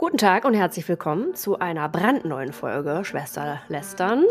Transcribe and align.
Guten 0.00 0.16
Tag 0.16 0.44
und 0.44 0.54
herzlich 0.54 0.88
willkommen 0.88 1.34
zu 1.34 1.58
einer 1.58 1.88
brandneuen 1.88 2.52
Folge 2.52 3.04
Schwester 3.04 3.58
Lästern. 3.66 4.22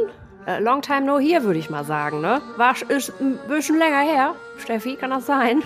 Äh, 0.46 0.62
long 0.62 0.82
time 0.82 1.02
no 1.02 1.20
here, 1.20 1.44
würde 1.44 1.60
ich 1.60 1.70
mal 1.70 1.84
sagen, 1.84 2.22
ne? 2.22 2.42
War 2.56 2.74
ist 2.88 3.12
ein 3.20 3.38
bisschen 3.50 3.78
länger 3.78 4.00
her. 4.00 4.36
Steffi, 4.60 4.96
kann 4.96 5.10
das 5.10 5.26
sein? 5.26 5.62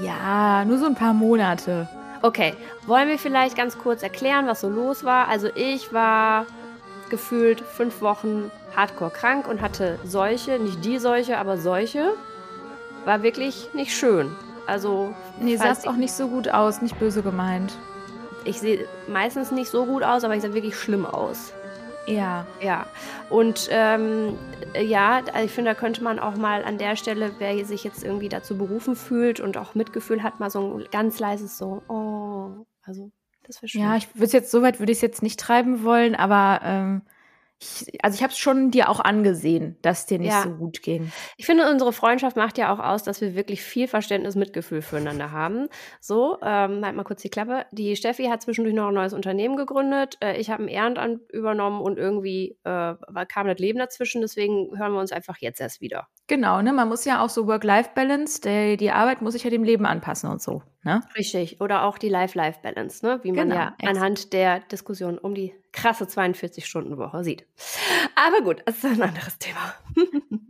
Ja, 0.00 0.64
nur 0.64 0.78
so 0.78 0.86
ein 0.86 0.94
paar 0.94 1.14
Monate. 1.14 1.88
Okay, 2.22 2.54
wollen 2.86 3.08
wir 3.08 3.18
vielleicht 3.18 3.56
ganz 3.56 3.76
kurz 3.76 4.04
erklären, 4.04 4.46
was 4.46 4.60
so 4.60 4.68
los 4.68 5.02
war? 5.02 5.26
Also 5.26 5.48
ich 5.56 5.92
war 5.92 6.46
gefühlt 7.10 7.60
fünf 7.60 8.02
Wochen 8.02 8.52
hardcore 8.76 9.10
krank 9.10 9.48
und 9.48 9.60
hatte 9.60 9.98
Seuche, 10.04 10.60
nicht 10.60 10.84
die 10.84 11.00
Seuche, 11.00 11.38
aber 11.38 11.58
Seuche. 11.58 12.12
War 13.04 13.24
wirklich 13.24 13.74
nicht 13.74 13.96
schön. 13.96 14.30
Also. 14.68 15.12
Nee, 15.40 15.56
sah 15.56 15.72
auch 15.90 15.96
nicht 15.96 16.12
so 16.12 16.28
gut 16.28 16.48
aus, 16.50 16.80
nicht 16.80 17.00
böse 17.00 17.22
gemeint. 17.22 17.76
Ich 18.44 18.60
sehe 18.60 18.86
meistens 19.08 19.50
nicht 19.50 19.70
so 19.70 19.86
gut 19.86 20.02
aus, 20.02 20.24
aber 20.24 20.34
ich 20.34 20.42
sah 20.42 20.52
wirklich 20.52 20.76
schlimm 20.76 21.06
aus. 21.06 21.52
Ja. 22.06 22.46
Ja. 22.60 22.86
Und 23.30 23.68
ähm, 23.70 24.38
ja, 24.78 25.22
ich 25.42 25.50
finde, 25.50 25.70
da 25.70 25.74
könnte 25.74 26.02
man 26.02 26.18
auch 26.18 26.36
mal 26.36 26.64
an 26.64 26.78
der 26.78 26.96
Stelle, 26.96 27.32
wer 27.38 27.64
sich 27.64 27.84
jetzt 27.84 28.04
irgendwie 28.04 28.28
dazu 28.28 28.58
berufen 28.58 28.96
fühlt 28.96 29.40
und 29.40 29.56
auch 29.56 29.74
Mitgefühl 29.74 30.22
hat, 30.22 30.40
mal 30.40 30.50
so 30.50 30.78
ein 30.78 30.84
ganz 30.90 31.18
leises 31.18 31.56
so, 31.56 31.82
oh, 31.88 32.66
also 32.82 33.10
das 33.46 33.62
wäre 33.62 33.68
schön. 33.68 33.80
Ja, 33.80 33.96
ich 33.96 34.14
würde 34.14 34.32
jetzt, 34.32 34.50
so 34.50 34.62
weit 34.62 34.78
würde 34.80 34.92
ich 34.92 34.98
es 34.98 35.02
jetzt 35.02 35.22
nicht 35.22 35.40
treiben 35.40 35.84
wollen, 35.84 36.14
aber 36.14 36.60
ähm, 36.64 37.02
ich, 37.60 38.04
also 38.04 38.16
ich 38.16 38.22
habe 38.22 38.32
es 38.32 38.38
schon 38.38 38.70
dir 38.70 38.88
auch 38.88 39.00
angesehen, 39.00 39.76
dass 39.82 40.00
es 40.00 40.06
dir 40.06 40.18
nicht 40.18 40.32
ja. 40.32 40.42
so 40.42 40.50
gut 40.50 40.82
ging. 40.82 41.12
Ich 41.36 41.46
finde, 41.46 41.70
unsere 41.70 41.92
Freundschaft 41.92 42.36
macht 42.36 42.58
ja 42.58 42.72
auch 42.72 42.78
aus, 42.78 43.02
dass 43.02 43.20
wir 43.20 43.34
wirklich 43.34 43.62
viel 43.62 43.88
Verständnis, 43.88 44.34
Mitgefühl 44.34 44.82
füreinander 44.82 45.32
haben. 45.32 45.68
So, 46.00 46.38
ähm, 46.42 46.84
halt 46.84 46.96
mal 46.96 47.04
kurz 47.04 47.22
die 47.22 47.30
Klappe. 47.30 47.66
Die 47.72 47.96
Steffi 47.96 48.24
hat 48.24 48.42
zwischendurch 48.42 48.74
noch 48.74 48.88
ein 48.88 48.94
neues 48.94 49.12
Unternehmen 49.12 49.56
gegründet. 49.56 50.18
Äh, 50.22 50.36
ich 50.36 50.50
habe 50.50 50.64
ein 50.64 50.68
Ehrenamt 50.68 51.30
übernommen 51.32 51.80
und 51.80 51.98
irgendwie 51.98 52.58
äh, 52.64 52.94
kam 53.28 53.46
das 53.46 53.58
Leben 53.58 53.78
dazwischen. 53.78 54.20
Deswegen 54.20 54.76
hören 54.78 54.92
wir 54.92 55.00
uns 55.00 55.12
einfach 55.12 55.38
jetzt 55.38 55.60
erst 55.60 55.80
wieder. 55.80 56.08
Genau, 56.26 56.62
ne? 56.62 56.72
Man 56.72 56.88
muss 56.88 57.04
ja 57.04 57.22
auch 57.22 57.28
so 57.28 57.46
Work-Life-Balance, 57.46 58.40
die, 58.40 58.76
die 58.78 58.90
Arbeit 58.90 59.20
muss 59.20 59.34
sich 59.34 59.44
ja 59.44 59.50
dem 59.50 59.62
Leben 59.62 59.84
anpassen 59.84 60.30
und 60.30 60.40
so. 60.40 60.62
Ne? 60.82 61.02
Richtig. 61.16 61.60
Oder 61.60 61.84
auch 61.84 61.98
die 61.98 62.08
Life-Life-Balance, 62.08 63.04
ne? 63.04 63.20
Wie 63.22 63.32
man 63.32 63.48
genau, 63.48 63.60
ja 63.60 63.76
anhand 63.84 64.32
der 64.32 64.60
Diskussion 64.60 65.18
um 65.18 65.34
die 65.34 65.54
krasse 65.72 66.04
42-Stunden-Woche 66.04 67.24
sieht. 67.24 67.46
Aber 68.14 68.42
gut, 68.42 68.62
das 68.64 68.78
ist 68.78 68.84
ein 68.84 69.02
anderes 69.02 69.38
Thema. 69.38 69.74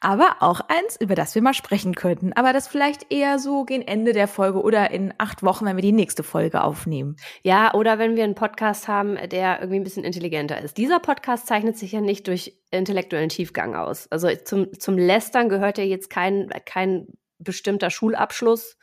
Aber 0.00 0.36
auch 0.40 0.60
eins, 0.68 0.96
über 1.00 1.16
das 1.16 1.34
wir 1.34 1.42
mal 1.42 1.54
sprechen 1.54 1.94
könnten. 1.94 2.32
Aber 2.34 2.52
das 2.52 2.68
vielleicht 2.68 3.12
eher 3.12 3.38
so 3.38 3.64
gegen 3.64 3.82
Ende 3.82 4.12
der 4.12 4.28
Folge 4.28 4.62
oder 4.62 4.90
in 4.92 5.12
acht 5.18 5.42
Wochen, 5.42 5.66
wenn 5.66 5.76
wir 5.76 5.82
die 5.82 5.92
nächste 5.92 6.22
Folge 6.22 6.62
aufnehmen. 6.62 7.16
Ja, 7.42 7.74
oder 7.74 7.98
wenn 7.98 8.14
wir 8.14 8.22
einen 8.22 8.36
Podcast 8.36 8.86
haben, 8.86 9.16
der 9.28 9.58
irgendwie 9.58 9.80
ein 9.80 9.84
bisschen 9.84 10.04
intelligenter 10.04 10.60
ist. 10.60 10.76
Dieser 10.76 11.00
Podcast 11.00 11.48
zeichnet 11.48 11.76
sich 11.76 11.92
ja 11.92 12.00
nicht 12.00 12.28
durch 12.28 12.56
intellektuellen 12.70 13.28
Tiefgang 13.28 13.74
aus. 13.74 14.06
Also 14.12 14.28
zum, 14.44 14.78
zum 14.78 14.96
Lästern 14.96 15.48
gehört 15.48 15.78
ja 15.78 15.84
jetzt 15.84 16.10
kein, 16.10 16.48
kein 16.64 17.08
bestimmter 17.38 17.90
Schulabschluss, 17.90 18.76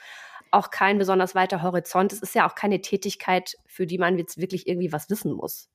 auch 0.52 0.70
kein 0.70 0.98
besonders 0.98 1.34
weiter 1.34 1.62
Horizont. 1.62 2.12
Es 2.12 2.22
ist 2.22 2.36
ja 2.36 2.48
auch 2.50 2.56
keine 2.56 2.82
Tätigkeit, 2.82 3.56
für 3.66 3.86
die 3.88 3.98
man 3.98 4.18
jetzt 4.18 4.38
wirklich 4.38 4.68
irgendwie 4.68 4.92
was 4.92 5.10
wissen 5.10 5.34
muss. 5.34 5.70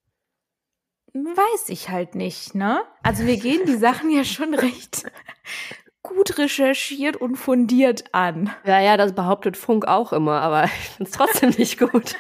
Weiß 1.13 1.69
ich 1.69 1.89
halt 1.89 2.15
nicht, 2.15 2.55
ne? 2.55 2.83
Also 3.03 3.27
wir 3.27 3.37
gehen 3.37 3.67
die 3.67 3.77
Sachen 3.77 4.11
ja 4.11 4.25
schon 4.25 4.55
recht 4.55 5.05
gut 6.03 6.39
recherchiert 6.39 7.17
und 7.17 7.37
fundiert 7.37 8.05
an. 8.13 8.51
Ja, 8.65 8.81
ja, 8.81 8.97
das 8.97 9.15
behauptet 9.15 9.57
Funk 9.57 9.87
auch 9.87 10.13
immer, 10.13 10.41
aber 10.41 10.65
ich 10.65 10.71
finde 10.71 11.11
es 11.11 11.17
trotzdem 11.17 11.51
nicht 11.51 11.79
gut. 11.79 12.17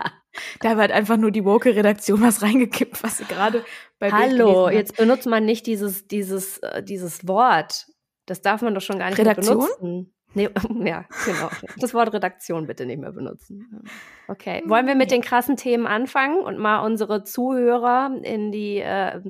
da 0.60 0.76
wird 0.76 0.92
einfach 0.92 1.16
nur 1.16 1.30
die 1.30 1.44
Woke-Redaktion 1.44 2.22
was 2.22 2.42
reingekippt, 2.42 3.02
was 3.02 3.18
sie 3.18 3.24
gerade 3.24 3.64
bei 3.98 4.10
Hallo, 4.10 4.68
jetzt 4.70 4.96
benutzt 4.96 5.26
man 5.26 5.44
nicht 5.44 5.66
dieses, 5.66 6.06
dieses, 6.06 6.58
äh, 6.58 6.82
dieses 6.82 7.26
Wort. 7.26 7.86
Das 8.26 8.42
darf 8.42 8.62
man 8.62 8.74
doch 8.74 8.82
schon 8.82 8.98
gar 8.98 9.08
nicht 9.08 9.18
Redaktion? 9.18 9.56
benutzen. 9.80 10.14
Nee, 10.34 10.50
ja, 10.84 11.04
genau. 11.24 11.48
Das 11.78 11.94
Wort 11.94 12.12
Redaktion 12.12 12.66
bitte 12.66 12.86
nicht 12.86 13.00
mehr 13.00 13.12
benutzen. 13.12 13.84
Okay. 14.28 14.62
Wollen 14.66 14.86
wir 14.86 14.94
mit 14.94 15.10
den 15.10 15.22
krassen 15.22 15.56
Themen 15.56 15.86
anfangen 15.86 16.38
und 16.40 16.58
mal 16.58 16.84
unsere 16.84 17.24
Zuhörer 17.24 18.10
in 18.22 18.52
die 18.52 18.78
äh, 18.78 19.20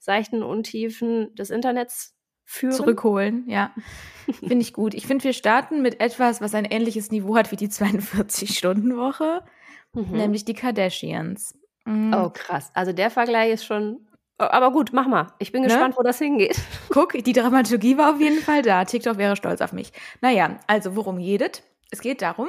seichten 0.00 0.42
Untiefen 0.42 1.34
des 1.34 1.50
Internets 1.50 2.16
führen? 2.44 2.72
Zurückholen, 2.72 3.44
ja. 3.48 3.72
finde 4.32 4.58
ich 4.58 4.72
gut. 4.72 4.94
Ich 4.94 5.06
finde, 5.06 5.24
wir 5.24 5.32
starten 5.32 5.80
mit 5.80 6.00
etwas, 6.00 6.40
was 6.40 6.54
ein 6.54 6.64
ähnliches 6.64 7.10
Niveau 7.10 7.36
hat 7.36 7.52
wie 7.52 7.56
die 7.56 7.68
42-Stunden-Woche, 7.68 9.44
mhm. 9.92 10.16
nämlich 10.16 10.44
die 10.44 10.54
Kardashians. 10.54 11.56
Mhm. 11.84 12.14
Oh, 12.14 12.30
krass. 12.30 12.70
Also 12.74 12.92
der 12.92 13.10
Vergleich 13.10 13.52
ist 13.52 13.64
schon 13.64 14.07
aber 14.38 14.72
gut, 14.72 14.90
mach 14.92 15.06
mal. 15.06 15.32
Ich 15.38 15.52
bin 15.52 15.62
ne? 15.62 15.68
gespannt, 15.68 15.96
wo 15.96 16.02
das 16.02 16.18
hingeht. 16.18 16.60
Guck, 16.90 17.12
die 17.12 17.32
Dramaturgie 17.32 17.98
war 17.98 18.14
auf 18.14 18.20
jeden 18.20 18.40
Fall 18.40 18.62
da. 18.62 18.84
TikTok 18.84 19.18
wäre 19.18 19.36
stolz 19.36 19.60
auf 19.60 19.72
mich. 19.72 19.92
Naja, 20.20 20.58
also 20.66 20.96
worum 20.96 21.18
geht 21.18 21.62
es? 21.90 22.00
geht 22.00 22.22
darum, 22.22 22.48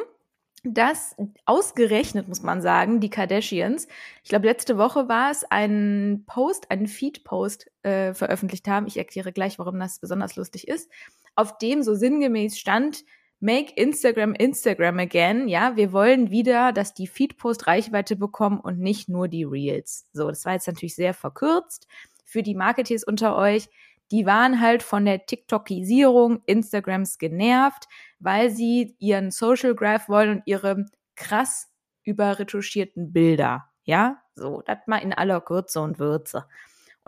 dass 0.64 1.16
ausgerechnet, 1.46 2.28
muss 2.28 2.44
man 2.44 2.62
sagen, 2.62 3.00
die 3.00 3.10
Kardashians, 3.10 3.88
ich 4.24 4.30
glaube, 4.30 4.48
letzte 4.48 4.78
Woche 4.78 5.08
war 5.08 5.32
es, 5.32 5.44
einen 5.50 6.26
Post, 6.26 6.70
einen 6.70 6.88
Feed-Post 6.88 7.72
äh, 7.84 8.14
veröffentlicht 8.14 8.68
haben. 8.68 8.88
Ich 8.88 8.98
erkläre 8.98 9.32
gleich, 9.32 9.58
warum 9.58 9.80
das 9.80 10.00
besonders 10.00 10.36
lustig 10.36 10.68
ist. 10.68 10.92
Auf 11.36 11.58
dem 11.58 11.82
so 11.82 11.96
sinngemäß 11.96 12.58
stand, 12.58 13.04
Make 13.40 13.74
Instagram 13.76 14.34
Instagram 14.34 15.00
again. 15.00 15.48
Ja, 15.48 15.76
wir 15.76 15.94
wollen 15.94 16.30
wieder, 16.30 16.74
dass 16.74 16.94
die 16.94 17.08
Feedpost 17.08 17.68
Reichweite 17.68 18.16
bekommen 18.16 18.60
und 18.60 18.80
nicht 18.80 19.08
nur 19.08 19.28
die 19.28 19.46
Reels. 19.46 20.08
So, 20.12 20.28
das 20.28 20.46
war 20.46 20.54
jetzt 20.54 20.68
natürlich 20.68 20.96
sehr 20.96 21.14
verkürzt 21.14 21.88
für 22.26 22.44
die 22.44 22.56
Marketeers 22.56 23.04
unter 23.04 23.38
euch. 23.38 23.70
Die 24.12 24.26
waren 24.26 24.60
halt 24.60 24.84
von 24.84 25.06
der 25.06 25.26
TikTokisierung 25.26 26.42
Instagrams 26.46 27.18
genervt, 27.18 27.88
weil 28.20 28.50
sie 28.50 28.96
ihren 29.00 29.32
Social 29.32 29.76
Graph 29.76 30.10
wollen 30.10 30.38
und 30.38 30.44
ihre 30.46 30.86
krass 31.16 31.70
überretuschierten 32.04 33.14
Bilder. 33.14 33.66
Ja, 33.84 34.22
so, 34.36 34.62
das 34.66 34.80
mal 34.86 34.98
in 34.98 35.14
aller 35.14 35.42
Kürze 35.42 35.82
und 35.82 36.00
Würze. 36.00 36.46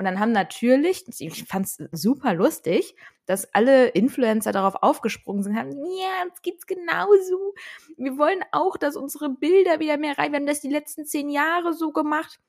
Und 0.01 0.05
dann 0.05 0.19
haben 0.19 0.31
natürlich, 0.31 1.05
ich 1.19 1.43
fand 1.43 1.67
es 1.67 1.77
super 1.91 2.33
lustig, 2.33 2.95
dass 3.27 3.53
alle 3.53 3.89
Influencer 3.89 4.51
darauf 4.51 4.81
aufgesprungen 4.81 5.43
sind, 5.43 5.55
haben, 5.55 5.69
ja, 5.73 6.23
uns 6.27 6.41
geht's 6.41 6.65
genauso. 6.65 7.53
Wir 7.97 8.17
wollen 8.17 8.39
auch, 8.51 8.77
dass 8.77 8.95
unsere 8.95 9.29
Bilder 9.29 9.79
wieder 9.79 9.97
mehr 9.97 10.17
rein. 10.17 10.31
Wir 10.31 10.39
haben 10.39 10.47
das 10.47 10.59
die 10.59 10.71
letzten 10.71 11.05
zehn 11.05 11.29
Jahre 11.29 11.75
so 11.75 11.91
gemacht. 11.91 12.39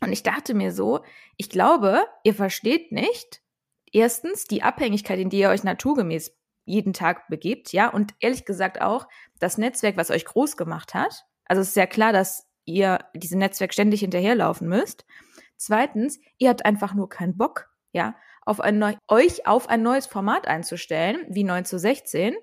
Und 0.00 0.12
ich 0.12 0.22
dachte 0.22 0.54
mir 0.54 0.72
so, 0.72 1.04
ich 1.36 1.50
glaube, 1.50 2.06
ihr 2.22 2.32
versteht 2.32 2.90
nicht, 2.90 3.42
erstens 3.92 4.46
die 4.46 4.62
Abhängigkeit, 4.62 5.18
in 5.18 5.28
die 5.28 5.40
ihr 5.40 5.50
euch 5.50 5.62
naturgemäß 5.62 6.34
jeden 6.64 6.94
Tag 6.94 7.28
begebt, 7.28 7.74
ja, 7.74 7.90
und 7.90 8.14
ehrlich 8.20 8.46
gesagt 8.46 8.80
auch 8.80 9.06
das 9.40 9.58
Netzwerk, 9.58 9.98
was 9.98 10.10
euch 10.10 10.24
groß 10.24 10.56
gemacht 10.56 10.94
hat. 10.94 11.26
Also 11.44 11.60
es 11.60 11.68
ist 11.68 11.76
ja 11.76 11.84
klar, 11.84 12.14
dass 12.14 12.48
ihr 12.64 13.00
diesem 13.14 13.40
Netzwerk 13.40 13.74
ständig 13.74 14.00
hinterherlaufen 14.00 14.70
müsst. 14.70 15.04
Zweitens, 15.56 16.20
ihr 16.38 16.50
habt 16.50 16.64
einfach 16.64 16.94
nur 16.94 17.08
keinen 17.08 17.36
Bock, 17.36 17.70
ja, 17.92 18.14
auf 18.44 18.60
ein 18.60 18.78
neu, 18.78 18.94
euch 19.08 19.46
auf 19.46 19.68
ein 19.68 19.82
neues 19.82 20.06
Format 20.06 20.46
einzustellen, 20.46 21.24
wie 21.28 21.44
9 21.44 21.64
zu 21.64 21.78
16, 21.78 22.34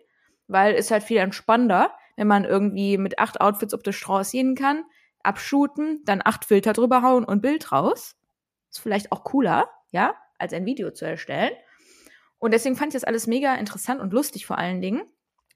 weil 0.47 0.73
es 0.73 0.91
halt 0.91 1.03
viel 1.03 1.17
entspannender, 1.17 1.93
wenn 2.15 2.27
man 2.27 2.45
irgendwie 2.45 2.97
mit 2.97 3.19
acht 3.19 3.39
Outfits 3.41 3.73
auf 3.73 3.83
der 3.83 3.91
Straße 3.91 4.31
gehen 4.31 4.55
kann, 4.55 4.83
abshooten, 5.23 6.01
dann 6.05 6.21
acht 6.23 6.45
Filter 6.45 6.73
drüber 6.73 7.01
hauen 7.01 7.23
und 7.25 7.41
Bild 7.41 7.71
raus. 7.71 8.15
Ist 8.69 8.79
vielleicht 8.79 9.11
auch 9.11 9.23
cooler, 9.23 9.69
ja, 9.91 10.15
als 10.39 10.53
ein 10.53 10.65
Video 10.65 10.91
zu 10.91 11.05
erstellen. 11.05 11.51
Und 12.39 12.53
deswegen 12.53 12.75
fand 12.75 12.93
ich 12.93 12.99
das 12.99 13.03
alles 13.03 13.27
mega 13.27 13.55
interessant 13.55 14.01
und 14.01 14.13
lustig 14.13 14.45
vor 14.45 14.57
allen 14.57 14.81
Dingen. 14.81 15.03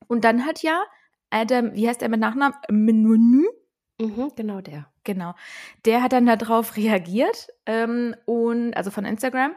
Und 0.07 0.23
dann 0.23 0.45
hat 0.45 0.61
ja 0.61 0.83
Adam, 1.31 1.73
wie 1.73 1.87
heißt 1.87 2.01
er 2.01 2.09
mit 2.09 2.19
Nachnamen? 2.19 2.55
Menü? 2.69 3.45
Mhm, 3.99 4.31
genau 4.35 4.61
der. 4.61 4.87
Genau. 5.03 5.35
Der 5.85 6.03
hat 6.03 6.11
dann 6.11 6.25
darauf 6.25 6.75
reagiert 6.75 7.47
ähm, 7.65 8.15
und 8.25 8.73
also 8.75 8.91
von 8.91 9.05
Instagram 9.05 9.55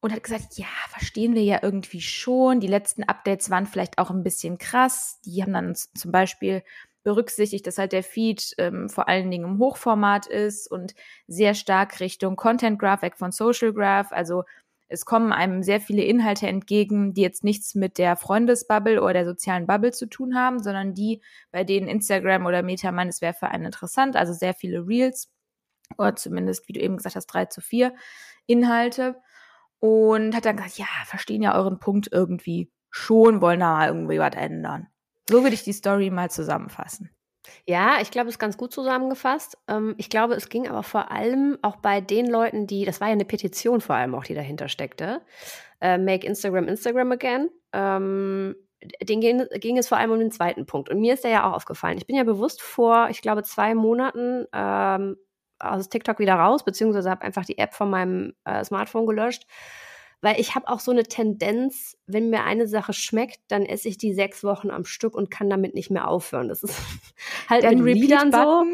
und 0.00 0.12
hat 0.12 0.22
gesagt, 0.22 0.56
ja, 0.56 0.66
verstehen 0.88 1.34
wir 1.34 1.42
ja 1.42 1.60
irgendwie 1.62 2.00
schon. 2.00 2.60
Die 2.60 2.66
letzten 2.66 3.04
Updates 3.04 3.50
waren 3.50 3.66
vielleicht 3.66 3.98
auch 3.98 4.10
ein 4.10 4.22
bisschen 4.22 4.58
krass. 4.58 5.20
Die 5.24 5.42
haben 5.42 5.52
dann 5.52 5.74
zum 5.74 6.12
Beispiel 6.12 6.62
berücksichtigt, 7.02 7.66
dass 7.66 7.76
halt 7.76 7.92
der 7.92 8.02
Feed 8.02 8.54
ähm, 8.56 8.88
vor 8.88 9.08
allen 9.08 9.30
Dingen 9.30 9.44
im 9.44 9.58
Hochformat 9.58 10.26
ist 10.26 10.70
und 10.70 10.94
sehr 11.26 11.54
stark 11.54 12.00
Richtung 12.00 12.36
Content 12.36 12.78
Graph 12.78 13.02
weg 13.02 13.16
von 13.18 13.32
Social 13.32 13.74
Graph. 13.74 14.12
Also 14.12 14.44
es 14.88 15.04
kommen 15.04 15.32
einem 15.32 15.62
sehr 15.62 15.80
viele 15.80 16.02
Inhalte 16.02 16.46
entgegen, 16.46 17.14
die 17.14 17.22
jetzt 17.22 17.44
nichts 17.44 17.74
mit 17.74 17.98
der 17.98 18.16
Freundesbubble 18.16 19.02
oder 19.02 19.14
der 19.14 19.24
sozialen 19.24 19.66
Bubble 19.66 19.92
zu 19.92 20.06
tun 20.06 20.36
haben, 20.36 20.62
sondern 20.62 20.94
die, 20.94 21.22
bei 21.50 21.64
denen 21.64 21.88
Instagram 21.88 22.46
oder 22.46 22.62
Meta 22.62 22.92
meint, 22.92 23.10
es 23.10 23.20
wäre 23.20 23.34
für 23.34 23.48
einen 23.48 23.66
interessant, 23.66 24.16
also 24.16 24.32
sehr 24.32 24.54
viele 24.54 24.86
Reels 24.86 25.30
oder 25.98 26.16
zumindest, 26.16 26.68
wie 26.68 26.72
du 26.72 26.80
eben 26.80 26.96
gesagt 26.96 27.16
hast, 27.16 27.26
drei 27.26 27.46
zu 27.46 27.60
vier 27.60 27.94
Inhalte. 28.46 29.16
Und 29.80 30.34
hat 30.34 30.46
dann 30.46 30.56
gesagt, 30.56 30.78
ja, 30.78 30.86
verstehen 31.04 31.42
ja 31.42 31.54
euren 31.54 31.78
Punkt 31.78 32.08
irgendwie 32.10 32.72
schon, 32.90 33.42
wollen 33.42 33.60
da 33.60 33.74
mal 33.74 33.88
irgendwie 33.88 34.18
was 34.18 34.34
ändern. 34.34 34.86
So 35.28 35.42
würde 35.42 35.54
ich 35.54 35.62
die 35.62 35.74
Story 35.74 36.10
mal 36.10 36.30
zusammenfassen. 36.30 37.10
Ja, 37.66 37.98
ich 38.00 38.10
glaube, 38.10 38.28
es 38.28 38.34
ist 38.34 38.38
ganz 38.38 38.56
gut 38.56 38.72
zusammengefasst. 38.72 39.58
Ähm, 39.68 39.94
ich 39.98 40.10
glaube, 40.10 40.34
es 40.34 40.48
ging 40.48 40.68
aber 40.68 40.82
vor 40.82 41.10
allem 41.10 41.58
auch 41.62 41.76
bei 41.76 42.00
den 42.00 42.26
Leuten, 42.26 42.66
die, 42.66 42.84
das 42.84 43.00
war 43.00 43.08
ja 43.08 43.12
eine 43.12 43.24
Petition 43.24 43.80
vor 43.80 43.96
allem 43.96 44.14
auch, 44.14 44.24
die 44.24 44.34
dahinter 44.34 44.68
steckte. 44.68 45.20
Äh, 45.80 45.98
Make 45.98 46.26
Instagram 46.26 46.68
Instagram 46.68 47.12
again. 47.12 47.50
Ähm, 47.72 48.56
den 49.02 49.20
ging, 49.20 49.78
es 49.78 49.88
vor 49.88 49.98
allem 49.98 50.10
um 50.10 50.18
den 50.18 50.30
zweiten 50.30 50.66
Punkt. 50.66 50.90
Und 50.90 51.00
mir 51.00 51.14
ist 51.14 51.24
der 51.24 51.30
ja 51.30 51.48
auch 51.48 51.54
aufgefallen. 51.54 51.96
Ich 51.96 52.06
bin 52.06 52.16
ja 52.16 52.24
bewusst 52.24 52.60
vor, 52.60 53.08
ich 53.10 53.22
glaube, 53.22 53.42
zwei 53.42 53.74
Monaten 53.74 54.46
ähm, 54.52 55.16
aus 55.58 55.88
TikTok 55.88 56.18
wieder 56.18 56.34
raus, 56.34 56.64
beziehungsweise 56.64 57.10
habe 57.10 57.22
einfach 57.22 57.44
die 57.46 57.58
App 57.58 57.74
von 57.74 57.88
meinem 57.88 58.34
äh, 58.44 58.62
Smartphone 58.62 59.06
gelöscht 59.06 59.46
weil 60.20 60.40
ich 60.40 60.54
habe 60.54 60.68
auch 60.68 60.80
so 60.80 60.90
eine 60.90 61.04
Tendenz, 61.04 61.96
wenn 62.06 62.30
mir 62.30 62.44
eine 62.44 62.66
Sache 62.66 62.92
schmeckt, 62.92 63.40
dann 63.48 63.64
esse 63.66 63.88
ich 63.88 63.98
die 63.98 64.14
sechs 64.14 64.42
Wochen 64.44 64.70
am 64.70 64.84
Stück 64.84 65.14
und 65.14 65.30
kann 65.30 65.50
damit 65.50 65.74
nicht 65.74 65.90
mehr 65.90 66.08
aufhören. 66.08 66.48
Das 66.48 66.62
ist 66.62 66.74
halt 67.48 67.64
Dann 67.64 67.82
mit 67.82 67.96
Liedern 67.96 68.32
so. 68.32 68.64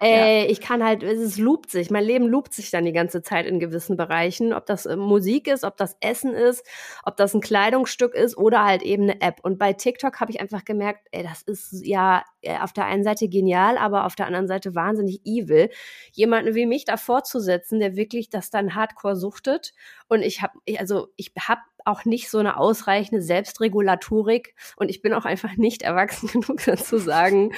Ey, 0.00 0.44
ja. 0.44 0.50
ich 0.50 0.60
kann 0.60 0.84
halt, 0.84 1.02
es 1.02 1.38
loopt 1.38 1.70
sich. 1.70 1.90
Mein 1.90 2.04
Leben 2.04 2.26
loopt 2.26 2.52
sich 2.52 2.70
dann 2.70 2.84
die 2.84 2.92
ganze 2.92 3.22
Zeit 3.22 3.46
in 3.46 3.58
gewissen 3.58 3.96
Bereichen. 3.96 4.52
Ob 4.52 4.66
das 4.66 4.86
äh, 4.86 4.96
Musik 4.96 5.48
ist, 5.48 5.64
ob 5.64 5.76
das 5.76 5.96
Essen 6.00 6.34
ist, 6.34 6.66
ob 7.04 7.16
das 7.16 7.34
ein 7.34 7.40
Kleidungsstück 7.40 8.14
ist 8.14 8.36
oder 8.36 8.64
halt 8.64 8.82
eben 8.82 9.04
eine 9.04 9.20
App. 9.20 9.40
Und 9.42 9.58
bei 9.58 9.72
TikTok 9.72 10.20
habe 10.20 10.30
ich 10.30 10.40
einfach 10.40 10.64
gemerkt, 10.64 11.06
ey, 11.12 11.22
das 11.22 11.42
ist 11.42 11.86
ja 11.86 12.24
äh, 12.42 12.58
auf 12.58 12.72
der 12.72 12.86
einen 12.86 13.04
Seite 13.04 13.28
genial, 13.28 13.78
aber 13.78 14.04
auf 14.04 14.14
der 14.14 14.26
anderen 14.26 14.48
Seite 14.48 14.74
wahnsinnig 14.74 15.20
evil. 15.24 15.70
Jemanden 16.12 16.54
wie 16.54 16.66
mich 16.66 16.84
da 16.84 16.96
vorzusetzen, 16.96 17.80
der 17.80 17.96
wirklich 17.96 18.28
das 18.28 18.50
dann 18.50 18.74
hardcore 18.74 19.16
suchtet. 19.16 19.72
Und 20.08 20.22
ich 20.22 20.42
habe, 20.42 20.58
also 20.78 21.08
ich 21.16 21.32
habe 21.40 21.62
auch 21.86 22.04
nicht 22.04 22.30
so 22.30 22.38
eine 22.38 22.58
ausreichende 22.58 23.22
Selbstregulatorik 23.22 24.54
und 24.76 24.88
ich 24.88 25.02
bin 25.02 25.12
auch 25.12 25.24
einfach 25.24 25.56
nicht 25.56 25.82
erwachsen 25.82 26.28
genug 26.32 26.64
dazu 26.64 26.98
sagen, 26.98 27.52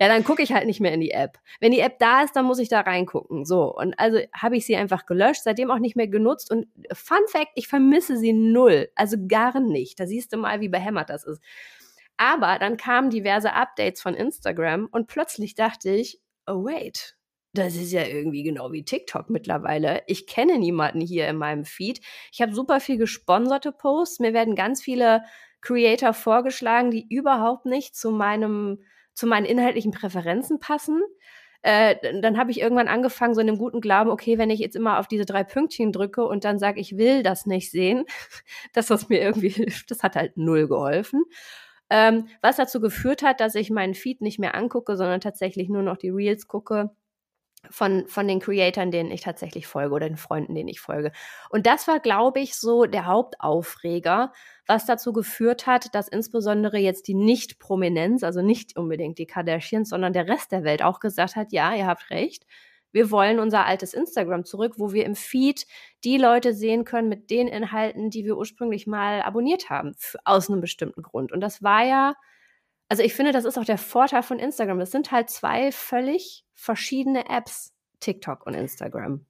ja, 0.00 0.08
dann 0.08 0.24
gucke 0.24 0.42
ich 0.42 0.52
halt 0.52 0.66
nicht 0.66 0.80
mehr 0.80 0.92
in 0.92 1.00
die 1.00 1.12
App. 1.12 1.38
Wenn 1.60 1.70
die 1.70 1.78
App 1.78 1.98
da 2.00 2.22
ist, 2.22 2.34
dann 2.34 2.46
muss 2.46 2.58
ich 2.58 2.68
da 2.68 2.80
reingucken. 2.80 3.44
So. 3.44 3.72
Und 3.72 3.96
also 3.98 4.18
habe 4.34 4.56
ich 4.56 4.66
sie 4.66 4.74
einfach 4.74 5.06
gelöscht, 5.06 5.42
seitdem 5.44 5.70
auch 5.70 5.78
nicht 5.78 5.94
mehr 5.94 6.08
genutzt. 6.08 6.50
Und 6.50 6.66
Fun 6.92 7.18
Fact, 7.28 7.52
ich 7.54 7.68
vermisse 7.68 8.16
sie 8.16 8.32
null. 8.32 8.88
Also 8.96 9.16
gar 9.28 9.60
nicht. 9.60 10.00
Da 10.00 10.06
siehst 10.06 10.32
du 10.32 10.36
mal, 10.36 10.60
wie 10.60 10.68
behämmert 10.68 11.10
das 11.10 11.24
ist. 11.24 11.40
Aber 12.16 12.58
dann 12.58 12.76
kamen 12.76 13.10
diverse 13.10 13.52
Updates 13.52 14.02
von 14.02 14.14
Instagram 14.14 14.88
und 14.90 15.06
plötzlich 15.06 15.54
dachte 15.54 15.90
ich, 15.90 16.20
oh 16.46 16.64
wait, 16.64 17.16
das 17.54 17.76
ist 17.76 17.92
ja 17.92 18.04
irgendwie 18.04 18.42
genau 18.42 18.72
wie 18.72 18.84
TikTok 18.84 19.30
mittlerweile. 19.30 20.02
Ich 20.06 20.26
kenne 20.26 20.58
niemanden 20.58 21.00
hier 21.00 21.28
in 21.28 21.36
meinem 21.36 21.64
Feed. 21.64 22.00
Ich 22.32 22.42
habe 22.42 22.54
super 22.54 22.80
viel 22.80 22.98
gesponserte 22.98 23.72
Posts. 23.72 24.20
Mir 24.20 24.34
werden 24.34 24.56
ganz 24.56 24.82
viele 24.82 25.22
Creator 25.60 26.12
vorgeschlagen, 26.12 26.90
die 26.90 27.06
überhaupt 27.08 27.64
nicht 27.66 27.96
zu 27.96 28.10
meinem 28.10 28.78
zu 29.14 29.28
meinen 29.28 29.46
inhaltlichen 29.46 29.92
Präferenzen 29.92 30.58
passen. 30.58 31.00
Äh, 31.62 32.20
dann 32.20 32.36
habe 32.36 32.50
ich 32.50 32.60
irgendwann 32.60 32.88
angefangen, 32.88 33.34
so 33.34 33.40
in 33.40 33.46
dem 33.46 33.58
guten 33.58 33.80
Glauben, 33.80 34.10
okay, 34.10 34.36
wenn 34.38 34.50
ich 34.50 34.58
jetzt 34.58 34.74
immer 34.74 34.98
auf 34.98 35.06
diese 35.06 35.24
drei 35.24 35.44
Pünktchen 35.44 35.92
drücke 35.92 36.24
und 36.26 36.44
dann 36.44 36.58
sage, 36.58 36.80
ich 36.80 36.96
will 36.98 37.22
das 37.22 37.46
nicht 37.46 37.70
sehen, 37.70 38.04
dass 38.74 38.88
das 38.88 39.08
mir 39.08 39.20
irgendwie 39.20 39.48
hilft, 39.48 39.90
das 39.92 40.02
hat 40.02 40.16
halt 40.16 40.36
null 40.36 40.66
geholfen. 40.68 41.22
Ähm, 41.90 42.28
was 42.42 42.56
dazu 42.56 42.80
geführt 42.80 43.22
hat, 43.22 43.40
dass 43.40 43.54
ich 43.54 43.70
meinen 43.70 43.94
Feed 43.94 44.20
nicht 44.20 44.38
mehr 44.40 44.54
angucke, 44.56 44.96
sondern 44.96 45.20
tatsächlich 45.20 45.68
nur 45.68 45.82
noch 45.82 45.96
die 45.96 46.10
Reels 46.10 46.48
gucke 46.48 46.90
von, 47.70 48.06
von 48.06 48.28
den 48.28 48.40
Creatoren, 48.40 48.90
denen 48.90 49.10
ich 49.10 49.22
tatsächlich 49.22 49.66
folge 49.66 49.94
oder 49.94 50.08
den 50.08 50.16
Freunden, 50.16 50.54
denen 50.54 50.68
ich 50.68 50.80
folge. 50.80 51.12
Und 51.50 51.66
das 51.66 51.88
war, 51.88 52.00
glaube 52.00 52.40
ich, 52.40 52.54
so 52.54 52.84
der 52.84 53.06
Hauptaufreger, 53.06 54.32
was 54.66 54.86
dazu 54.86 55.12
geführt 55.12 55.66
hat, 55.66 55.94
dass 55.94 56.08
insbesondere 56.08 56.78
jetzt 56.78 57.08
die 57.08 57.14
Nicht-Prominenz, 57.14 58.22
also 58.22 58.42
nicht 58.42 58.76
unbedingt 58.76 59.18
die 59.18 59.26
Kardashians, 59.26 59.88
sondern 59.88 60.12
der 60.12 60.28
Rest 60.28 60.52
der 60.52 60.64
Welt 60.64 60.82
auch 60.82 61.00
gesagt 61.00 61.36
hat, 61.36 61.52
ja, 61.52 61.74
ihr 61.74 61.86
habt 61.86 62.10
recht. 62.10 62.46
Wir 62.94 63.10
wollen 63.10 63.40
unser 63.40 63.66
altes 63.66 63.92
Instagram 63.92 64.44
zurück, 64.44 64.74
wo 64.76 64.92
wir 64.92 65.04
im 65.04 65.16
Feed 65.16 65.66
die 66.04 66.16
Leute 66.16 66.54
sehen 66.54 66.84
können 66.84 67.08
mit 67.08 67.28
den 67.28 67.48
Inhalten, 67.48 68.08
die 68.08 68.24
wir 68.24 68.36
ursprünglich 68.38 68.86
mal 68.86 69.20
abonniert 69.22 69.68
haben, 69.68 69.96
aus 70.24 70.48
einem 70.48 70.60
bestimmten 70.60 71.02
Grund. 71.02 71.32
Und 71.32 71.40
das 71.40 71.60
war 71.60 71.84
ja, 71.84 72.14
also 72.94 73.02
ich 73.02 73.14
finde, 73.14 73.32
das 73.32 73.44
ist 73.44 73.58
auch 73.58 73.64
der 73.64 73.76
Vorteil 73.76 74.22
von 74.22 74.38
Instagram. 74.38 74.78
Das 74.78 74.92
sind 74.92 75.10
halt 75.10 75.28
zwei 75.28 75.72
völlig 75.72 76.44
verschiedene 76.54 77.28
Apps, 77.28 77.72
TikTok 77.98 78.46
und 78.46 78.54
Instagram. 78.54 79.26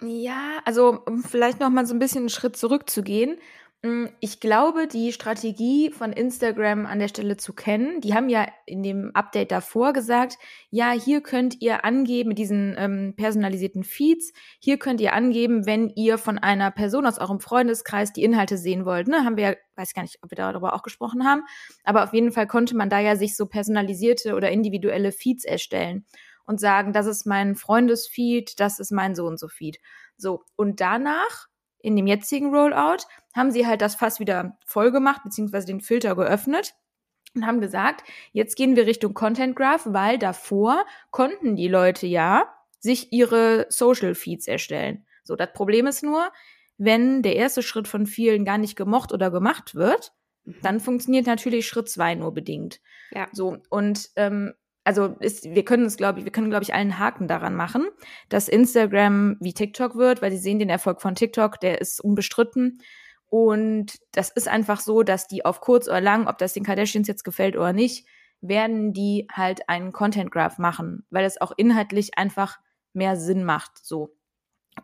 Ja, 0.00 0.60
also 0.64 1.02
um 1.04 1.24
vielleicht 1.24 1.58
noch 1.58 1.70
mal 1.70 1.86
so 1.86 1.92
ein 1.92 1.98
bisschen 1.98 2.20
einen 2.20 2.28
Schritt 2.28 2.56
zurückzugehen. 2.56 3.36
Hm, 3.84 4.08
ich 4.20 4.40
glaube, 4.40 4.86
die 4.86 5.12
Strategie 5.12 5.90
von 5.90 6.10
Instagram 6.10 6.86
an 6.86 7.00
der 7.00 7.08
Stelle 7.08 7.36
zu 7.36 7.52
kennen, 7.52 8.00
die 8.00 8.14
haben 8.14 8.30
ja 8.30 8.48
in 8.64 8.82
dem 8.82 9.10
Update 9.12 9.52
davor 9.52 9.92
gesagt, 9.92 10.38
ja, 10.70 10.92
hier 10.92 11.20
könnt 11.20 11.60
ihr 11.60 11.84
angeben, 11.84 12.30
mit 12.30 12.38
diesen 12.38 12.74
ähm, 12.78 13.12
personalisierten 13.14 13.84
Feeds, 13.84 14.32
hier 14.58 14.78
könnt 14.78 15.02
ihr 15.02 15.12
angeben, 15.12 15.66
wenn 15.66 15.90
ihr 15.90 16.16
von 16.16 16.38
einer 16.38 16.70
Person 16.70 17.04
aus 17.04 17.18
eurem 17.18 17.40
Freundeskreis 17.40 18.14
die 18.14 18.22
Inhalte 18.24 18.56
sehen 18.56 18.86
wollt. 18.86 19.06
Ne? 19.06 19.22
Haben 19.22 19.36
wir 19.36 19.50
ja, 19.50 19.54
weiß 19.76 19.92
gar 19.92 20.00
nicht, 20.00 20.18
ob 20.22 20.30
wir 20.30 20.36
darüber 20.36 20.72
auch 20.72 20.82
gesprochen 20.82 21.26
haben, 21.26 21.42
aber 21.84 22.04
auf 22.04 22.14
jeden 22.14 22.32
Fall 22.32 22.46
konnte 22.46 22.74
man 22.74 22.88
da 22.88 23.00
ja 23.00 23.16
sich 23.16 23.36
so 23.36 23.44
personalisierte 23.44 24.34
oder 24.34 24.50
individuelle 24.50 25.12
Feeds 25.12 25.44
erstellen 25.44 26.06
und 26.46 26.58
sagen, 26.58 26.94
das 26.94 27.04
ist 27.04 27.26
mein 27.26 27.54
Freundesfeed, 27.54 28.58
das 28.60 28.78
ist 28.78 28.92
mein 28.92 29.14
so 29.14 29.26
und 29.26 29.38
so 29.38 29.48
Feed. 29.48 29.78
So, 30.16 30.42
und 30.56 30.80
danach 30.80 31.48
in 31.84 31.96
dem 31.96 32.06
jetzigen 32.06 32.54
Rollout 32.54 33.04
haben 33.34 33.50
sie 33.50 33.66
halt 33.66 33.82
das 33.82 33.94
Fass 33.94 34.18
wieder 34.18 34.56
voll 34.64 34.90
gemacht, 34.90 35.22
beziehungsweise 35.22 35.66
den 35.66 35.80
Filter 35.80 36.16
geöffnet 36.16 36.74
und 37.34 37.46
haben 37.46 37.60
gesagt, 37.60 38.04
jetzt 38.32 38.56
gehen 38.56 38.74
wir 38.74 38.86
Richtung 38.86 39.12
Content 39.12 39.54
Graph, 39.54 39.86
weil 39.86 40.18
davor 40.18 40.86
konnten 41.10 41.56
die 41.56 41.68
Leute 41.68 42.06
ja 42.06 42.48
sich 42.78 43.12
ihre 43.12 43.66
Social 43.68 44.14
Feeds 44.14 44.48
erstellen. 44.48 45.04
So, 45.24 45.36
das 45.36 45.52
Problem 45.52 45.86
ist 45.86 46.02
nur, 46.02 46.30
wenn 46.78 47.22
der 47.22 47.36
erste 47.36 47.62
Schritt 47.62 47.86
von 47.86 48.06
vielen 48.06 48.44
gar 48.44 48.58
nicht 48.58 48.76
gemocht 48.76 49.12
oder 49.12 49.30
gemacht 49.30 49.74
wird, 49.74 50.12
mhm. 50.44 50.56
dann 50.62 50.80
funktioniert 50.80 51.26
natürlich 51.26 51.66
Schritt 51.66 51.88
zwei 51.88 52.14
nur 52.14 52.32
bedingt. 52.32 52.80
Ja. 53.10 53.28
So, 53.32 53.58
und 53.68 54.10
ähm, 54.16 54.54
also 54.84 55.16
ist, 55.20 55.44
wir 55.44 55.64
können 55.64 55.86
es, 55.86 55.96
glaube 55.96 56.18
ich, 56.18 56.24
wir 56.24 56.32
können, 56.32 56.50
glaube 56.50 56.62
ich, 56.62 56.74
allen 56.74 56.98
Haken 56.98 57.26
daran 57.26 57.54
machen, 57.54 57.88
dass 58.28 58.48
Instagram 58.48 59.36
wie 59.40 59.54
TikTok 59.54 59.96
wird, 59.96 60.20
weil 60.20 60.30
sie 60.30 60.38
sehen 60.38 60.58
den 60.58 60.68
Erfolg 60.68 61.00
von 61.00 61.14
TikTok, 61.14 61.58
der 61.60 61.80
ist 61.80 62.00
unbestritten. 62.00 62.80
Und 63.26 63.98
das 64.12 64.30
ist 64.30 64.46
einfach 64.46 64.80
so, 64.80 65.02
dass 65.02 65.26
die 65.26 65.44
auf 65.44 65.60
kurz 65.60 65.88
oder 65.88 66.00
lang, 66.00 66.28
ob 66.28 66.38
das 66.38 66.52
den 66.52 66.64
Kardashians 66.64 67.08
jetzt 67.08 67.24
gefällt 67.24 67.56
oder 67.56 67.72
nicht, 67.72 68.06
werden 68.40 68.92
die 68.92 69.26
halt 69.32 69.68
einen 69.68 69.92
Content 69.92 70.30
Graph 70.30 70.58
machen, 70.58 71.06
weil 71.10 71.24
es 71.24 71.40
auch 71.40 71.52
inhaltlich 71.56 72.18
einfach 72.18 72.58
mehr 72.92 73.16
Sinn 73.16 73.42
macht, 73.42 73.84
so. 73.84 74.14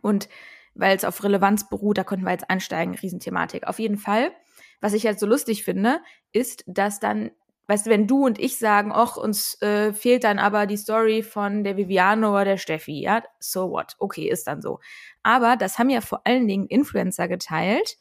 Und 0.00 0.28
weil 0.74 0.96
es 0.96 1.04
auf 1.04 1.22
Relevanz 1.22 1.68
beruht, 1.68 1.98
da 1.98 2.04
konnten 2.04 2.24
wir 2.24 2.32
jetzt 2.32 2.48
einsteigen, 2.48 2.94
Riesenthematik. 2.94 3.66
Auf 3.66 3.78
jeden 3.78 3.98
Fall. 3.98 4.32
Was 4.80 4.94
ich 4.94 5.02
jetzt 5.02 5.20
so 5.20 5.26
lustig 5.26 5.62
finde, 5.62 6.00
ist, 6.32 6.64
dass 6.66 7.00
dann 7.00 7.30
weißt 7.70 7.86
du, 7.86 7.90
wenn 7.90 8.08
du 8.08 8.26
und 8.26 8.40
ich 8.40 8.58
sagen, 8.58 8.90
ach, 8.92 9.16
uns 9.16 9.62
äh, 9.62 9.92
fehlt 9.92 10.24
dann 10.24 10.40
aber 10.40 10.66
die 10.66 10.76
Story 10.76 11.22
von 11.22 11.62
der 11.62 11.76
Viviane 11.76 12.28
oder 12.28 12.44
der 12.44 12.56
Steffi, 12.56 13.00
ja, 13.00 13.22
so 13.38 13.70
what, 13.70 13.94
okay, 14.00 14.28
ist 14.28 14.48
dann 14.48 14.60
so. 14.60 14.80
Aber 15.22 15.56
das 15.56 15.78
haben 15.78 15.88
ja 15.88 16.00
vor 16.00 16.22
allen 16.24 16.48
Dingen 16.48 16.66
Influencer 16.66 17.28
geteilt, 17.28 17.96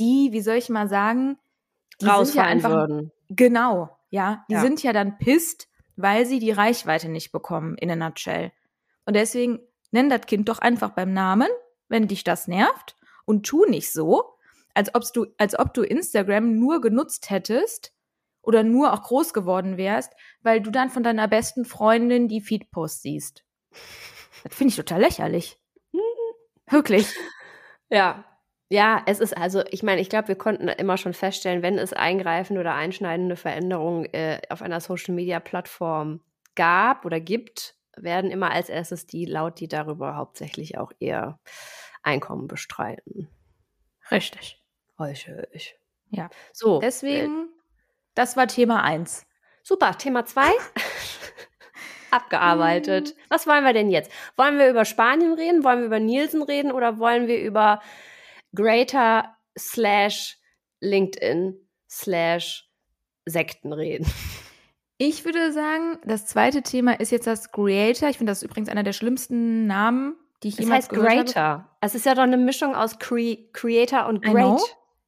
die, 0.00 0.30
wie 0.32 0.40
soll 0.40 0.56
ich 0.56 0.68
mal 0.68 0.88
sagen, 0.88 1.38
die 2.00 2.06
sind 2.06 2.34
ja 2.34 2.70
würden. 2.70 3.12
genau, 3.28 3.96
ja, 4.10 4.44
die 4.50 4.54
ja. 4.54 4.60
sind 4.62 4.82
ja 4.82 4.92
dann 4.92 5.16
pisst, 5.18 5.68
weil 5.94 6.26
sie 6.26 6.40
die 6.40 6.50
Reichweite 6.50 7.08
nicht 7.08 7.30
bekommen, 7.30 7.78
in 7.78 7.90
a 7.92 7.94
nutshell. 7.94 8.50
Und 9.04 9.14
deswegen 9.14 9.60
nenn 9.92 10.10
das 10.10 10.22
Kind 10.22 10.48
doch 10.48 10.58
einfach 10.58 10.90
beim 10.90 11.12
Namen, 11.12 11.48
wenn 11.88 12.08
dich 12.08 12.24
das 12.24 12.48
nervt 12.48 12.96
und 13.26 13.46
tu 13.46 13.64
nicht 13.64 13.92
so, 13.92 14.34
als, 14.74 14.92
ob 14.92 15.04
du, 15.12 15.26
als 15.38 15.56
ob 15.56 15.72
du 15.72 15.82
Instagram 15.82 16.58
nur 16.58 16.80
genutzt 16.80 17.30
hättest, 17.30 17.92
oder 18.46 18.62
nur 18.62 18.92
auch 18.92 19.02
groß 19.02 19.34
geworden 19.34 19.76
wärst, 19.76 20.12
weil 20.42 20.60
du 20.60 20.70
dann 20.70 20.88
von 20.88 21.02
deiner 21.02 21.28
besten 21.28 21.64
Freundin 21.64 22.28
die 22.28 22.40
Feedpost 22.40 23.02
siehst. 23.02 23.44
Das 24.44 24.54
finde 24.54 24.70
ich 24.70 24.76
total 24.76 25.00
lächerlich. 25.00 25.58
Wirklich. 26.70 27.12
Ja. 27.90 28.24
Ja, 28.68 29.02
es 29.06 29.20
ist 29.20 29.36
also, 29.36 29.62
ich 29.70 29.84
meine, 29.84 30.00
ich 30.00 30.08
glaube, 30.08 30.26
wir 30.28 30.34
konnten 30.34 30.66
immer 30.66 30.96
schon 30.96 31.14
feststellen, 31.14 31.62
wenn 31.62 31.78
es 31.78 31.92
eingreifende 31.92 32.60
oder 32.60 32.74
einschneidende 32.74 33.36
Veränderungen 33.36 34.06
äh, 34.06 34.40
auf 34.50 34.60
einer 34.60 34.80
Social-Media-Plattform 34.80 36.20
gab 36.56 37.04
oder 37.04 37.20
gibt, 37.20 37.76
werden 37.96 38.32
immer 38.32 38.50
als 38.50 38.68
erstes 38.68 39.06
die 39.06 39.24
laut, 39.24 39.60
die 39.60 39.68
darüber 39.68 40.16
hauptsächlich 40.16 40.78
auch 40.78 40.90
ihr 40.98 41.38
Einkommen 42.02 42.48
bestreiten. 42.48 43.28
Richtig. 44.10 44.60
Richtig. 44.98 45.78
Ja. 46.10 46.28
So. 46.52 46.80
Deswegen 46.80 47.48
das 48.16 48.36
war 48.36 48.48
Thema 48.48 48.82
1. 48.82 49.24
Super, 49.62 49.96
Thema 49.96 50.24
2. 50.24 50.42
Abgearbeitet. 52.10 53.14
Mhm. 53.14 53.20
Was 53.28 53.46
wollen 53.46 53.64
wir 53.64 53.72
denn 53.72 53.90
jetzt? 53.90 54.10
Wollen 54.36 54.58
wir 54.58 54.68
über 54.70 54.84
Spanien 54.84 55.34
reden? 55.34 55.62
Wollen 55.64 55.80
wir 55.80 55.86
über 55.86 56.00
Nielsen 56.00 56.42
reden? 56.42 56.72
Oder 56.72 56.98
wollen 56.98 57.28
wir 57.28 57.40
über 57.40 57.80
Greater 58.54 59.36
slash 59.58 60.38
LinkedIn 60.80 61.56
slash 61.90 62.68
Sekten 63.26 63.72
reden? 63.72 64.06
Ich 64.98 65.24
würde 65.26 65.52
sagen, 65.52 65.98
das 66.04 66.26
zweite 66.26 66.62
Thema 66.62 66.98
ist 66.98 67.12
jetzt 67.12 67.26
das 67.26 67.52
Creator. 67.52 68.08
Ich 68.08 68.16
finde 68.18 68.30
das 68.30 68.38
ist 68.38 68.44
übrigens 68.44 68.70
einer 68.70 68.82
der 68.82 68.94
schlimmsten 68.94 69.66
Namen, 69.66 70.16
die 70.42 70.48
ich 70.48 70.54
Es 70.54 70.60
jemals 70.60 70.84
heißt 70.84 70.88
gehört 70.90 71.08
Greater. 71.26 71.40
habe. 71.42 71.64
Es 71.82 71.94
ist 71.94 72.06
ja 72.06 72.14
doch 72.14 72.22
eine 72.22 72.38
Mischung 72.38 72.74
aus 72.74 72.98
Cre 72.98 73.36
Creator 73.52 74.06
und 74.06 74.22
Great. 74.22 74.60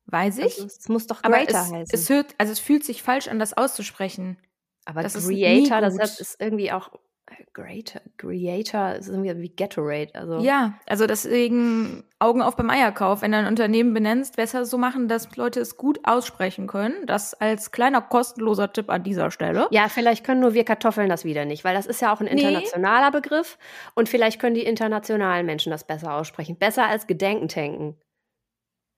Weiß 0.08 0.38
ich. 0.38 0.44
Also, 0.44 0.66
es 0.66 0.88
muss 0.88 1.06
doch 1.06 1.22
Greater 1.22 1.50
es, 1.62 1.72
heißen. 1.72 1.86
es 1.92 2.08
hört, 2.10 2.34
also 2.38 2.52
es 2.52 2.58
fühlt 2.60 2.84
sich 2.84 3.02
falsch 3.02 3.28
an, 3.28 3.38
das 3.38 3.56
auszusprechen. 3.56 4.38
aber 4.84 5.02
das 5.02 5.14
ist 5.14 5.28
Creator, 5.28 5.80
das 5.80 5.94
gut. 5.94 6.02
heißt, 6.02 6.20
ist 6.20 6.40
irgendwie 6.40 6.72
auch 6.72 6.90
äh, 7.30 7.44
Greater. 7.52 8.00
Creator 8.16 8.94
ist 8.94 9.08
irgendwie 9.08 9.36
wie 9.38 9.50
Gatorade. 9.54 10.14
Also 10.14 10.38
Ja, 10.38 10.78
also 10.86 11.06
deswegen 11.06 12.04
Augen 12.18 12.40
auf 12.40 12.56
beim 12.56 12.70
Eierkauf. 12.70 13.20
Wenn 13.20 13.32
du 13.32 13.38
ein 13.38 13.46
Unternehmen 13.46 13.92
benennst, 13.92 14.36
besser 14.36 14.64
so 14.64 14.78
machen, 14.78 15.08
dass 15.08 15.36
Leute 15.36 15.60
es 15.60 15.76
gut 15.76 15.98
aussprechen 16.04 16.66
können. 16.66 17.04
Das 17.04 17.34
als 17.34 17.70
kleiner 17.70 18.00
kostenloser 18.00 18.72
Tipp 18.72 18.88
an 18.88 19.02
dieser 19.04 19.30
Stelle. 19.30 19.68
Ja, 19.72 19.90
vielleicht 19.90 20.24
können 20.24 20.40
nur 20.40 20.54
wir 20.54 20.64
Kartoffeln 20.64 21.10
das 21.10 21.26
wieder 21.26 21.44
nicht, 21.44 21.64
weil 21.64 21.74
das 21.74 21.84
ist 21.84 22.00
ja 22.00 22.12
auch 22.14 22.20
ein 22.20 22.24
Nee. 22.26 22.40
internationaler 22.40 23.10
Begriff 23.10 23.58
und 23.94 24.08
vielleicht 24.08 24.40
können 24.40 24.54
die 24.54 24.64
internationalen 24.64 25.44
Menschen 25.44 25.70
das 25.70 25.84
besser 25.86 26.14
aussprechen. 26.14 26.56
Besser 26.56 26.86
als 26.86 27.06
Gedenken 27.06 27.48
tanken. 27.48 27.96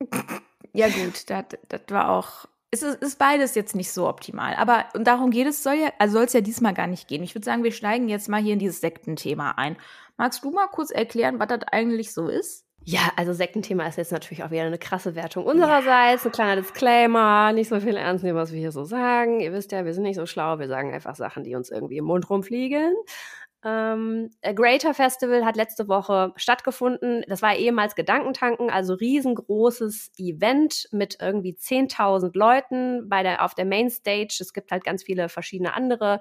Ja, 0.72 0.88
gut, 0.88 1.28
das, 1.28 1.80
war 1.88 2.10
auch. 2.10 2.46
Es 2.70 2.82
ist, 2.82 3.02
ist 3.02 3.18
beides 3.18 3.54
jetzt 3.54 3.74
nicht 3.74 3.90
so 3.90 4.08
optimal. 4.08 4.54
Aber 4.54 4.84
und 4.94 5.06
darum 5.06 5.30
geht 5.30 5.46
es, 5.46 5.62
soll 5.62 5.74
ja, 5.74 5.92
also 5.98 6.14
soll 6.14 6.24
es 6.26 6.32
ja 6.32 6.40
diesmal 6.40 6.74
gar 6.74 6.86
nicht 6.86 7.08
gehen. 7.08 7.22
Ich 7.22 7.34
würde 7.34 7.44
sagen, 7.44 7.64
wir 7.64 7.72
steigen 7.72 8.08
jetzt 8.08 8.28
mal 8.28 8.40
hier 8.40 8.52
in 8.52 8.58
dieses 8.58 8.80
Sektenthema 8.80 9.52
ein. 9.52 9.76
Magst 10.16 10.44
du 10.44 10.50
mal 10.50 10.68
kurz 10.68 10.90
erklären, 10.90 11.40
was 11.40 11.48
das 11.48 11.62
eigentlich 11.70 12.12
so 12.12 12.28
ist? 12.28 12.64
Ja, 12.84 13.12
also 13.16 13.34
Sektenthema 13.34 13.86
ist 13.86 13.98
jetzt 13.98 14.10
natürlich 14.10 14.42
auch 14.42 14.50
wieder 14.50 14.62
eine 14.62 14.78
krasse 14.78 15.14
Wertung 15.14 15.44
unsererseits. 15.44 16.24
Ein 16.24 16.32
kleiner 16.32 16.60
Disclaimer, 16.62 17.52
nicht 17.52 17.68
so 17.68 17.78
viel 17.78 17.96
ernst 17.96 18.24
nehmen, 18.24 18.38
was 18.38 18.52
wir 18.52 18.58
hier 18.58 18.72
so 18.72 18.84
sagen. 18.84 19.40
Ihr 19.40 19.52
wisst 19.52 19.72
ja, 19.72 19.84
wir 19.84 19.92
sind 19.92 20.04
nicht 20.04 20.16
so 20.16 20.24
schlau, 20.24 20.58
wir 20.58 20.68
sagen 20.68 20.92
einfach 20.94 21.14
Sachen, 21.14 21.44
die 21.44 21.54
uns 21.54 21.70
irgendwie 21.70 21.98
im 21.98 22.06
Mund 22.06 22.30
rumfliegen. 22.30 22.94
Ähm, 23.62 24.30
Greater 24.42 24.94
Festival 24.94 25.44
hat 25.44 25.56
letzte 25.56 25.86
Woche 25.86 26.32
stattgefunden. 26.36 27.24
Das 27.28 27.42
war 27.42 27.56
ehemals 27.56 27.94
Gedankentanken, 27.94 28.70
also 28.70 28.94
riesengroßes 28.94 30.12
Event 30.18 30.88
mit 30.92 31.18
irgendwie 31.20 31.54
10.000 31.54 32.30
Leuten 32.36 33.08
bei 33.08 33.22
der, 33.22 33.44
auf 33.44 33.54
der 33.54 33.66
Mainstage. 33.66 34.38
Es 34.40 34.54
gibt 34.54 34.70
halt 34.70 34.84
ganz 34.84 35.02
viele 35.02 35.28
verschiedene 35.28 35.74
andere 35.74 36.20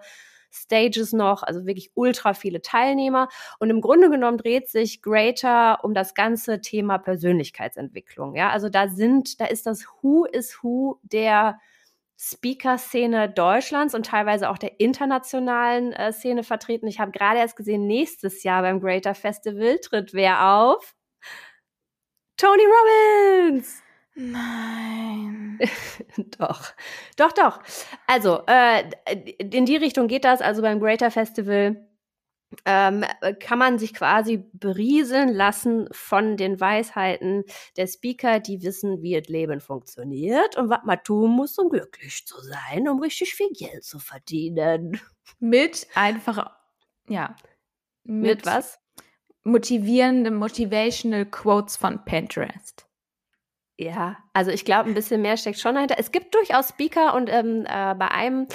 Stages 0.51 1.13
noch, 1.13 1.43
also 1.43 1.65
wirklich 1.65 1.91
ultra 1.93 2.33
viele 2.33 2.61
Teilnehmer. 2.61 3.29
Und 3.59 3.69
im 3.69 3.81
Grunde 3.81 4.09
genommen 4.09 4.37
dreht 4.37 4.67
sich 4.67 5.01
Greater 5.01 5.83
um 5.83 5.93
das 5.93 6.15
ganze 6.15 6.59
Thema 6.59 6.97
Persönlichkeitsentwicklung. 6.97 8.35
Ja, 8.35 8.49
also 8.49 8.69
da 8.69 8.87
sind, 8.89 9.39
da 9.39 9.45
ist 9.45 9.65
das 9.65 9.85
Who 10.01 10.25
is 10.25 10.59
Who 10.61 10.99
der 11.03 11.59
Speaker-Szene 12.21 13.29
Deutschlands 13.29 13.95
und 13.95 14.05
teilweise 14.05 14.49
auch 14.49 14.57
der 14.57 14.79
internationalen 14.81 15.93
äh, 15.93 16.11
Szene 16.11 16.43
vertreten. 16.43 16.85
Ich 16.87 16.99
habe 16.99 17.11
gerade 17.11 17.39
erst 17.39 17.55
gesehen, 17.55 17.87
nächstes 17.87 18.43
Jahr 18.43 18.61
beim 18.61 18.81
Greater 18.81 19.15
Festival 19.15 19.79
tritt 19.79 20.13
wer 20.13 20.53
auf? 20.53 20.95
Tony 22.35 22.63
Robbins! 22.63 23.81
Nein. 24.15 25.59
doch, 26.37 26.73
doch, 27.15 27.31
doch. 27.31 27.59
Also, 28.05 28.41
äh, 28.47 28.83
in 29.37 29.65
die 29.65 29.77
Richtung 29.77 30.07
geht 30.09 30.25
das. 30.25 30.41
Also 30.41 30.61
beim 30.61 30.81
Greater 30.81 31.11
Festival 31.11 31.88
ähm, 32.65 33.05
kann 33.39 33.59
man 33.59 33.77
sich 33.77 33.93
quasi 33.93 34.43
berieseln 34.53 35.29
lassen 35.29 35.87
von 35.91 36.35
den 36.35 36.59
Weisheiten 36.59 37.43
der 37.77 37.87
Speaker, 37.87 38.39
die 38.39 38.63
wissen, 38.63 39.01
wie 39.01 39.19
das 39.19 39.27
Leben 39.27 39.61
funktioniert 39.61 40.57
und 40.57 40.69
was 40.69 40.79
man 40.83 41.03
tun 41.03 41.31
muss, 41.31 41.57
um 41.59 41.69
glücklich 41.69 42.25
zu 42.25 42.39
sein, 42.41 42.87
um 42.87 42.99
richtig 42.99 43.35
viel 43.35 43.49
Geld 43.51 43.83
zu 43.83 43.99
verdienen. 43.99 44.99
Mit 45.39 45.87
einfach, 45.93 46.51
ja. 47.07 47.35
Mit, 48.03 48.45
was? 48.45 48.79
Motivierende 49.43 50.31
Motivational 50.31 51.25
Quotes 51.25 51.77
von 51.77 52.03
Pinterest. 52.03 52.87
Ja, 53.77 54.17
also 54.33 54.51
ich 54.51 54.65
glaube, 54.65 54.89
ein 54.89 54.95
bisschen 54.95 55.21
mehr 55.21 55.37
steckt 55.37 55.59
schon 55.59 55.75
dahinter. 55.75 55.95
Es 55.97 56.11
gibt 56.11 56.33
durchaus 56.35 56.69
Speaker 56.69 57.13
und 57.13 57.29
ähm, 57.31 57.65
äh, 57.65 57.95
bei 57.95 58.09
einem 58.09 58.47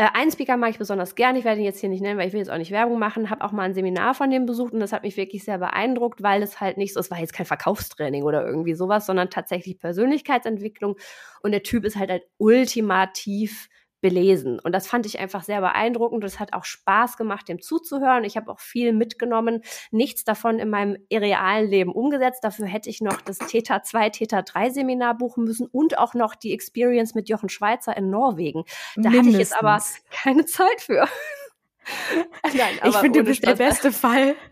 Äh, 0.00 0.10
einen 0.14 0.30
Speaker 0.30 0.56
mag 0.56 0.70
ich 0.70 0.78
besonders 0.78 1.16
gern. 1.16 1.34
Ich 1.34 1.44
werde 1.44 1.60
ihn 1.60 1.64
jetzt 1.66 1.80
hier 1.80 1.88
nicht 1.88 2.00
nennen, 2.00 2.18
weil 2.18 2.28
ich 2.28 2.32
will 2.32 2.38
jetzt 2.38 2.50
auch 2.50 2.56
nicht 2.56 2.70
Werbung 2.70 3.00
machen. 3.00 3.30
Habe 3.30 3.44
auch 3.44 3.50
mal 3.50 3.64
ein 3.64 3.74
Seminar 3.74 4.14
von 4.14 4.30
dem 4.30 4.46
besucht 4.46 4.72
und 4.72 4.80
das 4.80 4.92
hat 4.92 5.02
mich 5.02 5.16
wirklich 5.16 5.44
sehr 5.44 5.58
beeindruckt, 5.58 6.22
weil 6.22 6.42
es 6.42 6.60
halt 6.60 6.78
nicht 6.78 6.94
so, 6.94 7.00
es 7.00 7.10
war 7.10 7.18
jetzt 7.18 7.32
kein 7.32 7.46
Verkaufstraining 7.46 8.22
oder 8.22 8.46
irgendwie 8.46 8.74
sowas, 8.74 9.06
sondern 9.06 9.28
tatsächlich 9.28 9.78
Persönlichkeitsentwicklung. 9.80 10.96
Und 11.42 11.50
der 11.50 11.64
Typ 11.64 11.84
ist 11.84 11.96
halt 11.96 12.10
halt 12.10 12.22
ultimativ 12.38 13.68
belesen. 14.00 14.58
Und 14.60 14.72
das 14.72 14.86
fand 14.86 15.06
ich 15.06 15.18
einfach 15.18 15.42
sehr 15.42 15.60
beeindruckend. 15.60 16.22
Es 16.24 16.38
hat 16.38 16.52
auch 16.52 16.64
Spaß 16.64 17.16
gemacht, 17.16 17.48
dem 17.48 17.60
zuzuhören. 17.60 18.24
Ich 18.24 18.36
habe 18.36 18.50
auch 18.50 18.60
viel 18.60 18.92
mitgenommen. 18.92 19.62
Nichts 19.90 20.24
davon 20.24 20.58
in 20.58 20.70
meinem 20.70 20.96
realen 21.12 21.68
Leben 21.68 21.92
umgesetzt. 21.92 22.44
Dafür 22.44 22.66
hätte 22.66 22.90
ich 22.90 23.00
noch 23.00 23.20
das 23.20 23.38
Theta 23.38 23.82
2, 23.82 24.10
Theta 24.10 24.42
3 24.42 24.70
Seminar 24.70 25.16
buchen 25.16 25.44
müssen 25.44 25.66
und 25.66 25.98
auch 25.98 26.14
noch 26.14 26.34
die 26.34 26.52
Experience 26.52 27.14
mit 27.14 27.28
Jochen 27.28 27.48
Schweizer 27.48 27.96
in 27.96 28.10
Norwegen. 28.10 28.64
Da 28.96 29.10
hatte 29.10 29.28
ich 29.28 29.36
jetzt 29.38 29.56
aber 29.58 29.82
keine 30.10 30.44
Zeit 30.46 30.80
für. 30.80 31.06
Nein, 32.54 32.78
ich 32.84 32.96
finde, 32.96 33.20
du 33.20 33.24
bist 33.24 33.46
der 33.46 33.54
beste 33.56 33.92
Fall. 33.92 34.34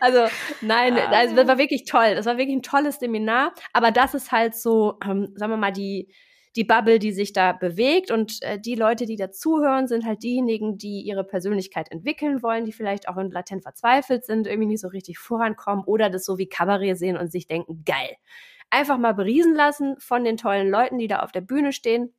Also, 0.00 0.26
nein, 0.60 0.96
Ah. 0.98 1.10
also, 1.10 1.36
das 1.36 1.46
war 1.46 1.58
wirklich 1.58 1.84
toll. 1.84 2.14
Das 2.14 2.26
war 2.26 2.36
wirklich 2.38 2.56
ein 2.56 2.62
tolles 2.62 2.96
Seminar. 2.98 3.52
Aber 3.72 3.90
das 3.90 4.14
ist 4.14 4.32
halt 4.32 4.54
so, 4.56 4.98
ähm, 5.04 5.32
sagen 5.36 5.52
wir 5.52 5.56
mal, 5.56 5.72
die, 5.72 6.08
die 6.56 6.64
Bubble, 6.64 6.98
die 6.98 7.12
sich 7.12 7.32
da 7.32 7.52
bewegt. 7.52 8.10
Und 8.10 8.42
äh, 8.42 8.58
die 8.58 8.74
Leute, 8.74 9.06
die 9.06 9.16
dazuhören, 9.16 9.88
sind 9.88 10.04
halt 10.04 10.22
diejenigen, 10.22 10.78
die 10.78 11.02
ihre 11.02 11.24
Persönlichkeit 11.24 11.90
entwickeln 11.90 12.42
wollen, 12.42 12.64
die 12.64 12.72
vielleicht 12.72 13.08
auch 13.08 13.16
in 13.16 13.30
latent 13.30 13.62
verzweifelt 13.62 14.24
sind, 14.24 14.46
irgendwie 14.46 14.68
nicht 14.68 14.80
so 14.80 14.88
richtig 14.88 15.18
vorankommen 15.18 15.84
oder 15.84 16.10
das 16.10 16.24
so 16.24 16.38
wie 16.38 16.48
Kabarett 16.48 16.98
sehen 16.98 17.16
und 17.16 17.30
sich 17.30 17.46
denken, 17.46 17.82
geil. 17.84 18.16
Einfach 18.70 18.98
mal 18.98 19.14
beriesen 19.14 19.54
lassen 19.54 19.96
von 19.98 20.24
den 20.24 20.36
tollen 20.36 20.70
Leuten, 20.70 20.98
die 20.98 21.08
da 21.08 21.20
auf 21.20 21.32
der 21.32 21.42
Bühne 21.42 21.72
stehen. 21.72 22.12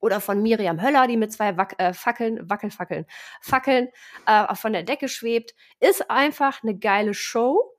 Oder 0.00 0.20
von 0.20 0.42
Miriam 0.42 0.82
Höller, 0.82 1.06
die 1.06 1.16
mit 1.16 1.32
zwei 1.32 1.56
Wac 1.56 1.76
äh, 1.78 1.92
Fackeln, 1.92 2.50
Wackelfackeln, 2.50 3.06
Fackeln 3.40 3.88
äh, 4.26 4.52
von 4.56 4.72
der 4.72 4.82
Decke 4.82 5.08
schwebt. 5.08 5.54
Ist 5.78 6.10
einfach 6.10 6.62
eine 6.64 6.76
geile 6.76 7.14
Show. 7.14 7.71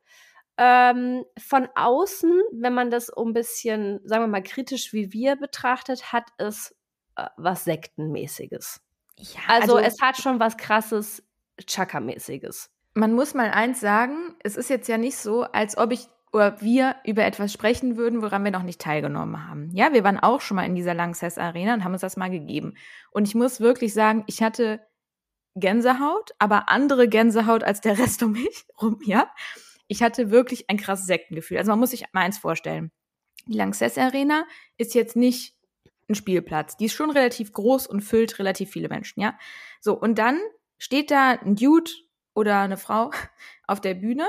Ähm, 0.57 1.25
von 1.37 1.67
außen, 1.75 2.31
wenn 2.51 2.73
man 2.73 2.91
das 2.91 3.09
um 3.09 3.29
ein 3.29 3.33
bisschen, 3.33 3.99
sagen 4.03 4.23
wir 4.23 4.27
mal, 4.27 4.43
kritisch 4.43 4.93
wie 4.93 5.11
wir 5.11 5.35
betrachtet, 5.35 6.13
hat 6.13 6.25
es 6.37 6.75
äh, 7.15 7.25
was 7.37 7.63
Sektenmäßiges. 7.63 8.81
Ja, 9.17 9.39
Also, 9.47 9.77
es 9.77 9.99
hat 10.01 10.17
schon 10.17 10.39
was 10.39 10.57
krasses 10.57 11.23
Chaka-mäßiges. 11.65 12.69
man 12.95 13.13
muss 13.13 13.33
mal 13.33 13.49
eins 13.49 13.79
sagen, 13.79 14.35
es 14.43 14.55
ist 14.55 14.69
jetzt 14.69 14.87
ja 14.87 14.97
nicht 14.97 15.17
so, 15.17 15.43
als 15.43 15.77
ob 15.77 15.91
ich 15.91 16.07
oder 16.33 16.59
wir 16.61 16.95
über 17.05 17.23
etwas 17.23 17.53
sprechen 17.53 17.95
würden, 17.95 18.23
woran 18.23 18.43
wir 18.43 18.51
noch 18.51 18.63
nicht 18.63 18.81
teilgenommen 18.81 19.47
haben. 19.47 19.69
Ja, 19.73 19.93
wir 19.93 20.03
waren 20.03 20.19
auch 20.19 20.41
schon 20.41 20.55
mal 20.55 20.65
in 20.65 20.73
dieser 20.73 20.95
Langsess 20.95 21.37
Arena 21.37 21.75
und 21.75 21.83
haben 21.83 21.93
uns 21.93 22.01
das 22.01 22.17
mal 22.17 22.31
gegeben. 22.31 22.73
Und 23.11 23.27
ich 23.27 23.35
muss 23.35 23.61
wirklich 23.61 23.93
sagen, 23.93 24.23
ich 24.25 24.41
hatte 24.41 24.81
Gänsehaut, 25.55 26.31
aber 26.39 26.69
andere 26.69 27.07
Gänsehaut 27.07 27.63
als 27.63 27.81
der 27.81 27.99
Rest 27.99 28.23
um 28.23 28.31
mich 28.31 28.65
rum, 28.81 28.99
ja. 29.03 29.27
Ich 29.93 30.01
hatte 30.01 30.31
wirklich 30.31 30.69
ein 30.71 30.77
krasses 30.77 31.05
Sektengefühl. 31.05 31.59
Also 31.59 31.71
man 31.71 31.79
muss 31.79 31.91
sich 31.91 32.03
mal 32.13 32.21
eins 32.21 32.39
vorstellen. 32.39 32.91
Die 33.45 33.53
Lanxess 33.53 33.99
Arena 33.99 34.45
ist 34.77 34.95
jetzt 34.95 35.15
nicht 35.15 35.55
ein 36.09 36.15
Spielplatz. 36.15 36.77
Die 36.77 36.85
ist 36.85 36.93
schon 36.93 37.11
relativ 37.11 37.53
groß 37.53 37.85
und 37.85 38.01
füllt 38.01 38.39
relativ 38.39 38.71
viele 38.71 38.89
Menschen, 38.89 39.21
ja. 39.21 39.37
So, 39.81 39.93
und 39.93 40.17
dann 40.17 40.39
steht 40.79 41.11
da 41.11 41.37
ein 41.41 41.55
Dude 41.55 41.91
oder 42.33 42.61
eine 42.61 42.77
Frau 42.77 43.11
auf 43.67 43.81
der 43.81 43.93
Bühne 43.93 44.25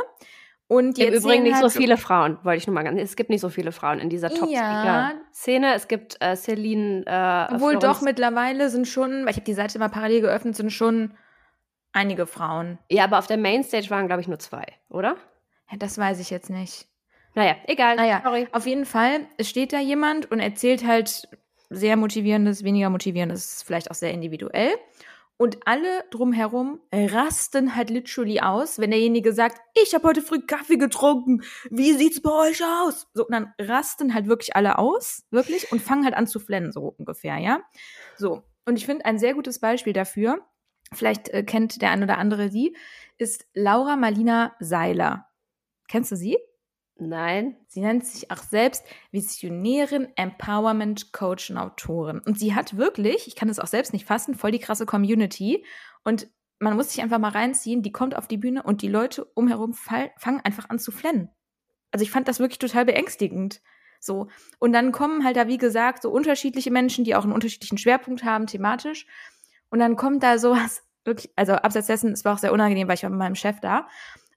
und 0.67 0.99
die 0.99 1.03
Im 1.05 1.15
Übrigen 1.15 1.43
nicht 1.45 1.55
halt 1.55 1.63
so 1.65 1.71
viele 1.71 1.97
Frauen, 1.97 2.39
wollte 2.43 2.59
ich 2.59 2.67
nur 2.67 2.75
mal 2.75 2.83
ganz. 2.85 3.01
Es 3.01 3.17
gibt 3.17 3.31
nicht 3.31 3.41
so 3.41 3.49
viele 3.49 3.73
Frauen 3.73 4.01
in 4.01 4.11
dieser 4.11 4.31
Ja. 4.49 5.13
Top-Szene. 5.13 5.75
Es 5.75 5.89
gibt 5.89 6.17
äh, 6.21 6.37
Celine. 6.37 7.05
Äh, 7.07 7.55
Obwohl 7.55 7.73
Florenz- 7.73 7.81
doch 7.81 8.01
mittlerweile 8.03 8.69
sind 8.69 8.87
schon, 8.87 9.25
weil 9.25 9.31
ich 9.31 9.37
habe 9.37 9.45
die 9.47 9.55
Seite 9.55 9.79
mal 9.79 9.89
parallel 9.89 10.21
geöffnet, 10.21 10.57
sind 10.57 10.71
schon 10.71 11.15
einige 11.93 12.27
Frauen. 12.27 12.79
Ja, 12.91 13.05
aber 13.05 13.19
auf 13.19 13.27
der 13.27 13.39
Mainstage 13.39 13.89
waren, 13.89 14.07
glaube 14.07 14.21
ich, 14.21 14.29
nur 14.29 14.39
zwei, 14.39 14.65
oder? 14.91 15.17
Ja, 15.71 15.77
das 15.79 15.99
weiß 15.99 16.21
ich 16.21 16.31
jetzt 16.31 16.51
nicht. 16.51 16.87
Naja, 17.35 17.57
egal. 17.67 17.97
Naja, 17.97 18.21
Sorry. 18.25 18.49
auf 18.53 18.67
jeden 18.67 18.87
Fall, 18.87 19.27
es 19.39 19.49
steht 19.49 19.73
da 19.73 19.81
jemand 19.81 20.31
und 20.31 20.41
erzählt 20.41 20.87
halt 20.87 21.29
sehr 21.71 21.97
motivierendes, 21.97 22.63
weniger 22.63 22.91
motivierendes, 22.91 23.63
vielleicht 23.63 23.91
auch 23.91 23.95
sehr 23.95 24.13
individuell. 24.13 24.73
Und 25.37 25.67
alle 25.67 26.05
drumherum 26.13 26.81
rasten 26.93 27.75
halt 27.75 27.91
literally 27.91 28.41
aus, 28.41 28.79
wenn 28.79 28.93
derjenige 28.93 29.33
sagt, 29.33 29.59
ich 29.83 29.93
habe 29.93 30.07
heute 30.07 30.23
früh 30.23 30.41
Kaffee 30.47 30.77
getrunken, 30.77 31.43
wie 31.71 31.93
sieht's 31.93 32.23
bei 32.23 32.31
euch 32.31 32.63
aus? 32.65 33.09
So, 33.15 33.27
und 33.27 33.33
dann 33.33 33.53
rasten 33.61 34.15
halt 34.15 34.29
wirklich 34.29 34.55
alle 34.55 34.79
aus, 34.79 35.25
wirklich, 35.31 35.73
und 35.73 35.83
fangen 35.83 36.05
halt 36.05 36.15
an 36.15 36.29
zu 36.29 36.39
flennen, 36.39 36.71
so 36.71 36.95
ungefähr, 36.99 37.39
ja. 37.39 37.61
So, 38.17 38.45
und 38.65 38.77
ich 38.77 38.87
finde 38.87 39.07
ein 39.07 39.19
sehr 39.19 39.35
gutes 39.35 39.59
Beispiel 39.59 39.93
dafür, 39.93 40.39
vielleicht 40.93 41.31
äh, 41.31 41.43
kennt 41.43 41.83
der 41.83 41.91
ein 41.91 42.05
oder 42.05 42.19
andere 42.19 42.49
sie, 42.49 42.77
ist 43.19 43.45
Laura 43.55 43.97
Marlina 43.97 44.55
Seiler. 44.61 45.27
Kennst 45.95 46.11
du 46.11 46.17
sie? 46.17 46.37
Nein. 46.97 47.57
Sie 47.69 47.81
nennt 47.81 48.05
sich 48.05 48.29
auch 48.33 48.43
selbst 48.43 48.83
Visionärin, 49.13 50.09
Empowerment 50.17 51.13
Coach 51.13 51.51
und 51.51 51.57
Autorin. 51.57 52.19
Und 52.19 52.37
sie 52.37 52.53
hat 52.57 52.77
wirklich, 52.77 53.29
ich 53.29 53.37
kann 53.37 53.47
das 53.47 53.61
auch 53.61 53.69
selbst 53.69 53.93
nicht 53.93 54.05
fassen, 54.05 54.35
voll 54.35 54.51
die 54.51 54.59
krasse 54.59 54.87
Community. 54.87 55.65
Und 56.03 56.27
man 56.59 56.75
muss 56.75 56.91
sich 56.91 57.01
einfach 57.01 57.21
mal 57.21 57.31
reinziehen, 57.31 57.83
die 57.83 57.93
kommt 57.93 58.17
auf 58.17 58.27
die 58.27 58.39
Bühne 58.39 58.65
und 58.65 58.83
die 58.83 58.89
Leute 58.89 59.25
umherum 59.37 59.73
fall, 59.73 60.11
fangen 60.19 60.41
einfach 60.41 60.69
an 60.69 60.81
zu 60.81 60.91
flennen. 60.91 61.29
Also 61.93 62.03
ich 62.03 62.11
fand 62.11 62.27
das 62.27 62.41
wirklich 62.41 62.59
total 62.59 62.87
beängstigend. 62.87 63.63
So. 64.01 64.27
Und 64.59 64.73
dann 64.73 64.91
kommen 64.91 65.25
halt 65.25 65.37
da, 65.37 65.47
wie 65.47 65.59
gesagt, 65.59 66.03
so 66.03 66.11
unterschiedliche 66.11 66.73
Menschen, 66.73 67.05
die 67.05 67.15
auch 67.15 67.23
einen 67.23 67.33
unterschiedlichen 67.33 67.79
Schwerpunkt 67.79 68.25
haben, 68.25 68.49
thematisch. 68.49 69.07
Und 69.71 69.79
dann 69.79 69.95
kommt 69.95 70.25
da 70.25 70.39
sowas, 70.39 70.83
wirklich, 71.05 71.31
also 71.37 71.53
abseits 71.53 71.87
dessen, 71.87 72.11
es 72.11 72.25
war 72.25 72.35
auch 72.35 72.39
sehr 72.39 72.53
unangenehm, 72.53 72.89
weil 72.89 72.97
ich 72.97 73.05
war 73.05 73.11
mit 73.11 73.21
meinem 73.21 73.37
Chef 73.37 73.61
da. 73.61 73.87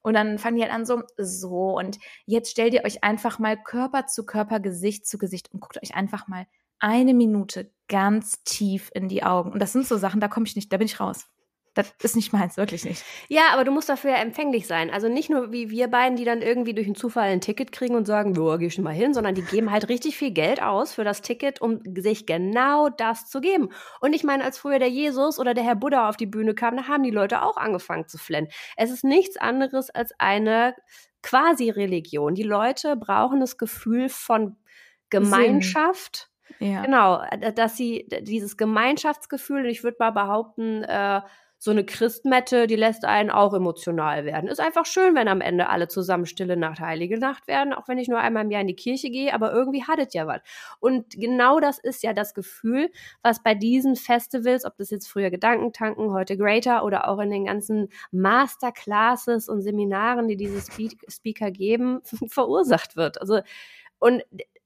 Und 0.08 0.14
dann 0.14 0.38
fangen 0.38 0.56
die 0.56 0.62
halt 0.62 0.72
an 0.72 0.86
so, 0.86 1.04
so, 1.18 1.78
und 1.78 2.00
jetzt 2.26 2.50
stellt 2.50 2.74
ihr 2.74 2.86
euch 2.86 3.04
einfach 3.04 3.40
mal 3.40 3.62
Körper 3.62 4.08
zu 4.08 4.26
Körper, 4.26 4.62
Gesicht 4.62 5.06
zu 5.06 5.18
Gesicht 5.18 5.52
und 5.52 5.60
guckt 5.60 5.84
euch 5.84 5.96
einfach 5.96 6.30
mal 6.30 6.48
eine 6.80 7.14
Minute 7.14 7.74
ganz 7.90 8.42
tief 8.46 8.90
in 8.94 9.10
die 9.10 9.24
Augen. 9.24 9.52
Und 9.52 9.60
das 9.60 9.74
sind 9.74 9.86
so 9.86 9.98
Sachen, 9.98 10.22
da 10.22 10.30
komme 10.30 10.46
ich 10.46 10.56
nicht, 10.56 10.72
da 10.72 10.78
bin 10.78 10.86
ich 10.86 11.02
raus. 11.02 11.28
Das 11.78 12.12
ist 12.12 12.16
nicht 12.16 12.34
meins, 12.34 12.58
wirklich 12.58 12.84
nicht. 12.84 13.04
Ja, 13.28 13.54
aber 13.54 13.64
du 13.64 13.72
musst 13.72 13.90
dafür 13.90 14.12
ja 14.12 14.18
empfänglich 14.18 14.68
sein. 14.68 14.90
Also 14.90 15.08
nicht 15.08 15.30
nur 15.30 15.52
wie 15.52 15.70
wir 15.70 15.88
beiden, 15.88 16.18
die 16.18 16.26
dann 16.26 16.42
irgendwie 16.42 16.74
durch 16.74 16.88
einen 16.88 16.96
Zufall 16.96 17.30
ein 17.30 17.42
Ticket 17.42 17.72
kriegen 17.72 17.96
und 17.96 18.06
sagen, 18.06 18.34
boah, 18.34 18.58
geh 18.58 18.70
schon 18.70 18.84
mal 18.84 18.94
hin, 18.94 19.14
sondern 19.14 19.36
die 19.36 19.44
geben 19.44 19.72
halt 19.72 19.90
richtig 19.90 20.18
viel 20.18 20.32
Geld 20.32 20.62
aus 20.62 20.94
für 20.94 21.04
das 21.04 21.22
Ticket, 21.22 21.62
um 21.62 21.82
sich 21.98 22.26
genau 22.26 22.90
das 22.90 23.30
zu 23.30 23.42
geben. 23.42 23.70
Und 24.02 24.14
ich 24.14 24.24
meine, 24.24 24.44
als 24.44 24.58
früher 24.58 24.80
der 24.80 24.90
Jesus 24.90 25.40
oder 25.40 25.54
der 25.54 25.64
Herr 25.64 25.76
Buddha 25.76 26.10
auf 26.10 26.18
die 26.18 26.26
Bühne 26.26 26.56
kam, 26.56 26.78
da 26.78 26.88
haben 26.88 27.04
die 27.04 27.12
Leute 27.12 27.42
auch 27.44 27.58
angefangen 27.58 28.08
zu 28.08 28.18
flennen. 28.18 28.48
Es 28.76 28.92
ist 28.92 29.04
nichts 29.04 29.38
anderes 29.38 29.90
als 29.90 30.12
eine 30.18 30.76
Quasi-Religion. 31.24 32.36
Die 32.36 32.44
Leute 32.44 32.96
brauchen 32.96 33.40
das 33.40 33.58
Gefühl 33.58 34.10
von 34.10 34.56
Gemeinschaft. 35.10 36.30
Ja. 36.60 36.82
Genau, 36.82 37.22
dass 37.56 37.78
sie 37.78 38.08
dieses 38.22 38.58
Gemeinschaftsgefühl, 38.58 39.66
ich 39.68 39.84
würde 39.84 39.98
mal 40.00 40.12
behaupten, 40.12 40.84
äh, 40.84 41.22
so 41.60 41.72
eine 41.72 41.84
Christmette, 41.84 42.68
die 42.68 42.76
lässt 42.76 43.04
einen 43.04 43.32
auch 43.32 43.54
emotional 43.54 44.26
werden. 44.26 44.48
Ist 44.48 44.60
einfach 44.60 44.86
schön, 44.86 45.16
wenn 45.16 45.28
am 45.28 45.42
Ende 45.42 45.70
alle 45.70 45.88
zusammen 45.88 46.28
Stille 46.28 46.56
Nacht, 46.56 46.80
Heilige 46.80 47.18
Nacht 47.18 47.48
werden, 47.48 47.74
auch 47.74 47.88
wenn 47.88 47.98
ich 47.98 48.08
nur 48.08 48.20
einmal 48.20 48.46
im 48.46 48.52
Jahr 48.52 48.62
in 48.62 48.68
die 48.68 48.76
Kirche 48.76 49.10
gehe, 49.10 49.34
aber 49.34 49.52
irgendwie 49.52 49.84
hat 49.84 50.00
es 50.00 50.14
ja 50.14 50.28
was. 50.28 50.42
Und 50.80 51.16
genau 51.16 51.60
das 51.60 51.80
ist 51.80 52.04
ja 52.04 52.14
das 52.14 52.36
Gefühl, 52.36 52.92
was 53.24 53.42
bei 53.42 53.56
diesen 53.56 53.96
Festivals, 53.96 54.66
ob 54.66 54.78
das 54.78 54.92
jetzt 54.92 55.08
früher 55.08 55.32
Gedankentanken, 55.32 56.12
heute 56.12 56.38
Greater 56.38 56.84
oder 56.84 57.08
auch 57.08 57.20
in 57.20 57.32
den 57.32 57.46
ganzen 57.46 57.90
Masterclasses 58.12 59.50
und 59.50 59.62
Seminaren, 59.62 60.28
die 60.28 60.38
diese 60.38 60.62
Speaker 61.10 61.50
geben, 61.50 62.02
verursacht 62.28 62.96
wird. 62.96 63.20
Also, 63.20 63.40
und 63.98 64.24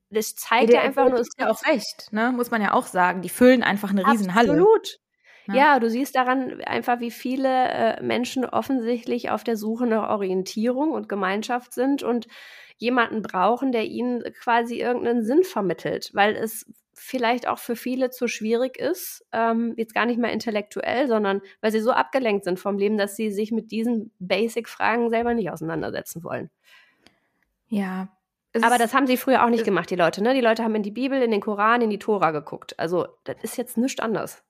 das 0.09 0.35
zeigt 0.35 0.73
ja, 0.73 0.79
ja 0.79 0.85
einfach 0.85 1.07
nur, 1.07 1.19
es 1.19 1.29
ist 1.29 1.39
ja 1.39 1.49
auch 1.49 1.65
recht, 1.65 2.11
ne? 2.11 2.33
muss 2.33 2.51
man 2.51 2.61
ja 2.61 2.73
auch 2.73 2.85
sagen. 2.85 3.21
Die 3.21 3.29
füllen 3.29 3.63
einfach 3.63 3.91
eine 3.91 4.05
Riesenhalle. 4.05 4.51
Absolut. 4.51 4.99
Ja. 5.47 5.55
ja, 5.55 5.79
du 5.79 5.89
siehst 5.89 6.15
daran 6.15 6.61
einfach, 6.61 6.99
wie 6.99 7.11
viele 7.11 7.49
äh, 7.49 8.03
Menschen 8.03 8.45
offensichtlich 8.45 9.29
auf 9.31 9.43
der 9.43 9.57
Suche 9.57 9.87
nach 9.87 10.09
Orientierung 10.09 10.91
und 10.91 11.09
Gemeinschaft 11.09 11.73
sind 11.73 12.03
und 12.03 12.27
jemanden 12.77 13.21
brauchen, 13.21 13.71
der 13.71 13.85
ihnen 13.85 14.23
quasi 14.39 14.79
irgendeinen 14.79 15.23
Sinn 15.23 15.43
vermittelt, 15.43 16.11
weil 16.13 16.35
es 16.35 16.65
vielleicht 16.93 17.47
auch 17.47 17.57
für 17.57 17.75
viele 17.75 18.11
zu 18.11 18.27
schwierig 18.27 18.77
ist, 18.77 19.25
ähm, 19.31 19.73
jetzt 19.75 19.95
gar 19.95 20.05
nicht 20.05 20.19
mehr 20.19 20.31
intellektuell, 20.31 21.07
sondern 21.07 21.41
weil 21.59 21.71
sie 21.71 21.79
so 21.79 21.91
abgelenkt 21.91 22.43
sind 22.43 22.59
vom 22.59 22.77
Leben, 22.77 22.97
dass 22.97 23.15
sie 23.15 23.31
sich 23.31 23.51
mit 23.51 23.71
diesen 23.71 24.11
Basic-Fragen 24.19 25.09
selber 25.09 25.33
nicht 25.33 25.49
auseinandersetzen 25.49 26.23
wollen. 26.23 26.51
Ja. 27.67 28.09
Aber 28.61 28.77
das 28.77 28.93
haben 28.93 29.07
sie 29.07 29.17
früher 29.17 29.43
auch 29.43 29.49
nicht 29.49 29.63
gemacht, 29.63 29.89
die 29.89 29.95
Leute. 29.95 30.21
Ne? 30.21 30.33
Die 30.33 30.41
Leute 30.41 30.63
haben 30.63 30.75
in 30.75 30.83
die 30.83 30.91
Bibel, 30.91 31.21
in 31.21 31.31
den 31.31 31.41
Koran, 31.41 31.81
in 31.81 31.89
die 31.89 31.99
Tora 31.99 32.31
geguckt. 32.31 32.77
Also 32.77 33.07
das 33.23 33.37
ist 33.41 33.57
jetzt 33.57 33.77
nichts 33.77 33.99
anders. 33.99 34.43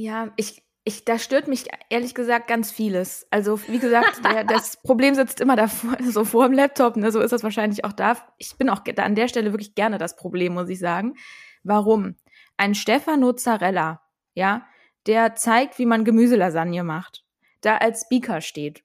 Ja, 0.00 0.32
ich, 0.36 0.62
ich, 0.84 1.04
da 1.04 1.18
stört 1.18 1.48
mich 1.48 1.64
ehrlich 1.90 2.14
gesagt 2.14 2.46
ganz 2.46 2.70
vieles. 2.70 3.26
Also, 3.32 3.60
wie 3.66 3.80
gesagt, 3.80 4.24
der, 4.24 4.44
das 4.44 4.80
Problem 4.80 5.16
sitzt 5.16 5.40
immer 5.40 5.56
davor, 5.56 5.96
so 6.08 6.24
vor 6.24 6.46
dem 6.46 6.52
Laptop, 6.52 6.96
ne? 6.96 7.10
so 7.10 7.20
ist 7.20 7.32
das 7.32 7.42
wahrscheinlich 7.42 7.84
auch 7.84 7.92
da. 7.92 8.16
Ich 8.36 8.56
bin 8.56 8.70
auch 8.70 8.78
da 8.78 9.02
an 9.02 9.16
der 9.16 9.26
Stelle 9.26 9.52
wirklich 9.52 9.74
gerne 9.74 9.98
das 9.98 10.14
Problem, 10.14 10.54
muss 10.54 10.68
ich 10.68 10.78
sagen. 10.78 11.16
Warum? 11.64 12.14
Ein 12.56 12.76
Stefano 12.76 13.32
Zarella, 13.32 14.00
ja, 14.34 14.68
der 15.08 15.34
zeigt, 15.34 15.80
wie 15.80 15.86
man 15.86 16.04
Gemüselasagne 16.04 16.84
macht, 16.84 17.24
da 17.62 17.78
als 17.78 18.02
Speaker 18.02 18.40
steht. 18.40 18.84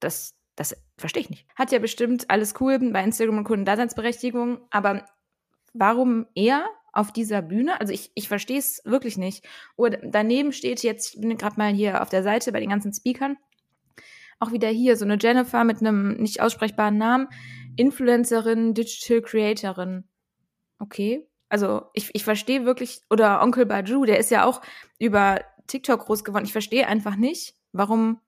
Das, 0.00 0.34
das 0.54 0.76
verstehe 0.98 1.22
ich 1.22 1.30
nicht. 1.30 1.46
Hat 1.54 1.72
ja 1.72 1.78
bestimmt 1.78 2.28
alles 2.28 2.52
cool 2.60 2.78
bei 2.78 3.02
Instagram 3.02 3.38
und 3.38 3.44
Kundendaseinsberechtigung, 3.44 4.66
aber 4.68 5.06
warum 5.72 6.26
er 6.34 6.66
auf 6.92 7.12
dieser 7.12 7.42
Bühne. 7.42 7.80
Also 7.80 7.92
ich, 7.92 8.10
ich 8.14 8.28
verstehe 8.28 8.58
es 8.58 8.82
wirklich 8.84 9.16
nicht. 9.16 9.44
Oder 9.76 9.98
daneben 10.02 10.52
steht 10.52 10.82
jetzt, 10.82 11.14
ich 11.14 11.20
bin 11.20 11.36
gerade 11.36 11.56
mal 11.56 11.72
hier 11.72 12.02
auf 12.02 12.10
der 12.10 12.22
Seite 12.22 12.52
bei 12.52 12.60
den 12.60 12.70
ganzen 12.70 12.92
Speakern, 12.92 13.36
auch 14.38 14.52
wieder 14.52 14.68
hier 14.68 14.96
so 14.96 15.04
eine 15.04 15.18
Jennifer 15.20 15.64
mit 15.64 15.80
einem 15.80 16.14
nicht 16.14 16.40
aussprechbaren 16.40 16.98
Namen, 16.98 17.28
Influencerin, 17.76 18.74
Digital 18.74 19.22
Creatorin. 19.22 20.04
Okay. 20.78 21.28
Also 21.48 21.82
ich, 21.94 22.10
ich 22.14 22.24
verstehe 22.24 22.64
wirklich, 22.64 23.02
oder 23.10 23.42
Onkel 23.42 23.66
Baju, 23.66 24.04
der 24.04 24.18
ist 24.18 24.30
ja 24.30 24.44
auch 24.44 24.62
über 24.98 25.40
TikTok 25.66 26.00
groß 26.00 26.24
geworden. 26.24 26.44
Ich 26.44 26.52
verstehe 26.52 26.88
einfach 26.88 27.16
nicht, 27.16 27.54
warum 27.72 28.20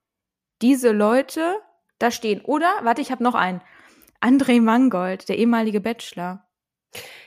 diese 0.63 0.93
Leute 0.93 1.57
da 1.99 2.11
stehen. 2.11 2.43
Oder, 2.43 2.71
warte, 2.83 3.01
ich 3.01 3.11
habe 3.11 3.23
noch 3.23 3.35
einen. 3.35 3.61
André 4.21 4.61
Mangold, 4.61 5.29
der 5.29 5.39
ehemalige 5.39 5.81
Bachelor. 5.81 6.47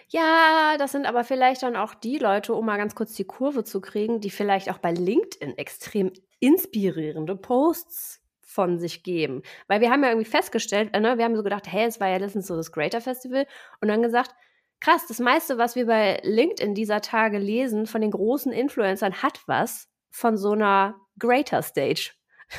Ja, 0.10 0.76
das 0.78 0.94
sind 0.94 1.06
aber 1.06 1.24
vielleicht 1.26 1.64
dann 1.64 1.76
auch 1.76 1.94
die 1.94 2.18
Leute, 2.18 2.54
um 2.54 2.66
mal 2.66 2.78
ganz 2.78 2.96
kurz 2.96 3.14
die 3.14 3.26
Kurve 3.26 3.64
zu 3.66 3.82
kriegen, 3.82 4.22
die 4.22 4.30
vielleicht 4.30 4.70
auch 4.72 4.78
bei 4.78 4.92
LinkedIn 4.92 5.58
extrem 5.58 6.14
inspirierende 6.40 7.36
Posts 7.36 8.22
von 8.42 8.80
sich 8.80 9.04
geben. 9.04 9.42
Weil 9.68 9.82
wir 9.82 9.92
haben 9.92 10.04
ja 10.04 10.10
irgendwie 10.10 10.30
festgestellt, 10.30 10.92
äh, 10.94 11.00
ne, 11.02 11.18
wir 11.18 11.26
haben 11.26 11.36
so 11.36 11.44
gedacht, 11.44 11.68
hey, 11.68 11.86
es 11.86 12.00
war 12.00 12.08
ja 12.08 12.18
letztens 12.18 12.48
so 12.48 12.56
das 12.56 12.72
Greater 12.72 13.02
Festival 13.02 13.46
und 13.82 13.90
dann 13.90 14.02
gesagt, 14.02 14.32
krass, 14.80 15.06
das 15.08 15.20
meiste, 15.20 15.58
was 15.58 15.76
wir 15.76 15.86
bei 15.88 16.22
LinkedIn 16.24 16.74
dieser 16.74 17.02
Tage 17.02 17.38
lesen 17.38 17.86
von 17.86 18.00
den 18.02 18.12
großen 18.12 18.54
Influencern, 18.54 19.22
hat 19.22 19.42
was 19.48 19.90
von 20.10 20.38
so 20.38 20.52
einer 20.54 20.96
Greater 21.20 21.62
Stage 21.62 22.12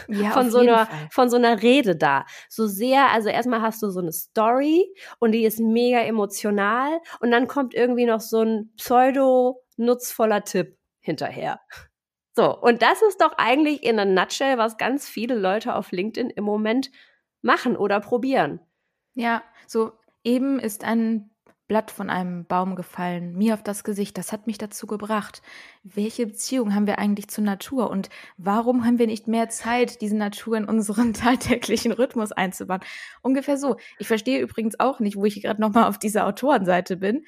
ja, 0.09 0.31
von 0.31 0.51
so 0.51 0.59
einer 0.59 0.87
Fall. 0.87 1.09
von 1.11 1.31
so 1.31 1.37
einer 1.37 1.63
Rede 1.63 1.97
da. 1.97 2.25
So 2.49 2.67
sehr, 2.67 3.11
also 3.11 3.29
erstmal 3.29 3.63
hast 3.63 3.83
du 3.83 3.91
so 3.91 4.01
eine 4.01 4.13
Story 4.13 4.95
und 5.19 5.33
die 5.33 5.45
ist 5.45 5.61
mega 5.61 6.01
emotional 6.01 7.01
und 7.21 7.31
dann 7.31 7.49
kommt 7.49 7.75
irgendwie 7.75 8.07
noch 8.07 8.21
so 8.21 8.43
ein 8.43 8.73
pseudo 8.77 9.63
nutzvoller 9.77 10.45
Tipp 10.45 10.77
hinterher. 11.01 11.61
So, 12.35 12.57
und 12.57 12.83
das 12.83 13.03
ist 13.03 13.21
doch 13.21 13.33
eigentlich 13.37 13.83
in 13.83 13.99
a 13.99 14.05
nutshell, 14.05 14.59
was 14.59 14.77
ganz 14.77 15.09
viele 15.09 15.35
Leute 15.35 15.75
auf 15.75 15.91
LinkedIn 15.91 16.31
im 16.31 16.45
Moment 16.45 16.91
machen 17.43 17.77
oder 17.77 17.99
probieren. 18.01 18.61
Ja, 19.15 19.43
so 19.67 19.93
eben 20.23 20.61
ist 20.61 20.85
ein 20.85 21.31
Blatt 21.69 21.91
von 21.91 22.09
einem 22.09 22.47
Baum 22.47 22.77
gefallen, 22.77 23.37
mir 23.37 23.53
auf 23.53 23.63
das 23.63 23.85
Gesicht. 23.85 24.17
Das 24.17 24.33
hat 24.33 24.47
mich 24.47 24.57
dazu 24.57 24.87
gebracht. 24.87 25.43
Welche 25.85 26.27
Beziehung 26.27 26.75
haben 26.75 26.87
wir 26.87 26.99
eigentlich 26.99 27.29
zur 27.29 27.45
Natur 27.45 27.91
und 27.91 28.09
warum 28.39 28.87
haben 28.87 28.99
wir 28.99 29.07
nicht 29.07 29.29
mehr 29.29 29.51
Zeit, 29.51 30.01
diese 30.01 30.17
Natur 30.17 30.57
in 30.57 30.65
unseren 30.65 31.13
tagtäglichen 31.15 31.93
Rhythmus 31.93 32.33
einzubauen? 32.33 32.81
Ungefähr 33.21 33.59
so. 33.59 33.77
Ich 33.99 34.09
verstehe 34.09 34.41
übrigens 34.41 34.81
auch 34.81 34.99
nicht, 34.99 35.17
wo 35.17 35.27
ich 35.27 35.41
gerade 35.43 35.61
nochmal 35.61 35.85
auf 35.85 35.99
dieser 35.99 36.27
Autorenseite 36.27 36.97
bin. 36.97 37.27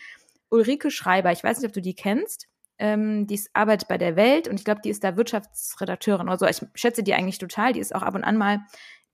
Ulrike 0.49 0.91
Schreiber, 0.91 1.31
ich 1.31 1.45
weiß 1.45 1.59
nicht, 1.59 1.69
ob 1.69 1.75
du 1.75 1.83
die 1.83 1.95
kennst. 1.95 2.49
Ähm, 2.79 3.27
die 3.27 3.35
ist, 3.35 3.51
arbeitet 3.53 3.89
bei 3.89 3.99
der 3.99 4.17
Welt 4.17 4.49
und 4.49 4.59
ich 4.59 4.65
glaube, 4.65 4.81
die 4.83 4.89
ist 4.89 5.05
da 5.05 5.19
Wirtschaftsredakteurin 5.19 6.29
oder 6.29 6.39
so. 6.39 6.47
Ich 6.47 6.63
schätze 6.75 7.03
die 7.03 7.13
eigentlich 7.13 7.37
total. 7.37 7.75
Die 7.75 7.81
ist 7.81 7.95
auch 7.95 8.03
ab 8.03 8.15
und 8.15 8.25
an 8.25 8.39
mal 8.39 8.61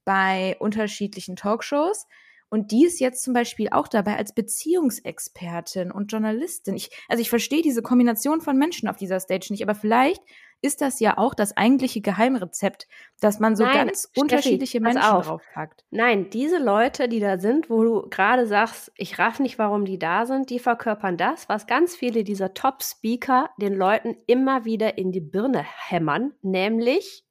bei 0.05 0.57
unterschiedlichen 0.61 1.35
Talkshows. 1.35 2.07
Und 2.49 2.71
die 2.71 2.85
ist 2.85 3.01
jetzt 3.01 3.23
zum 3.23 3.35
Beispiel 3.35 3.69
auch 3.71 3.89
dabei 3.89 4.17
als 4.17 4.33
Beziehungsexpertin 4.33 5.91
und 5.91 6.13
Journalistin. 6.13 6.77
Ich, 6.77 6.91
also 7.09 7.21
ich 7.21 7.31
verstehe 7.31 7.63
diese 7.63 7.83
Kombination 7.83 8.41
von 8.41 8.57
Menschen 8.57 8.89
auf 8.89 8.97
dieser 8.97 9.19
Stage 9.21 9.49
nicht, 9.51 9.63
aber 9.63 9.75
vielleicht 9.75 10.23
ist 10.63 10.81
das 10.81 11.01
ja 11.01 11.19
auch 11.19 11.35
das 11.35 11.57
eigentliche 11.57 12.01
Geheimrezept, 12.01 12.87
dass 13.21 13.41
man 13.41 13.57
so 13.57 13.65
Nein, 13.65 13.87
ganz 13.87 14.03
Steffi, 14.03 14.21
unterschiedliche 14.21 14.81
Menschen 14.81 15.03
draufpackt. 15.03 15.85
Nein, 15.91 16.31
diese 16.31 16.59
Leute, 16.59 17.09
die 17.09 17.21
da 17.21 17.39
sind, 17.39 17.69
wo 17.69 17.83
du 17.83 18.09
gerade 18.09 18.47
sagst, 18.47 18.91
ich 18.97 19.19
raff 19.19 19.39
nicht, 19.39 19.59
warum 19.59 19.85
die 19.85 19.99
da 19.99 20.25
sind, 20.25 20.51
die 20.51 20.59
verkörpern 20.59 21.17
das, 21.17 21.49
was 21.49 21.67
ganz 21.67 21.95
viele 21.95 22.25
dieser 22.25 22.55
Top-Speaker 22.55 23.51
den 23.61 23.75
Leuten 23.75 24.17
immer 24.27 24.65
wieder 24.65 24.99
in 24.99 25.13
die 25.13 25.21
Birne 25.21 25.63
hämmern, 25.63 26.33
nämlich 26.43 27.25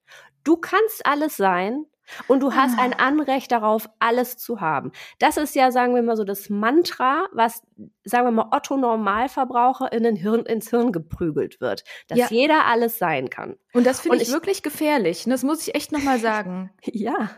du 0.43 0.58
kannst 0.58 1.06
alles 1.06 1.36
sein, 1.36 1.86
und 2.27 2.41
du 2.41 2.53
hast 2.53 2.77
ein 2.77 2.93
ah. 2.93 3.07
Anrecht 3.07 3.51
darauf, 3.51 3.89
alles 3.99 4.37
zu 4.37 4.61
haben. 4.61 4.91
Das 5.19 5.37
ist 5.37 5.55
ja, 5.55 5.71
sagen 5.71 5.95
wir 5.95 6.01
mal 6.01 6.17
so, 6.17 6.23
das 6.23 6.49
Mantra, 6.49 7.27
was, 7.31 7.63
sagen 8.03 8.27
wir 8.27 8.31
mal, 8.31 8.49
Otto 8.51 8.77
Normalverbraucher 8.77 9.91
in 9.91 10.03
den 10.03 10.15
Hirn, 10.15 10.45
ins 10.45 10.69
Hirn 10.69 10.91
geprügelt 10.91 11.61
wird. 11.61 11.83
Dass 12.07 12.17
ja. 12.17 12.27
jeder 12.29 12.65
alles 12.65 12.97
sein 12.97 13.29
kann. 13.29 13.57
Und 13.73 13.85
das 13.85 14.01
finde 14.01 14.17
ich, 14.17 14.23
ich, 14.23 14.31
wirklich 14.31 14.63
gefährlich. 14.63 15.25
Das 15.25 15.43
muss 15.43 15.67
ich 15.67 15.75
echt 15.75 15.91
nochmal 15.91 16.19
sagen. 16.19 16.71
ja. 16.83 17.29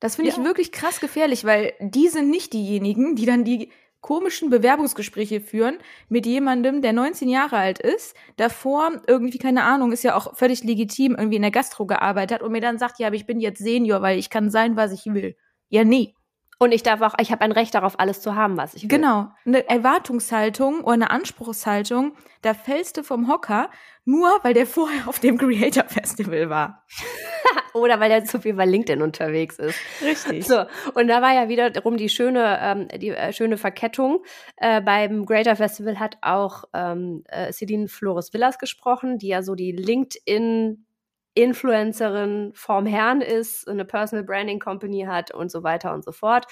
Das 0.00 0.16
finde 0.16 0.32
ja. 0.32 0.38
ich 0.38 0.44
wirklich 0.44 0.72
krass 0.72 1.00
gefährlich, 1.00 1.44
weil 1.44 1.72
die 1.80 2.08
sind 2.08 2.28
nicht 2.28 2.52
diejenigen, 2.52 3.16
die 3.16 3.26
dann 3.26 3.44
die 3.44 3.70
komischen 4.04 4.50
Bewerbungsgespräche 4.50 5.40
führen 5.40 5.78
mit 6.10 6.26
jemandem, 6.26 6.82
der 6.82 6.92
19 6.92 7.26
Jahre 7.26 7.56
alt 7.56 7.78
ist, 7.78 8.14
davor 8.36 9.00
irgendwie, 9.06 9.38
keine 9.38 9.64
Ahnung, 9.64 9.92
ist 9.92 10.04
ja 10.04 10.14
auch 10.14 10.36
völlig 10.36 10.62
legitim, 10.62 11.14
irgendwie 11.16 11.36
in 11.36 11.42
der 11.42 11.50
Gastro 11.50 11.86
gearbeitet 11.86 12.34
hat 12.34 12.42
und 12.42 12.52
mir 12.52 12.60
dann 12.60 12.76
sagt, 12.78 12.98
ja, 12.98 13.06
aber 13.06 13.16
ich 13.16 13.24
bin 13.24 13.40
jetzt 13.40 13.60
Senior, 13.62 14.02
weil 14.02 14.18
ich 14.18 14.28
kann 14.28 14.50
sein, 14.50 14.76
was 14.76 14.92
ich 14.92 15.06
will. 15.06 15.36
Ja, 15.70 15.84
nee. 15.84 16.14
Und 16.58 16.72
ich 16.72 16.82
darf 16.82 17.00
auch, 17.00 17.14
ich 17.20 17.32
habe 17.32 17.42
ein 17.42 17.52
Recht 17.52 17.74
darauf, 17.74 17.98
alles 17.98 18.20
zu 18.20 18.34
haben, 18.34 18.56
was 18.56 18.74
ich 18.74 18.82
will. 18.82 18.88
Genau. 18.88 19.28
Eine 19.44 19.68
Erwartungshaltung 19.68 20.80
oder 20.82 20.92
eine 20.92 21.10
Anspruchshaltung, 21.10 22.16
da 22.42 22.54
fällst 22.54 22.96
du 22.96 23.02
vom 23.02 23.28
Hocker, 23.28 23.70
nur 24.04 24.28
weil 24.42 24.54
der 24.54 24.66
vorher 24.66 25.08
auf 25.08 25.18
dem 25.18 25.38
Creator 25.38 25.84
Festival 25.84 26.50
war. 26.50 26.84
Oder 27.74 27.98
weil 27.98 28.10
er 28.10 28.24
zu 28.24 28.40
viel 28.40 28.54
bei 28.54 28.66
LinkedIn 28.66 29.02
unterwegs 29.02 29.58
ist. 29.58 29.78
Richtig. 30.00 30.46
So, 30.46 30.64
und 30.94 31.08
da 31.08 31.22
war 31.22 31.34
ja 31.34 31.48
wiederum 31.48 31.96
die 31.96 32.08
schöne, 32.08 32.58
ähm, 32.62 32.88
die 33.00 33.10
äh, 33.10 33.32
schöne 33.32 33.56
Verkettung. 33.56 34.22
Äh, 34.56 34.80
beim 34.80 35.26
Greater 35.26 35.56
Festival 35.56 35.98
hat 35.98 36.18
auch 36.22 36.64
ähm, 36.72 37.24
äh, 37.28 37.52
Celine 37.52 37.88
Flores 37.88 38.32
Villas 38.32 38.58
gesprochen, 38.58 39.18
die 39.18 39.28
ja 39.28 39.42
so 39.42 39.54
die 39.54 39.72
LinkedIn 39.72 40.86
Influencerin 41.34 42.52
vom 42.54 42.86
Herrn 42.86 43.20
ist, 43.20 43.68
eine 43.68 43.84
Personal 43.84 44.24
Branding 44.24 44.60
Company 44.60 45.04
hat 45.08 45.34
und 45.34 45.50
so 45.50 45.64
weiter 45.64 45.92
und 45.92 46.04
so 46.04 46.12
fort, 46.12 46.46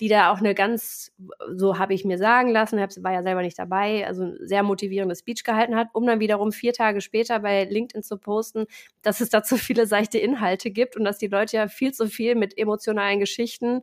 die 0.00 0.08
da 0.08 0.32
auch 0.32 0.38
eine 0.38 0.54
ganz, 0.54 1.12
so 1.54 1.78
habe 1.78 1.92
ich 1.92 2.04
mir 2.04 2.16
sagen 2.16 2.48
lassen, 2.48 2.78
war 2.78 3.12
ja 3.12 3.22
selber 3.22 3.42
nicht 3.42 3.58
dabei, 3.58 4.06
also 4.06 4.24
ein 4.24 4.38
sehr 4.40 4.62
motivierendes 4.62 5.20
Speech 5.20 5.44
gehalten 5.44 5.76
hat, 5.76 5.88
um 5.92 6.06
dann 6.06 6.18
wiederum 6.20 6.50
vier 6.50 6.72
Tage 6.72 7.02
später 7.02 7.40
bei 7.40 7.64
LinkedIn 7.64 8.02
zu 8.02 8.16
posten, 8.16 8.64
dass 9.02 9.20
es 9.20 9.28
da 9.28 9.42
zu 9.42 9.58
viele 9.58 9.86
seichte 9.86 10.18
Inhalte 10.18 10.70
gibt 10.70 10.96
und 10.96 11.04
dass 11.04 11.18
die 11.18 11.28
Leute 11.28 11.58
ja 11.58 11.68
viel 11.68 11.92
zu 11.92 12.06
viel 12.08 12.34
mit 12.34 12.56
emotionalen 12.56 13.20
Geschichten 13.20 13.82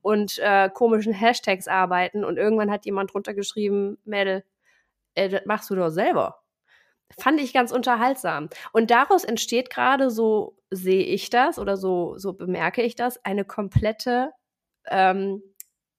und 0.00 0.38
äh, 0.38 0.70
komischen 0.72 1.12
Hashtags 1.12 1.68
arbeiten. 1.68 2.24
Und 2.24 2.38
irgendwann 2.38 2.70
hat 2.70 2.86
jemand 2.86 3.12
drunter 3.12 3.34
geschrieben, 3.34 3.98
Mädel, 4.04 4.44
äh, 5.14 5.28
das 5.28 5.42
machst 5.46 5.70
du 5.70 5.74
doch 5.76 5.90
selber 5.90 6.39
fand 7.18 7.40
ich 7.40 7.52
ganz 7.52 7.72
unterhaltsam. 7.72 8.48
Und 8.72 8.90
daraus 8.90 9.24
entsteht 9.24 9.70
gerade, 9.70 10.10
so 10.10 10.56
sehe 10.70 11.04
ich 11.04 11.30
das 11.30 11.58
oder 11.58 11.76
so, 11.76 12.16
so 12.18 12.32
bemerke 12.32 12.82
ich 12.82 12.94
das, 12.94 13.24
eine 13.24 13.44
komplette, 13.44 14.32
ähm, 14.88 15.42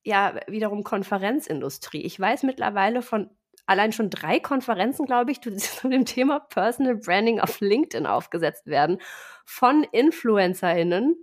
ja, 0.03 0.39
wiederum 0.47 0.83
Konferenzindustrie. 0.83 2.01
Ich 2.01 2.19
weiß 2.19 2.43
mittlerweile 2.43 3.01
von 3.01 3.29
allein 3.65 3.91
schon 3.91 4.09
drei 4.09 4.39
Konferenzen, 4.39 5.05
glaube 5.05 5.31
ich, 5.31 5.41
zu 5.57 5.89
dem 5.89 6.05
Thema 6.05 6.39
Personal 6.39 6.95
Branding 6.95 7.39
auf 7.39 7.59
LinkedIn 7.59 8.05
aufgesetzt 8.05 8.67
werden, 8.67 8.99
von 9.45 9.83
InfluencerInnen, 9.83 11.15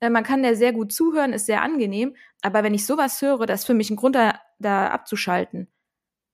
Äh, 0.00 0.10
man 0.10 0.24
kann 0.24 0.42
der 0.42 0.56
sehr 0.56 0.72
gut 0.72 0.92
zuhören, 0.92 1.32
ist 1.32 1.46
sehr 1.46 1.62
angenehm. 1.62 2.14
Aber 2.42 2.62
wenn 2.62 2.74
ich 2.74 2.86
sowas 2.86 3.20
höre, 3.22 3.46
das 3.46 3.60
ist 3.60 3.66
für 3.66 3.74
mich 3.74 3.90
ein 3.90 3.96
Grund, 3.96 4.14
da, 4.14 4.40
da 4.58 4.88
abzuschalten. 4.88 5.68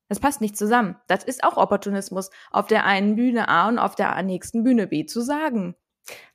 Das 0.09 0.20
passt 0.20 0.40
nicht 0.40 0.57
zusammen. 0.57 0.96
Das 1.07 1.25
ist 1.25 1.42
auch 1.42 1.57
Opportunismus, 1.57 2.31
auf 2.51 2.66
der 2.66 2.85
einen 2.85 3.16
Bühne 3.16 3.48
A 3.48 3.68
und 3.68 3.79
auf 3.79 3.94
der 3.94 4.20
nächsten 4.22 4.62
Bühne 4.62 4.87
B 4.87 5.07
zu 5.07 5.22
sagen. 5.22 5.75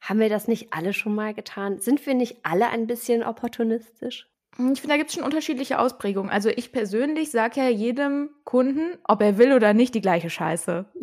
Haben 0.01 0.19
wir 0.19 0.29
das 0.29 0.47
nicht 0.47 0.73
alle 0.73 0.93
schon 0.93 1.13
mal 1.13 1.33
getan? 1.33 1.79
Sind 1.79 2.05
wir 2.05 2.13
nicht 2.15 2.39
alle 2.43 2.69
ein 2.69 2.87
bisschen 2.87 3.23
opportunistisch? 3.23 4.29
Hm, 4.57 4.73
ich 4.73 4.81
finde, 4.81 4.93
da 4.93 4.97
gibt 4.97 5.09
es 5.09 5.15
schon 5.15 5.23
unterschiedliche 5.23 5.79
Ausprägungen. 5.79 6.31
Also 6.31 6.49
ich 6.49 6.71
persönlich 6.71 7.31
sage 7.31 7.61
ja 7.61 7.69
jedem 7.69 8.29
Kunden, 8.43 8.97
ob 9.03 9.21
er 9.21 9.37
will 9.37 9.53
oder 9.53 9.73
nicht, 9.73 9.95
die 9.95 10.01
gleiche 10.01 10.29
Scheiße. 10.29 10.85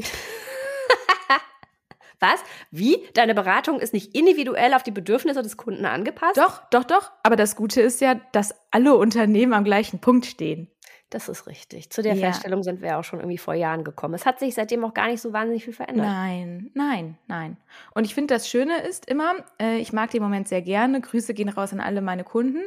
Was? 2.20 2.40
Wie? 2.70 3.06
Deine 3.14 3.34
Beratung 3.34 3.80
ist 3.80 3.92
nicht 3.92 4.14
individuell 4.14 4.72
auf 4.74 4.82
die 4.82 4.92
Bedürfnisse 4.92 5.42
des 5.42 5.56
Kunden 5.56 5.84
angepasst? 5.84 6.38
Doch, 6.38 6.62
doch, 6.70 6.84
doch. 6.84 7.12
Aber 7.22 7.36
das 7.36 7.54
Gute 7.54 7.82
ist 7.82 8.00
ja, 8.00 8.14
dass 8.32 8.54
alle 8.70 8.94
Unternehmen 8.96 9.52
am 9.52 9.64
gleichen 9.64 9.98
Punkt 9.98 10.24
stehen. 10.26 10.70
Das 11.10 11.28
ist 11.28 11.46
richtig. 11.46 11.90
Zu 11.90 12.02
der 12.02 12.14
ja. 12.14 12.26
Feststellung 12.26 12.62
sind 12.62 12.80
wir 12.80 12.98
auch 12.98 13.04
schon 13.04 13.20
irgendwie 13.20 13.38
vor 13.38 13.54
Jahren 13.54 13.84
gekommen. 13.84 14.14
Es 14.14 14.24
hat 14.26 14.40
sich 14.40 14.54
seitdem 14.54 14.84
auch 14.84 14.94
gar 14.94 15.08
nicht 15.08 15.20
so 15.20 15.32
wahnsinnig 15.32 15.64
viel 15.64 15.74
verändert. 15.74 16.06
Nein, 16.06 16.70
nein, 16.74 17.18
nein. 17.26 17.56
Und 17.94 18.04
ich 18.04 18.14
finde, 18.14 18.34
das 18.34 18.48
Schöne 18.48 18.78
ist 18.78 19.08
immer, 19.08 19.34
äh, 19.60 19.76
ich 19.78 19.92
mag 19.92 20.10
den 20.10 20.22
Moment 20.22 20.48
sehr 20.48 20.62
gerne. 20.62 21.00
Grüße 21.00 21.34
gehen 21.34 21.50
raus 21.50 21.72
an 21.72 21.80
alle 21.80 22.00
meine 22.00 22.24
Kunden 22.24 22.64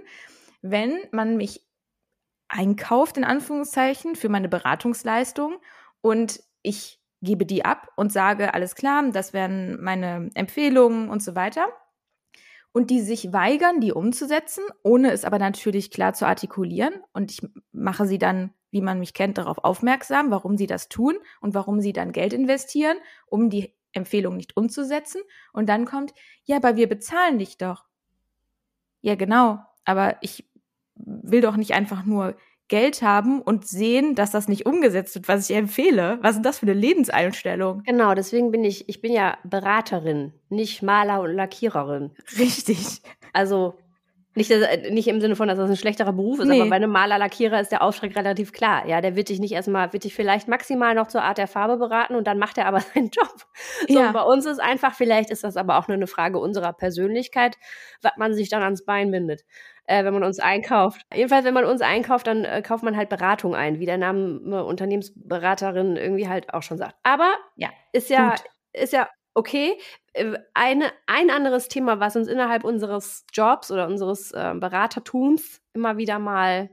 wenn 0.62 0.98
man 1.12 1.38
mich 1.38 1.66
einkauft, 2.50 3.18
in 3.18 3.24
Anführungszeichen, 3.24 4.16
für 4.16 4.30
meine 4.30 4.50
Beratungsleistung 4.50 5.58
und 6.02 6.42
ich 6.62 7.00
gebe 7.22 7.46
die 7.46 7.66
ab 7.66 7.90
und 7.96 8.12
sage, 8.12 8.54
alles 8.54 8.76
klar, 8.76 9.04
das 9.12 9.34
wären 9.34 9.82
meine 9.82 10.30
Empfehlungen 10.36 11.10
und 11.10 11.24
so 11.24 11.36
weiter. 11.36 11.68
Und 12.72 12.92
die 12.92 13.02
sich 13.02 13.34
weigern, 13.34 13.82
die 13.82 13.92
umzusetzen, 13.92 14.64
ohne 14.84 15.12
es 15.12 15.26
aber 15.26 15.40
natürlich 15.40 15.90
klar 15.90 16.14
zu 16.14 16.28
artikulieren. 16.28 16.94
Und 17.12 17.32
ich 17.32 17.42
mache 17.72 18.06
sie 18.06 18.20
dann, 18.20 18.54
wie 18.70 18.82
man 18.82 19.00
mich 19.00 19.16
kennt, 19.16 19.40
darauf 19.40 19.58
aufmerksam, 19.64 20.30
warum 20.30 20.58
sie 20.58 20.68
das 20.68 20.88
tun 20.88 21.18
und 21.42 21.56
warum 21.56 21.82
sie 21.82 21.94
dann 21.94 22.12
Geld 22.12 22.34
investieren, 22.34 22.98
um 23.26 23.50
die 23.50 23.74
Empfehlung 23.94 24.36
nicht 24.36 24.56
umzusetzen. 24.56 25.22
Und 25.54 25.70
dann 25.70 25.86
kommt, 25.86 26.14
ja, 26.44 26.58
aber 26.58 26.76
wir 26.76 26.88
bezahlen 26.88 27.40
dich 27.40 27.58
doch. 27.58 27.86
Ja, 29.02 29.16
genau. 29.16 29.60
Aber 29.88 30.18
ich 30.22 30.46
will 30.96 31.42
doch 31.42 31.56
nicht 31.56 31.74
einfach 31.74 32.06
nur 32.06 32.36
Geld 32.68 33.02
haben 33.02 33.42
und 33.42 33.66
sehen, 33.66 34.14
dass 34.14 34.32
das 34.32 34.50
nicht 34.50 34.66
umgesetzt 34.66 35.16
wird, 35.16 35.30
was 35.30 35.50
ich 35.50 35.56
empfehle. 35.56 36.20
Was 36.22 36.36
ist 36.36 36.46
das 36.46 36.60
für 36.60 36.66
eine 36.66 36.74
Lebenseinstellung? 36.74 37.82
Genau, 37.86 38.14
deswegen 38.14 38.52
bin 38.52 38.66
ich, 38.66 38.90
ich 38.90 39.02
bin 39.02 39.14
ja 39.14 39.38
Beraterin, 39.46 40.34
nicht 40.50 40.84
Maler 40.84 41.22
und 41.22 41.34
Lackiererin. 41.34 42.12
Richtig. 42.38 43.02
Also 43.32 43.76
nicht, 44.36 44.52
nicht 44.92 45.08
im 45.08 45.22
Sinne 45.22 45.36
von, 45.36 45.48
dass 45.48 45.58
das 45.58 45.70
ein 45.70 45.78
schlechterer 45.78 46.14
Beruf 46.14 46.40
ist, 46.40 46.48
nee. 46.48 46.60
aber 46.60 46.70
bei 46.70 46.76
einem 46.76 46.92
Maler, 46.92 47.18
Lackierer 47.18 47.60
ist 47.60 47.72
der 47.72 47.82
Aufschreck 47.82 48.16
relativ 48.16 48.52
klar. 48.52 48.86
Ja, 48.86 49.02
der 49.02 49.16
wird 49.16 49.30
dich 49.30 49.40
nicht 49.40 49.54
erstmal, 49.54 49.94
wird 49.94 50.04
dich 50.04 50.14
vielleicht 50.14 50.48
maximal 50.48 50.94
noch 50.94 51.08
zur 51.08 51.24
Art 51.24 51.38
der 51.40 51.48
Farbe 51.48 51.78
beraten 51.78 52.16
und 52.16 52.28
dann 52.28 52.38
macht 52.38 52.58
er 52.58 52.68
aber 52.68 52.80
seinen 52.94 53.10
Job. 53.10 53.48
So, 53.88 54.00
ja. 54.00 54.12
bei 54.12 54.22
uns 54.22 54.46
ist 54.46 54.60
einfach, 54.60 54.94
vielleicht 54.94 55.32
ist 55.32 55.44
das 55.44 55.58
aber 55.58 55.78
auch 55.80 55.88
nur 55.88 55.96
eine 55.96 56.06
Frage 56.06 56.38
unserer 56.38 56.74
Persönlichkeit, 56.74 57.56
was 58.02 58.12
man 58.18 58.34
sich 58.36 58.50
dann 58.50 58.62
ans 58.62 58.86
Bein 58.86 59.10
bindet 59.10 59.44
äh, 59.88 60.04
wenn 60.04 60.14
man 60.14 60.24
uns 60.24 60.40
einkauft. 60.40 61.02
Jedenfalls, 61.14 61.46
wenn 61.46 61.54
man 61.54 61.66
uns 61.66 61.82
einkauft, 61.82 62.28
dann 62.28 62.44
äh, 62.44 62.62
kauft 62.62 62.84
man 62.84 62.96
halt 62.96 63.10
Beratung 63.10 63.56
ein, 63.56 63.80
wie 63.80 63.86
der 63.86 63.98
Name 63.98 64.64
Unternehmensberaterin 64.64 65.96
irgendwie 65.96 66.28
halt 66.28 66.54
auch 66.54 66.62
schon 66.62 66.78
sagt. 66.78 66.96
Aber 67.04 67.34
ja, 67.56 67.70
ist 67.94 68.10
ja, 68.10 68.32
Gut. 68.32 68.44
ist 68.74 68.94
ja 68.94 69.10
okay. 69.34 69.80
Äh, 70.14 70.38
eine, 70.54 70.92
ein 71.08 71.30
anderes 71.30 71.70
Thema, 71.70 72.00
was 72.00 72.16
uns 72.16 72.28
innerhalb 72.28 72.64
unseres 72.64 73.26
Jobs 73.34 73.72
oder 73.72 73.88
unseres 73.88 74.32
äh, 74.34 74.54
Beratertums 74.56 75.62
immer 75.74 75.98
wieder 75.98 76.20
mal 76.20 76.70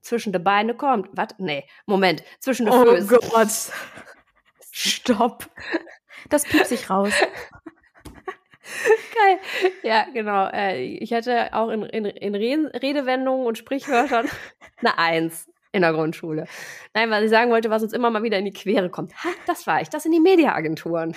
zwischen 0.00 0.32
die 0.32 0.38
Beine 0.38 0.74
kommt. 0.74 1.08
Was? 1.12 1.28
Nee, 1.38 1.64
Moment. 1.86 2.22
Zwischen 2.40 2.66
die 2.66 2.72
Oh 2.72 2.84
Füße. 2.84 3.18
Gott. 3.30 3.48
Stopp. 4.72 5.50
Das 6.30 6.44
piept 6.44 6.66
sich 6.66 6.88
raus. 6.88 7.12
Geil. 9.14 9.38
Ja, 9.82 10.06
genau. 10.12 10.48
Äh, 10.48 10.82
ich 10.82 11.12
hatte 11.12 11.52
auch 11.52 11.70
in, 11.70 11.82
in, 11.82 12.04
in 12.04 12.34
Redewendungen 12.34 13.46
und 13.46 13.58
Sprichwörtern 13.58 14.28
eine 14.78 14.98
Eins 14.98 15.48
in 15.72 15.82
der 15.82 15.92
Grundschule. 15.92 16.46
Nein, 16.94 17.10
was 17.10 17.22
ich 17.22 17.30
sagen 17.30 17.50
wollte, 17.50 17.70
was 17.70 17.82
uns 17.82 17.92
immer 17.92 18.10
mal 18.10 18.22
wieder 18.22 18.38
in 18.38 18.44
die 18.44 18.52
Quere 18.52 18.90
kommt. 18.90 19.12
Ha, 19.24 19.28
das 19.46 19.66
war 19.66 19.80
ich. 19.80 19.88
Das 19.88 20.02
sind 20.02 20.12
die 20.12 20.20
Mediaagenturen. 20.20 21.14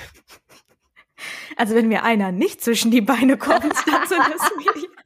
Also 1.55 1.75
wenn 1.75 1.87
mir 1.87 2.03
einer 2.03 2.31
nicht 2.31 2.61
zwischen 2.61 2.91
die 2.91 3.01
Beine 3.01 3.37
kommt, 3.37 3.63
dann 3.63 4.07
sind 4.07 4.19
das 4.19 4.51
Mediaagenturen. 4.57 5.01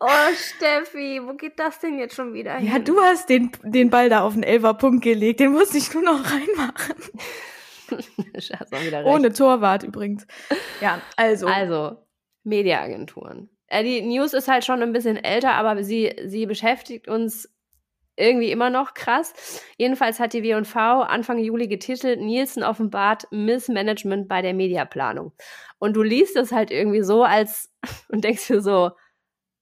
Oh, 0.00 0.34
Steffi, 0.36 1.20
wo 1.24 1.34
geht 1.34 1.58
das 1.58 1.78
denn 1.78 1.98
jetzt 1.98 2.14
schon 2.14 2.34
wieder 2.34 2.56
hin? 2.56 2.70
Ja, 2.70 2.78
du 2.78 3.00
hast 3.00 3.28
den, 3.30 3.50
den 3.62 3.88
Ball 3.88 4.10
da 4.10 4.22
auf 4.22 4.34
den 4.34 4.42
Elferpunkt 4.42 5.02
gelegt. 5.02 5.40
Den 5.40 5.52
musste 5.52 5.78
ich 5.78 5.92
nur 5.94 6.02
noch 6.02 6.20
reinmachen. 6.24 6.94
Ohne 9.04 9.32
Torwart 9.32 9.82
übrigens. 9.82 10.26
Ja, 10.80 11.00
also. 11.16 11.46
Also, 11.46 11.96
Mediaagenturen. 12.44 13.48
Äh, 13.66 13.84
die 13.84 14.02
News 14.02 14.34
ist 14.34 14.48
halt 14.48 14.64
schon 14.64 14.82
ein 14.82 14.92
bisschen 14.92 15.16
älter, 15.16 15.52
aber 15.52 15.82
sie, 15.82 16.14
sie 16.26 16.46
beschäftigt 16.46 17.08
uns 17.08 17.48
irgendwie 18.16 18.50
immer 18.50 18.70
noch 18.70 18.94
krass. 18.94 19.62
Jedenfalls 19.76 20.20
hat 20.20 20.32
die 20.32 20.42
W&V 20.42 20.78
Anfang 20.78 21.38
Juli 21.38 21.66
getitelt, 21.66 22.20
Nielsen 22.20 22.62
offenbart 22.62 23.26
Missmanagement 23.30 24.28
bei 24.28 24.42
der 24.42 24.54
Mediaplanung. 24.54 25.32
Und 25.78 25.96
du 25.96 26.02
liest 26.02 26.36
es 26.36 26.52
halt 26.52 26.70
irgendwie 26.70 27.02
so 27.02 27.24
als 27.24 27.72
und 28.08 28.24
denkst 28.24 28.46
dir 28.46 28.60
so, 28.60 28.92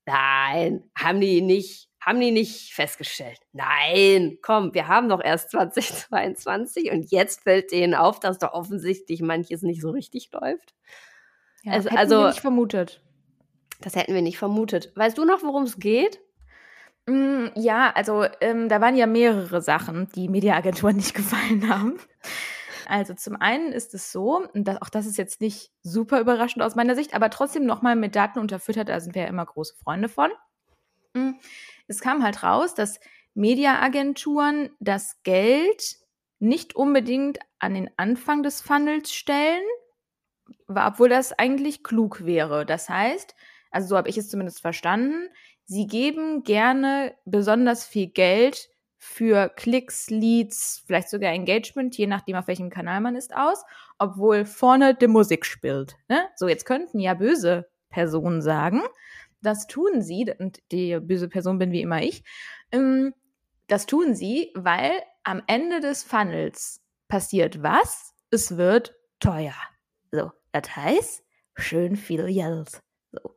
nein, 0.06 0.90
haben 0.96 1.20
die 1.20 1.40
nicht, 1.40 1.88
haben 2.04 2.20
die 2.20 2.32
nicht 2.32 2.74
festgestellt. 2.74 3.38
Nein, 3.52 4.38
komm, 4.42 4.74
wir 4.74 4.88
haben 4.88 5.08
doch 5.08 5.22
erst 5.22 5.50
2022 5.52 6.90
und 6.90 7.10
jetzt 7.10 7.42
fällt 7.42 7.70
denen 7.70 7.94
auf, 7.94 8.18
dass 8.18 8.38
da 8.38 8.52
offensichtlich 8.52 9.22
manches 9.22 9.62
nicht 9.62 9.80
so 9.80 9.90
richtig 9.90 10.30
läuft. 10.32 10.74
Ja, 11.62 11.72
also, 11.72 11.88
hätten 11.88 11.98
also, 11.98 12.18
wir 12.18 12.28
nicht 12.28 12.40
vermutet. 12.40 13.02
Das 13.80 13.94
hätten 13.94 14.14
wir 14.14 14.22
nicht 14.22 14.38
vermutet. 14.38 14.92
Weißt 14.96 15.16
du 15.16 15.24
noch, 15.24 15.42
worum 15.42 15.62
es 15.62 15.78
geht? 15.78 16.20
Mm, 17.06 17.46
ja, 17.54 17.92
also 17.94 18.26
ähm, 18.40 18.68
da 18.68 18.80
waren 18.80 18.96
ja 18.96 19.06
mehrere 19.06 19.62
Sachen, 19.62 20.08
die 20.14 20.28
Mediaagenturen 20.28 20.96
nicht 20.96 21.14
gefallen 21.14 21.68
haben. 21.68 21.98
Also 22.88 23.14
zum 23.14 23.36
einen 23.36 23.72
ist 23.72 23.94
es 23.94 24.10
so, 24.10 24.44
und 24.52 24.66
das, 24.66 24.82
auch 24.82 24.88
das 24.88 25.06
ist 25.06 25.18
jetzt 25.18 25.40
nicht 25.40 25.70
super 25.82 26.20
überraschend 26.20 26.64
aus 26.64 26.74
meiner 26.74 26.96
Sicht, 26.96 27.14
aber 27.14 27.30
trotzdem 27.30 27.64
nochmal 27.64 27.94
mit 27.94 28.16
Daten 28.16 28.40
unterfüttert, 28.40 28.88
da 28.88 28.98
sind 28.98 29.14
wir 29.14 29.22
ja 29.22 29.28
immer 29.28 29.46
große 29.46 29.76
Freunde 29.76 30.08
von. 30.08 30.30
Es 31.86 32.00
kam 32.00 32.22
halt 32.22 32.42
raus, 32.42 32.74
dass 32.74 33.00
Mediaagenturen 33.34 34.70
das 34.80 35.22
Geld 35.22 35.96
nicht 36.38 36.74
unbedingt 36.74 37.38
an 37.58 37.74
den 37.74 37.90
Anfang 37.96 38.42
des 38.42 38.60
Funnels 38.60 39.12
stellen, 39.12 39.62
obwohl 40.68 41.08
das 41.08 41.32
eigentlich 41.32 41.82
klug 41.84 42.24
wäre. 42.24 42.66
Das 42.66 42.88
heißt, 42.88 43.34
also 43.70 43.88
so 43.88 43.96
habe 43.96 44.08
ich 44.08 44.18
es 44.18 44.28
zumindest 44.28 44.60
verstanden, 44.60 45.28
sie 45.64 45.86
geben 45.86 46.42
gerne 46.42 47.14
besonders 47.24 47.86
viel 47.86 48.08
Geld 48.08 48.68
für 48.98 49.48
Klicks, 49.48 50.10
Leads, 50.10 50.84
vielleicht 50.86 51.08
sogar 51.08 51.32
Engagement, 51.32 51.96
je 51.96 52.06
nachdem, 52.06 52.36
auf 52.36 52.46
welchem 52.46 52.70
Kanal 52.70 53.00
man 53.00 53.16
ist, 53.16 53.34
aus, 53.34 53.64
obwohl 53.98 54.44
vorne 54.44 54.94
die 54.94 55.08
Musik 55.08 55.44
spielt. 55.44 55.96
Ne? 56.08 56.28
So, 56.36 56.46
jetzt 56.46 56.66
könnten 56.66 57.00
ja 57.00 57.14
böse 57.14 57.68
Personen 57.88 58.42
sagen, 58.42 58.82
das 59.42 59.66
tun 59.66 60.02
sie, 60.02 60.32
und 60.38 60.60
die 60.72 60.98
böse 61.00 61.28
Person 61.28 61.58
bin 61.58 61.72
wie 61.72 61.82
immer 61.82 62.02
ich, 62.02 62.24
ähm, 62.70 63.14
das 63.68 63.86
tun 63.86 64.14
sie, 64.14 64.50
weil 64.54 64.92
am 65.24 65.42
Ende 65.46 65.80
des 65.80 66.02
Funnels 66.02 66.80
passiert 67.08 67.62
was? 67.62 68.14
Es 68.30 68.56
wird 68.56 68.94
teuer. 69.20 69.54
So, 70.10 70.32
das 70.52 70.74
heißt, 70.74 71.24
schön 71.56 71.96
viel 71.96 72.26
Geld. 72.26 72.82
So 73.12 73.34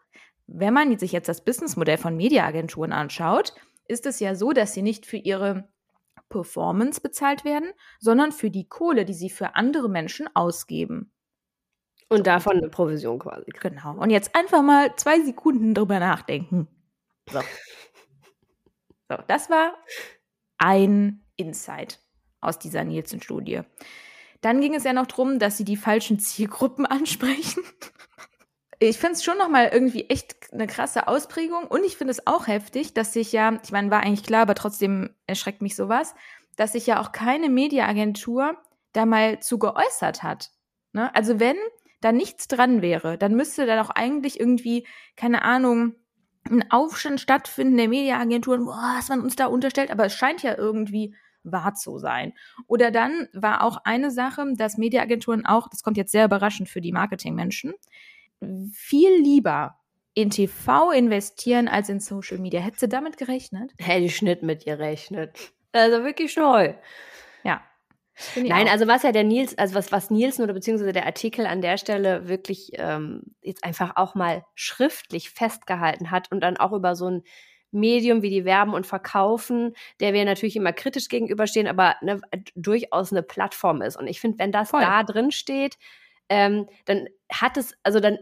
wenn 0.47 0.73
man 0.73 0.97
sich 0.97 1.11
jetzt 1.11 1.29
das 1.29 1.43
Businessmodell 1.43 1.97
von 1.97 2.15
Mediaagenturen 2.15 2.91
anschaut, 2.91 3.53
ist 3.87 4.05
es 4.05 4.19
ja 4.19 4.35
so, 4.35 4.51
dass 4.51 4.73
sie 4.73 4.81
nicht 4.81 5.05
für 5.05 5.17
ihre 5.17 5.67
Performance 6.29 7.01
bezahlt 7.01 7.45
werden, 7.45 7.71
sondern 7.99 8.31
für 8.31 8.49
die 8.49 8.67
Kohle, 8.67 9.05
die 9.05 9.13
sie 9.13 9.29
für 9.29 9.55
andere 9.55 9.89
Menschen 9.89 10.27
ausgeben. 10.33 11.11
Und 12.09 12.27
davon 12.27 12.57
eine 12.57 12.69
Provision 12.69 13.19
quasi. 13.19 13.51
Genau. 13.59 13.95
Und 13.97 14.09
jetzt 14.09 14.35
einfach 14.35 14.61
mal 14.61 14.95
zwei 14.95 15.21
Sekunden 15.21 15.73
drüber 15.73 15.99
nachdenken. 15.99 16.67
So. 17.29 17.39
So, 19.09 19.17
das 19.27 19.49
war 19.49 19.75
ein 20.57 21.23
Insight 21.35 21.99
aus 22.41 22.59
dieser 22.59 22.83
Nielsen-Studie. 22.83 23.61
Dann 24.41 24.61
ging 24.61 24.75
es 24.75 24.83
ja 24.83 24.93
noch 24.93 25.07
darum, 25.07 25.39
dass 25.39 25.57
sie 25.57 25.65
die 25.65 25.77
falschen 25.77 26.19
Zielgruppen 26.19 26.85
ansprechen 26.85 27.63
ich 28.79 28.97
finde 28.97 29.13
es 29.13 29.23
schon 29.23 29.37
nochmal 29.37 29.69
irgendwie 29.71 30.09
echt 30.09 30.51
eine 30.51 30.67
krasse 30.67 31.07
Ausprägung 31.07 31.65
und 31.65 31.83
ich 31.83 31.97
finde 31.97 32.11
es 32.11 32.27
auch 32.27 32.47
heftig, 32.47 32.93
dass 32.93 33.13
sich 33.13 33.31
ja, 33.31 33.59
ich 33.63 33.71
meine, 33.71 33.91
war 33.91 34.01
eigentlich 34.01 34.25
klar, 34.25 34.41
aber 34.41 34.55
trotzdem 34.55 35.09
erschreckt 35.27 35.61
mich 35.61 35.75
sowas, 35.75 36.15
dass 36.55 36.73
sich 36.73 36.87
ja 36.87 37.01
auch 37.01 37.11
keine 37.11 37.49
Mediaagentur 37.49 38.57
da 38.93 39.05
mal 39.05 39.39
zu 39.39 39.59
geäußert 39.59 40.23
hat. 40.23 40.51
Ne? 40.93 41.13
Also 41.15 41.39
wenn 41.39 41.57
da 42.05 42.11
nichts 42.11 42.47
dran 42.47 42.83
wäre, 42.83 43.17
dann 43.17 43.35
müsste 43.35 43.65
da 43.65 43.81
doch 43.81 43.89
eigentlich 43.89 44.39
irgendwie, 44.39 44.85
keine 45.15 45.41
Ahnung, 45.41 45.95
ein 46.47 46.69
Aufstand 46.69 47.19
stattfinden 47.19 47.77
der 47.77 47.89
Mediaagenturen, 47.89 48.67
was 48.67 49.09
man 49.09 49.21
uns 49.21 49.35
da 49.35 49.47
unterstellt, 49.47 49.89
aber 49.89 50.05
es 50.05 50.13
scheint 50.13 50.43
ja 50.43 50.55
irgendwie 50.55 51.15
wahr 51.43 51.73
zu 51.73 51.97
sein. 51.97 52.33
Oder 52.67 52.91
dann 52.91 53.27
war 53.33 53.63
auch 53.63 53.77
eine 53.83 54.11
Sache, 54.11 54.45
dass 54.55 54.77
Mediaagenturen 54.77 55.47
auch, 55.47 55.67
das 55.67 55.81
kommt 55.81 55.97
jetzt 55.97 56.11
sehr 56.11 56.25
überraschend 56.25 56.69
für 56.69 56.81
die 56.81 56.91
Marketingmenschen, 56.91 57.73
viel 58.71 59.15
lieber 59.21 59.79
in 60.13 60.29
TV 60.29 60.91
investieren 60.91 61.67
als 61.67 61.89
in 61.89 61.99
Social 61.99 62.37
Media. 62.37 62.61
Hättest 62.61 62.83
du 62.83 62.87
damit 62.87 63.17
gerechnet? 63.17 63.73
Hätte 63.79 64.05
ich 64.05 64.21
nicht 64.21 64.43
mit 64.43 64.65
gerechnet. 64.65 65.53
Also 65.71 66.03
wirklich 66.03 66.35
toll. 66.35 66.77
Ja. 67.43 67.63
Nein, 68.35 68.67
auch. 68.67 68.71
also 68.71 68.87
was 68.87 69.03
ja 69.03 69.11
der 69.11 69.23
Nils, 69.23 69.57
also 69.57 69.75
was, 69.75 69.91
was 69.91 70.09
Nielsen 70.09 70.43
oder 70.43 70.53
beziehungsweise 70.53 70.93
der 70.93 71.05
Artikel 71.05 71.45
an 71.45 71.61
der 71.61 71.77
Stelle 71.77 72.27
wirklich 72.27 72.71
ähm, 72.75 73.21
jetzt 73.41 73.63
einfach 73.63 73.95
auch 73.95 74.15
mal 74.15 74.43
schriftlich 74.55 75.29
festgehalten 75.29 76.11
hat 76.11 76.31
und 76.31 76.41
dann 76.41 76.57
auch 76.57 76.71
über 76.71 76.95
so 76.95 77.09
ein 77.09 77.23
Medium 77.71 78.21
wie 78.21 78.29
die 78.29 78.45
Werben 78.45 78.73
und 78.73 78.87
Verkaufen, 78.87 79.75
der 79.99 80.13
wir 80.13 80.23
natürlich 80.25 80.55
immer 80.55 80.73
kritisch 80.73 81.09
gegenüberstehen, 81.09 81.67
aber 81.67 81.95
ne, 82.01 82.21
durchaus 82.55 83.11
eine 83.11 83.21
Plattform 83.21 83.81
ist. 83.81 83.97
Und 83.97 84.07
ich 84.07 84.21
finde, 84.21 84.39
wenn 84.39 84.51
das 84.51 84.69
Voll. 84.69 84.81
da 84.81 85.03
drin 85.03 85.31
steht, 85.31 85.77
ähm, 86.29 86.67
dann 86.85 87.07
hat 87.31 87.57
es, 87.57 87.75
also 87.83 87.99
dann 87.99 88.17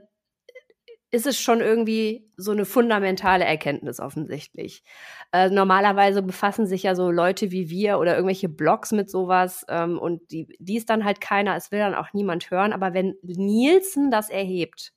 ist 1.13 1.27
es 1.27 1.39
schon 1.39 1.61
irgendwie 1.61 2.27
so 2.37 2.49
eine 2.51 2.65
fundamentale 2.65 3.45
Erkenntnis 3.45 3.99
offensichtlich. 3.99 4.83
Äh, 5.31 5.51
normalerweise 5.51 6.23
befassen 6.23 6.65
sich 6.65 6.81
ja 6.81 6.95
so 6.95 7.11
Leute 7.11 7.51
wie 7.51 7.69
wir 7.69 7.99
oder 7.99 8.15
irgendwelche 8.15 8.49
Blogs 8.49 8.91
mit 8.91 9.11
sowas 9.11 9.63
ähm, 9.69 9.99
und 9.99 10.31
die, 10.31 10.47
die 10.57 10.75
ist 10.75 10.89
dann 10.89 11.05
halt 11.05 11.21
keiner, 11.21 11.55
es 11.55 11.71
will 11.71 11.77
dann 11.77 11.93
auch 11.93 12.13
niemand 12.13 12.49
hören. 12.49 12.73
Aber 12.73 12.95
wenn 12.95 13.13
Nielsen 13.21 14.09
das 14.09 14.31
erhebt, 14.31 14.91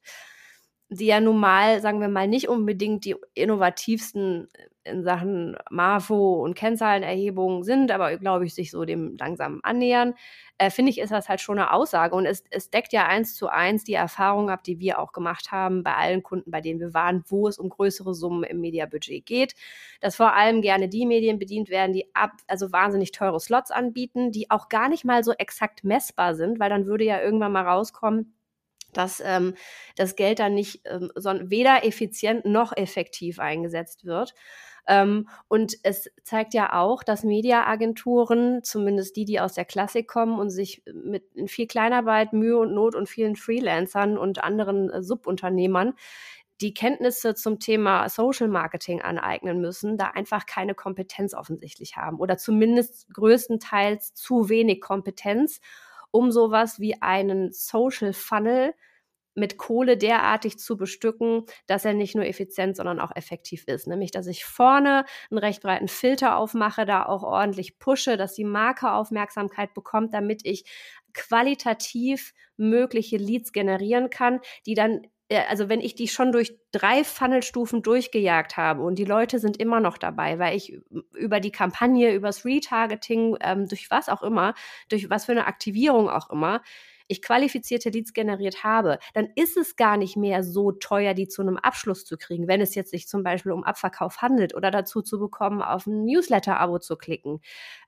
die 0.88 1.04
ja 1.04 1.20
nun 1.20 1.38
mal, 1.38 1.82
sagen 1.82 2.00
wir 2.00 2.08
mal, 2.08 2.26
nicht 2.26 2.48
unbedingt 2.48 3.04
die 3.04 3.16
innovativsten 3.34 4.48
in 4.86 5.02
Sachen 5.02 5.56
MAFO 5.70 6.42
und 6.42 6.54
Kennzahlenerhebung 6.54 7.64
sind, 7.64 7.90
aber 7.90 8.16
glaube 8.16 8.46
ich, 8.46 8.54
sich 8.54 8.70
so 8.70 8.84
dem 8.84 9.16
langsam 9.18 9.60
annähern, 9.62 10.14
äh, 10.58 10.70
finde 10.70 10.90
ich, 10.90 10.98
ist 10.98 11.10
das 11.12 11.28
halt 11.28 11.40
schon 11.40 11.58
eine 11.58 11.72
Aussage. 11.72 12.14
Und 12.14 12.24
es, 12.24 12.44
es 12.50 12.70
deckt 12.70 12.92
ja 12.92 13.06
eins 13.06 13.34
zu 13.34 13.48
eins 13.48 13.84
die 13.84 13.94
Erfahrung 13.94 14.48
ab, 14.48 14.64
die 14.64 14.80
wir 14.80 14.98
auch 14.98 15.12
gemacht 15.12 15.52
haben 15.52 15.82
bei 15.82 15.94
allen 15.94 16.22
Kunden, 16.22 16.50
bei 16.50 16.60
denen 16.60 16.80
wir 16.80 16.94
waren, 16.94 17.24
wo 17.28 17.46
es 17.48 17.58
um 17.58 17.68
größere 17.68 18.14
Summen 18.14 18.44
im 18.44 18.60
Mediabudget 18.60 19.26
geht. 19.26 19.54
Dass 20.00 20.16
vor 20.16 20.34
allem 20.34 20.62
gerne 20.62 20.88
die 20.88 21.04
Medien 21.04 21.38
bedient 21.38 21.68
werden, 21.68 21.92
die 21.92 22.14
ab, 22.14 22.32
also 22.46 22.72
wahnsinnig 22.72 23.12
teure 23.12 23.40
Slots 23.40 23.70
anbieten, 23.70 24.32
die 24.32 24.50
auch 24.50 24.68
gar 24.68 24.88
nicht 24.88 25.04
mal 25.04 25.22
so 25.24 25.32
exakt 25.32 25.84
messbar 25.84 26.34
sind, 26.34 26.58
weil 26.58 26.70
dann 26.70 26.86
würde 26.86 27.04
ja 27.04 27.20
irgendwann 27.20 27.52
mal 27.52 27.66
rauskommen, 27.66 28.32
dass 28.96 29.20
ähm, 29.24 29.54
das 29.96 30.16
Geld 30.16 30.38
dann 30.38 30.54
nicht 30.54 30.80
ähm, 30.86 31.10
sondern 31.14 31.50
weder 31.50 31.84
effizient 31.84 32.44
noch 32.44 32.74
effektiv 32.74 33.38
eingesetzt 33.38 34.04
wird. 34.04 34.34
Ähm, 34.86 35.28
und 35.48 35.74
es 35.82 36.10
zeigt 36.22 36.54
ja 36.54 36.74
auch, 36.74 37.02
dass 37.02 37.24
Mediaagenturen, 37.24 38.62
zumindest 38.62 39.16
die, 39.16 39.24
die 39.24 39.40
aus 39.40 39.54
der 39.54 39.64
Klassik 39.64 40.08
kommen 40.08 40.38
und 40.38 40.50
sich 40.50 40.82
mit 40.92 41.24
viel 41.46 41.66
Kleinarbeit, 41.66 42.32
Mühe 42.32 42.58
und 42.58 42.72
Not 42.72 42.94
und 42.94 43.08
vielen 43.08 43.36
Freelancern 43.36 44.16
und 44.16 44.42
anderen 44.44 44.90
äh, 44.90 45.02
Subunternehmern 45.02 45.94
die 46.60 46.72
Kenntnisse 46.72 47.34
zum 47.34 47.58
Thema 47.58 48.08
Social 48.08 48.48
Marketing 48.48 49.02
aneignen 49.02 49.60
müssen, 49.60 49.98
da 49.98 50.06
einfach 50.06 50.46
keine 50.46 50.74
Kompetenz 50.74 51.34
offensichtlich 51.34 51.96
haben 51.96 52.18
oder 52.18 52.38
zumindest 52.38 53.12
größtenteils 53.12 54.14
zu 54.14 54.48
wenig 54.48 54.80
Kompetenz, 54.80 55.60
um 56.10 56.30
sowas 56.30 56.80
wie 56.80 57.02
einen 57.02 57.52
Social 57.52 58.14
Funnel 58.14 58.72
mit 59.36 59.58
Kohle 59.58 59.96
derartig 59.96 60.58
zu 60.58 60.76
bestücken, 60.76 61.44
dass 61.66 61.84
er 61.84 61.94
nicht 61.94 62.16
nur 62.16 62.24
effizient, 62.24 62.76
sondern 62.76 62.98
auch 62.98 63.14
effektiv 63.14 63.64
ist. 63.68 63.86
Nämlich, 63.86 64.10
dass 64.10 64.26
ich 64.26 64.44
vorne 64.44 65.04
einen 65.30 65.38
recht 65.38 65.62
breiten 65.62 65.88
Filter 65.88 66.36
aufmache, 66.38 66.86
da 66.86 67.04
auch 67.06 67.22
ordentlich 67.22 67.78
pushe, 67.78 68.16
dass 68.16 68.34
die 68.34 68.44
Marke 68.44 68.92
Aufmerksamkeit 68.92 69.74
bekommt, 69.74 70.14
damit 70.14 70.40
ich 70.44 70.64
qualitativ 71.12 72.32
mögliche 72.56 73.18
Leads 73.18 73.52
generieren 73.52 74.10
kann, 74.10 74.40
die 74.66 74.74
dann 74.74 75.02
äh, 75.28 75.42
also 75.48 75.68
wenn 75.68 75.80
ich 75.80 75.94
die 75.94 76.08
schon 76.08 76.32
durch 76.32 76.56
drei 76.72 77.04
Funnelstufen 77.04 77.82
durchgejagt 77.82 78.56
habe 78.56 78.82
und 78.82 78.98
die 78.98 79.04
Leute 79.04 79.38
sind 79.38 79.56
immer 79.58 79.80
noch 79.80 79.98
dabei, 79.98 80.38
weil 80.38 80.56
ich 80.56 80.78
über 81.14 81.40
die 81.40 81.52
Kampagne, 81.52 82.12
übers 82.14 82.44
Retargeting, 82.44 83.36
ähm, 83.40 83.68
durch 83.68 83.90
was 83.90 84.08
auch 84.08 84.22
immer, 84.22 84.54
durch 84.88 85.10
was 85.10 85.26
für 85.26 85.32
eine 85.32 85.46
Aktivierung 85.46 86.08
auch 86.08 86.30
immer, 86.30 86.62
ich 87.08 87.22
qualifizierte 87.22 87.90
Leads 87.90 88.12
generiert 88.12 88.64
habe, 88.64 88.98
dann 89.14 89.28
ist 89.34 89.56
es 89.56 89.76
gar 89.76 89.96
nicht 89.96 90.16
mehr 90.16 90.42
so 90.42 90.72
teuer, 90.72 91.14
die 91.14 91.28
zu 91.28 91.42
einem 91.42 91.56
Abschluss 91.56 92.04
zu 92.04 92.16
kriegen, 92.16 92.48
wenn 92.48 92.60
es 92.60 92.74
jetzt 92.74 92.90
sich 92.90 93.08
zum 93.08 93.22
Beispiel 93.22 93.52
um 93.52 93.64
Abverkauf 93.64 94.22
handelt 94.22 94.54
oder 94.54 94.70
dazu 94.70 95.02
zu 95.02 95.18
bekommen, 95.18 95.62
auf 95.62 95.86
ein 95.86 96.04
Newsletter-Abo 96.04 96.78
zu 96.78 96.96
klicken. 96.96 97.40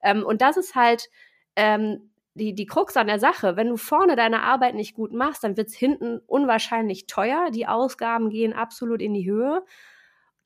Ähm, 0.02 0.24
und 0.24 0.42
das 0.42 0.56
ist 0.56 0.74
halt 0.74 1.08
ähm, 1.56 2.10
die, 2.34 2.54
die 2.54 2.66
Krux 2.66 2.96
an 2.96 3.08
der 3.08 3.18
Sache. 3.18 3.56
Wenn 3.56 3.68
du 3.68 3.76
vorne 3.76 4.16
deine 4.16 4.42
Arbeit 4.42 4.74
nicht 4.74 4.94
gut 4.94 5.12
machst, 5.12 5.44
dann 5.44 5.56
wird 5.56 5.68
es 5.68 5.74
hinten 5.74 6.20
unwahrscheinlich 6.26 7.06
teuer. 7.06 7.50
Die 7.52 7.66
Ausgaben 7.66 8.30
gehen 8.30 8.52
absolut 8.52 9.02
in 9.02 9.14
die 9.14 9.28
Höhe. 9.28 9.64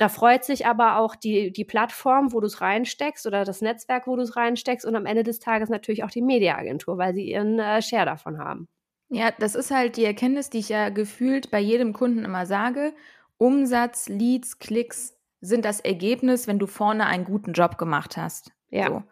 Da 0.03 0.09
freut 0.09 0.43
sich 0.43 0.67
aber 0.67 0.97
auch 0.97 1.15
die, 1.15 1.53
die 1.53 1.65
Plattform, 1.65 2.33
wo 2.33 2.41
du 2.41 2.49
es 2.49 2.61
reinsteckst 2.61 3.25
oder 3.25 3.45
das 3.45 3.61
Netzwerk, 3.61 4.09
wo 4.09 4.17
du 4.17 4.23
es 4.23 4.35
reinsteckst 4.35 4.85
und 4.85 4.97
am 4.97 5.07
Ende 5.07 5.23
des 5.23 5.39
Tages 5.39 5.69
natürlich 5.69 6.03
auch 6.03 6.11
die 6.11 6.23
Mediaagentur, 6.23 6.99
weil 6.99 7.15
sie 7.15 7.31
ihren 7.31 7.61
äh, 7.61 7.81
Share 7.81 8.05
davon 8.05 8.39
haben. 8.39 8.67
Ja, 9.11 9.31
das 9.39 9.55
ist 9.55 9.71
halt 9.71 9.97
die 9.97 10.05
Erkenntnis, 10.05 10.51
die 10.51 10.59
ich 10.59 10.71
ja 10.71 10.89
gefühlt 10.89 11.53
bei 11.53 11.61
jedem 11.61 11.93
Kunden 11.93 12.25
immer 12.25 12.47
sage. 12.47 12.95
Umsatz, 13.39 14.09
Leads, 14.09 14.59
Klicks 14.59 15.17
sind 15.41 15.65
das 15.65 15.79
Ergebnis, 15.79 16.49
wenn 16.49 16.59
du 16.59 16.67
vorne 16.67 17.07
einen 17.07 17.25
guten 17.25 17.53
Job 17.53 17.79
gemacht 17.79 18.17
hast. 18.17 18.51
Ja. 18.71 18.89
So. 18.89 19.03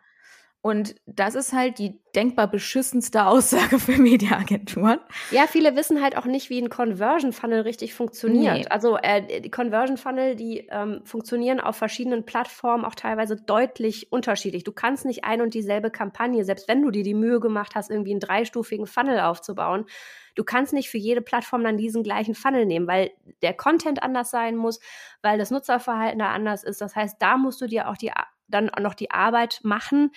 Und 0.63 0.97
das 1.07 1.35
ist 1.35 1.55
halt 1.55 1.79
die 1.79 1.99
denkbar 2.15 2.47
beschissenste 2.47 3.25
Aussage 3.27 3.79
für 3.79 3.97
Mediaagenturen. 3.97 5.01
Ja, 5.31 5.47
viele 5.47 5.75
wissen 5.75 6.03
halt 6.03 6.19
auch 6.19 6.27
nicht, 6.27 6.51
wie 6.51 6.61
ein 6.61 6.69
Conversion 6.69 7.33
Funnel 7.33 7.63
richtig 7.63 7.95
funktioniert. 7.95 8.59
Nee. 8.59 8.67
Also 8.69 8.99
äh, 8.99 9.41
die 9.41 9.51
Conversion 9.51 9.97
Funnel, 9.97 10.37
die 10.37 10.69
ähm, 10.71 11.01
funktionieren 11.05 11.61
auf 11.61 11.77
verschiedenen 11.77 12.27
Plattformen 12.27 12.85
auch 12.85 12.95
teilweise 12.95 13.37
deutlich 13.37 14.13
unterschiedlich. 14.13 14.65
Du 14.65 14.73
kannst 14.73 15.07
nicht 15.07 15.25
ein 15.25 15.41
und 15.41 15.55
dieselbe 15.55 15.91
Kampagne, 15.91 16.45
selbst 16.45 16.69
wenn 16.69 16.83
du 16.83 16.91
dir 16.91 17.05
die 17.05 17.15
Mühe 17.15 17.41
gemacht 17.41 17.75
hast, 17.75 17.91
irgendwie 17.91 18.11
einen 18.11 18.21
dreistufigen 18.21 18.87
Funnel 18.87 19.21
aufzubauen, 19.21 19.87
du 20.35 20.45
kannst 20.45 20.75
nicht 20.75 20.91
für 20.91 20.99
jede 20.99 21.23
Plattform 21.23 21.65
dann 21.65 21.79
diesen 21.79 22.03
gleichen 22.03 22.35
Funnel 22.35 22.67
nehmen, 22.67 22.87
weil 22.87 23.13
der 23.41 23.55
Content 23.55 24.03
anders 24.03 24.31
sein 24.31 24.57
muss, 24.57 24.79
weil 25.23 25.39
das 25.39 25.51
Nutzerverhalten 25.51 26.19
da 26.19 26.33
anders 26.33 26.65
ist. 26.65 26.83
Das 26.83 26.95
heißt, 26.95 27.17
da 27.21 27.39
musst 27.39 27.63
du 27.63 27.67
dir 27.67 27.89
auch 27.89 27.97
die 27.97 28.13
dann 28.51 28.71
auch 28.71 28.81
noch 28.81 28.95
die 28.95 29.11
Arbeit 29.11 29.61
machen, 29.63 30.11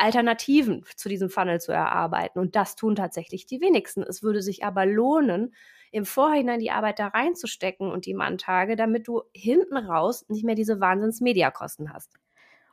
Alternativen 0.00 0.84
zu 0.96 1.08
diesem 1.08 1.30
Funnel 1.30 1.60
zu 1.60 1.72
erarbeiten. 1.72 2.38
Und 2.38 2.56
das 2.56 2.76
tun 2.76 2.96
tatsächlich 2.96 3.46
die 3.46 3.60
wenigsten. 3.60 4.02
Es 4.02 4.22
würde 4.22 4.42
sich 4.42 4.64
aber 4.64 4.86
lohnen, 4.86 5.54
im 5.92 6.04
Vorhinein 6.04 6.60
die 6.60 6.70
Arbeit 6.70 6.98
da 6.98 7.08
reinzustecken 7.08 7.90
und 7.90 8.06
die 8.06 8.14
Manntage, 8.14 8.76
damit 8.76 9.08
du 9.08 9.22
hinten 9.34 9.76
raus 9.76 10.24
nicht 10.28 10.44
mehr 10.44 10.54
diese 10.54 10.80
Wahnsinns-Mediakosten 10.80 11.92
hast. 11.92 12.12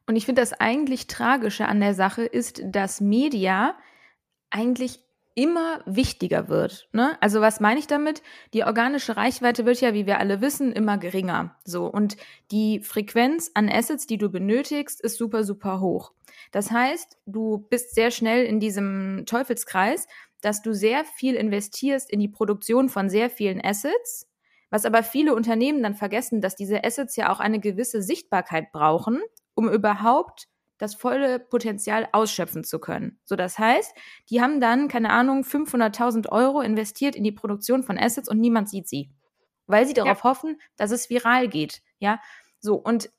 Und 0.05 0.15
ich 0.15 0.25
finde 0.25 0.41
das 0.41 0.53
eigentlich 0.53 1.07
Tragische 1.07 1.67
an 1.67 1.79
der 1.79 1.93
Sache 1.93 2.23
ist, 2.23 2.61
dass 2.63 3.01
Media 3.01 3.75
eigentlich 4.49 5.03
immer 5.37 5.81
wichtiger 5.85 6.49
wird. 6.49 6.89
Ne? 6.93 7.15
Also 7.21 7.41
was 7.41 7.59
meine 7.59 7.79
ich 7.79 7.85
damit? 7.85 8.23
Die 8.55 8.63
organische 8.63 9.17
Reichweite 9.17 9.65
wird 9.65 9.79
ja, 9.79 9.93
wie 9.93 10.07
wir 10.07 10.17
alle 10.17 10.41
wissen, 10.41 10.71
immer 10.73 10.97
geringer. 10.97 11.55
So 11.63 11.85
und 11.85 12.17
die 12.49 12.79
Frequenz 12.79 13.51
an 13.53 13.69
Assets, 13.69 14.07
die 14.07 14.17
du 14.17 14.29
benötigst, 14.31 14.99
ist 14.99 15.17
super 15.17 15.43
super 15.43 15.79
hoch. 15.79 16.11
Das 16.51 16.71
heißt, 16.71 17.19
du 17.27 17.59
bist 17.69 17.93
sehr 17.93 18.09
schnell 18.09 18.45
in 18.45 18.59
diesem 18.59 19.25
Teufelskreis, 19.27 20.07
dass 20.41 20.63
du 20.63 20.73
sehr 20.73 21.05
viel 21.05 21.35
investierst 21.35 22.09
in 22.09 22.19
die 22.19 22.29
Produktion 22.29 22.89
von 22.89 23.07
sehr 23.07 23.29
vielen 23.29 23.63
Assets, 23.63 24.27
was 24.71 24.85
aber 24.85 25.03
viele 25.03 25.35
Unternehmen 25.35 25.83
dann 25.83 25.93
vergessen, 25.93 26.41
dass 26.41 26.55
diese 26.55 26.83
Assets 26.83 27.15
ja 27.15 27.31
auch 27.31 27.39
eine 27.39 27.59
gewisse 27.59 28.01
Sichtbarkeit 28.01 28.71
brauchen, 28.71 29.21
um 29.53 29.69
überhaupt 29.69 30.47
das 30.77 30.95
volle 30.95 31.39
Potenzial 31.39 32.07
ausschöpfen 32.11 32.63
zu 32.63 32.79
können. 32.79 33.19
So, 33.25 33.35
das 33.35 33.57
heißt, 33.57 33.93
die 34.29 34.41
haben 34.41 34.59
dann, 34.59 34.87
keine 34.87 35.09
Ahnung, 35.11 35.43
500.000 35.43 36.29
Euro 36.29 36.61
investiert 36.61 37.15
in 37.15 37.23
die 37.23 37.31
Produktion 37.31 37.83
von 37.83 37.97
Assets 37.97 38.29
und 38.29 38.39
niemand 38.39 38.69
sieht 38.69 38.87
sie. 38.87 39.09
Weil 39.65 39.85
sie 39.85 39.93
darauf 39.93 40.19
ja. 40.19 40.23
hoffen, 40.23 40.59
dass 40.77 40.91
es 40.91 41.09
viral 41.09 41.47
geht. 41.47 41.81
Ja, 41.99 42.19
so. 42.59 42.75
Und 42.75 43.09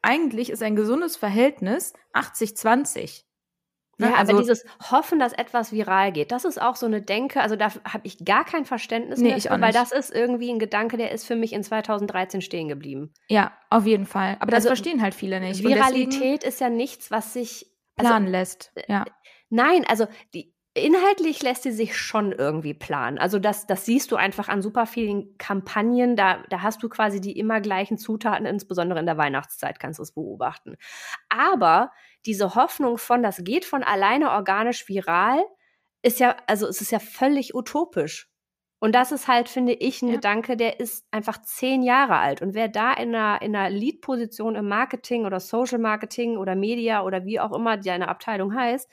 eigentlich 0.00 0.50
ist 0.50 0.62
ein 0.62 0.76
gesundes 0.76 1.16
Verhältnis 1.16 1.92
80-20. 2.14 3.24
Ne? 3.98 4.10
Ja, 4.10 4.14
also, 4.14 4.32
aber 4.32 4.40
dieses 4.40 4.64
Hoffen, 4.90 5.18
dass 5.18 5.32
etwas 5.32 5.72
viral 5.72 6.12
geht, 6.12 6.30
das 6.30 6.44
ist 6.44 6.60
auch 6.60 6.76
so 6.76 6.86
eine 6.86 7.02
Denke, 7.02 7.40
also 7.40 7.56
da 7.56 7.72
habe 7.84 8.00
ich 8.04 8.24
gar 8.24 8.44
kein 8.44 8.64
Verständnis 8.64 9.18
nee, 9.18 9.30
mehr 9.30 9.40
für, 9.40 9.60
weil 9.60 9.72
das 9.72 9.90
ist 9.90 10.14
irgendwie 10.14 10.50
ein 10.50 10.60
Gedanke, 10.60 10.96
der 10.96 11.10
ist 11.10 11.26
für 11.26 11.34
mich 11.34 11.52
in 11.52 11.64
2013 11.64 12.40
stehen 12.40 12.68
geblieben. 12.68 13.12
Ja, 13.28 13.52
auf 13.70 13.86
jeden 13.86 14.06
Fall. 14.06 14.36
Aber 14.38 14.52
das 14.52 14.58
also, 14.58 14.68
verstehen 14.68 15.02
halt 15.02 15.14
viele 15.14 15.40
nicht. 15.40 15.64
Viralität 15.64 16.44
ist 16.44 16.60
ja 16.60 16.70
nichts, 16.70 17.10
was 17.10 17.32
sich 17.32 17.66
also, 17.96 18.08
planen 18.08 18.28
lässt. 18.28 18.72
Ja. 18.86 19.04
Nein, 19.50 19.84
also 19.88 20.06
die, 20.32 20.54
inhaltlich 20.74 21.42
lässt 21.42 21.64
sie 21.64 21.72
sich 21.72 21.96
schon 21.96 22.32
irgendwie 22.32 22.74
planen. 22.74 23.18
Also 23.18 23.38
das, 23.38 23.66
das 23.66 23.84
siehst 23.84 24.12
du 24.12 24.16
einfach 24.16 24.48
an 24.48 24.62
super 24.62 24.86
vielen 24.86 25.36
Kampagnen. 25.38 26.16
Da, 26.16 26.44
da 26.50 26.62
hast 26.62 26.82
du 26.82 26.88
quasi 26.88 27.20
die 27.20 27.38
immer 27.38 27.60
gleichen 27.60 27.98
Zutaten, 27.98 28.46
insbesondere 28.46 29.00
in 29.00 29.06
der 29.06 29.18
Weihnachtszeit 29.18 29.80
kannst 29.80 29.98
du 29.98 30.02
es 30.04 30.12
beobachten. 30.12 30.76
Aber 31.28 31.90
diese 32.26 32.54
Hoffnung 32.54 32.98
von, 32.98 33.22
das 33.22 33.42
geht 33.44 33.64
von 33.64 33.82
alleine 33.82 34.30
organisch 34.30 34.88
viral, 34.88 35.42
ist 36.02 36.20
ja, 36.20 36.36
also 36.46 36.66
es 36.66 36.80
ist 36.80 36.90
ja 36.90 36.98
völlig 36.98 37.54
utopisch. 37.54 38.30
Und 38.80 38.94
das 38.94 39.10
ist 39.10 39.26
halt, 39.26 39.48
finde 39.48 39.72
ich, 39.72 40.02
ein 40.02 40.08
ja. 40.08 40.14
Gedanke, 40.14 40.56
der 40.56 40.78
ist 40.78 41.04
einfach 41.10 41.42
zehn 41.42 41.82
Jahre 41.82 42.18
alt. 42.18 42.42
Und 42.42 42.54
wer 42.54 42.68
da 42.68 42.92
in 42.92 43.14
einer, 43.14 43.42
in 43.42 43.56
einer 43.56 43.70
Lead-Position 43.70 44.54
im 44.54 44.68
Marketing 44.68 45.26
oder 45.26 45.40
Social 45.40 45.78
Marketing 45.78 46.36
oder 46.36 46.54
Media 46.54 47.02
oder 47.02 47.24
wie 47.24 47.40
auch 47.40 47.52
immer 47.52 47.76
deine 47.76 48.08
Abteilung 48.08 48.54
heißt, 48.54 48.88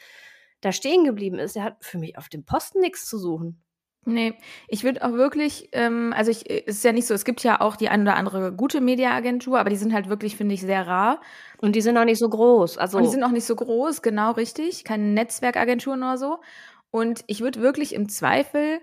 da 0.62 0.72
stehen 0.72 1.04
geblieben 1.04 1.38
ist, 1.38 1.56
der 1.56 1.64
hat 1.64 1.86
für 1.86 2.00
mich 2.00 2.18
auf 2.18 2.30
dem 2.30 2.46
Posten 2.46 2.80
nichts 2.80 3.06
zu 3.08 3.20
suchen. 3.20 3.64
Nee, 4.08 4.36
ich 4.68 4.84
würde 4.84 5.04
auch 5.04 5.14
wirklich, 5.14 5.70
ähm, 5.72 6.14
also 6.16 6.30
ich, 6.30 6.48
es 6.48 6.78
ist 6.78 6.84
ja 6.84 6.92
nicht 6.92 7.08
so, 7.08 7.16
es 7.16 7.26
gibt 7.26 7.44
ja 7.44 7.60
auch 7.60 7.76
die 7.76 7.90
eine 7.90 8.04
oder 8.04 8.16
andere 8.16 8.54
gute 8.54 8.80
Mediaagentur, 8.80 9.60
aber 9.60 9.72
die 9.72 9.76
sind 9.76 9.94
halt 9.94 10.10
wirklich, 10.10 10.38
finde 10.38 10.54
ich, 10.54 10.62
sehr 10.62 10.86
rar. 10.86 11.22
Und 11.58 11.76
die 11.76 11.82
sind 11.82 11.98
auch 11.98 12.06
nicht 12.06 12.20
so 12.20 12.30
groß. 12.30 12.78
Also 12.78 12.98
Und 12.98 13.06
die 13.06 13.10
sind 13.10 13.24
auch 13.24 13.32
nicht 13.32 13.46
so 13.46 13.56
groß, 13.56 14.04
genau 14.04 14.32
richtig. 14.34 14.84
Keine 14.84 15.06
Netzwerkagenturen 15.06 16.04
oder 16.04 16.20
so. 16.20 16.38
Und 16.92 17.24
ich 17.26 17.42
würde 17.42 17.62
wirklich 17.62 17.96
im 17.96 18.08
Zweifel, 18.08 18.80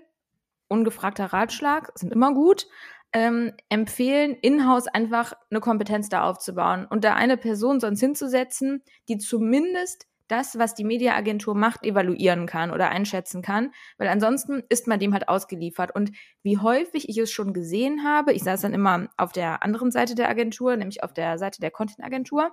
ungefragter 0.67 1.27
Ratschlag, 1.27 1.91
sind 1.95 2.11
immer 2.11 2.33
gut, 2.33 2.67
ähm, 3.13 3.53
empfehlen, 3.69 4.35
in-house 4.41 4.87
einfach 4.87 5.33
eine 5.49 5.61
Kompetenz 5.61 6.09
da 6.09 6.23
aufzubauen 6.29 6.85
und 6.89 7.05
da 7.05 7.13
eine 7.13 7.37
Person 7.37 7.79
sonst 7.79 8.01
hinzusetzen, 8.01 8.83
die 9.07 9.19
zumindest 9.19 10.07
das, 10.27 10.57
was 10.57 10.73
die 10.73 10.83
Mediaagentur 10.83 11.55
macht, 11.55 11.83
evaluieren 11.83 12.45
kann 12.45 12.71
oder 12.71 12.89
einschätzen 12.89 13.41
kann, 13.41 13.71
weil 13.97 14.07
ansonsten 14.07 14.63
ist 14.69 14.87
man 14.87 14.99
dem 14.99 15.13
halt 15.13 15.27
ausgeliefert. 15.27 15.93
Und 15.95 16.11
wie 16.41 16.57
häufig 16.57 17.09
ich 17.09 17.17
es 17.17 17.31
schon 17.31 17.53
gesehen 17.53 18.03
habe, 18.03 18.33
ich 18.33 18.43
saß 18.43 18.61
dann 18.61 18.73
immer 18.73 19.09
auf 19.17 19.31
der 19.31 19.63
anderen 19.63 19.91
Seite 19.91 20.15
der 20.15 20.29
Agentur, 20.29 20.75
nämlich 20.75 21.03
auf 21.03 21.13
der 21.13 21.37
Seite 21.37 21.59
der 21.59 21.71
Content-Agentur, 21.71 22.51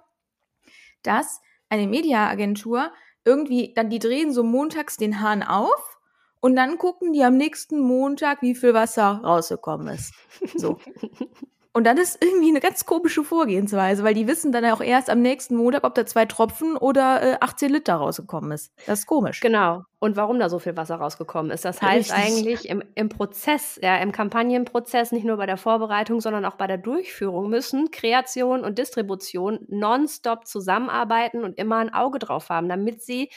dass 1.02 1.40
eine 1.68 1.86
Mediaagentur 1.86 2.92
irgendwie, 3.24 3.72
dann 3.74 3.90
die 3.90 3.98
drehen 3.98 4.32
so 4.32 4.42
montags 4.42 4.96
den 4.96 5.20
Hahn 5.20 5.42
auf 5.42 5.98
und 6.40 6.56
dann 6.56 6.78
gucken 6.78 7.12
die 7.12 7.22
am 7.22 7.36
nächsten 7.36 7.78
Montag, 7.78 8.42
wie 8.42 8.54
viel 8.54 8.74
Wasser 8.74 9.20
rausgekommen 9.22 9.88
ist. 9.88 10.14
So. 10.56 10.78
Und 11.72 11.84
dann 11.84 11.98
ist 11.98 12.18
irgendwie 12.20 12.48
eine 12.48 12.58
ganz 12.58 12.84
komische 12.84 13.22
Vorgehensweise, 13.22 14.02
weil 14.02 14.14
die 14.14 14.26
wissen 14.26 14.50
dann 14.50 14.64
auch 14.64 14.80
erst 14.80 15.08
am 15.08 15.22
nächsten 15.22 15.54
Montag, 15.54 15.84
ob 15.84 15.94
da 15.94 16.04
zwei 16.04 16.26
Tropfen 16.26 16.76
oder 16.76 17.22
äh, 17.22 17.36
18 17.40 17.70
Liter 17.70 17.94
rausgekommen 17.94 18.50
ist. 18.50 18.72
Das 18.86 19.00
ist 19.00 19.06
komisch. 19.06 19.38
Genau. 19.40 19.84
Und 20.00 20.16
warum 20.16 20.40
da 20.40 20.48
so 20.48 20.58
viel 20.58 20.76
Wasser 20.76 20.96
rausgekommen 20.96 21.52
ist. 21.52 21.64
Das 21.64 21.80
heißt 21.80 22.10
Richtig. 22.10 22.34
eigentlich 22.34 22.68
im, 22.68 22.82
im 22.96 23.08
Prozess, 23.08 23.78
ja, 23.82 23.98
im 23.98 24.10
Kampagnenprozess, 24.10 25.12
nicht 25.12 25.24
nur 25.24 25.36
bei 25.36 25.46
der 25.46 25.58
Vorbereitung, 25.58 26.20
sondern 26.20 26.44
auch 26.44 26.56
bei 26.56 26.66
der 26.66 26.78
Durchführung 26.78 27.50
müssen 27.50 27.92
Kreation 27.92 28.64
und 28.64 28.78
Distribution 28.78 29.60
nonstop 29.68 30.48
zusammenarbeiten 30.48 31.44
und 31.44 31.56
immer 31.56 31.76
ein 31.76 31.94
Auge 31.94 32.18
drauf 32.18 32.48
haben, 32.48 32.68
damit 32.68 33.02
sie 33.02 33.30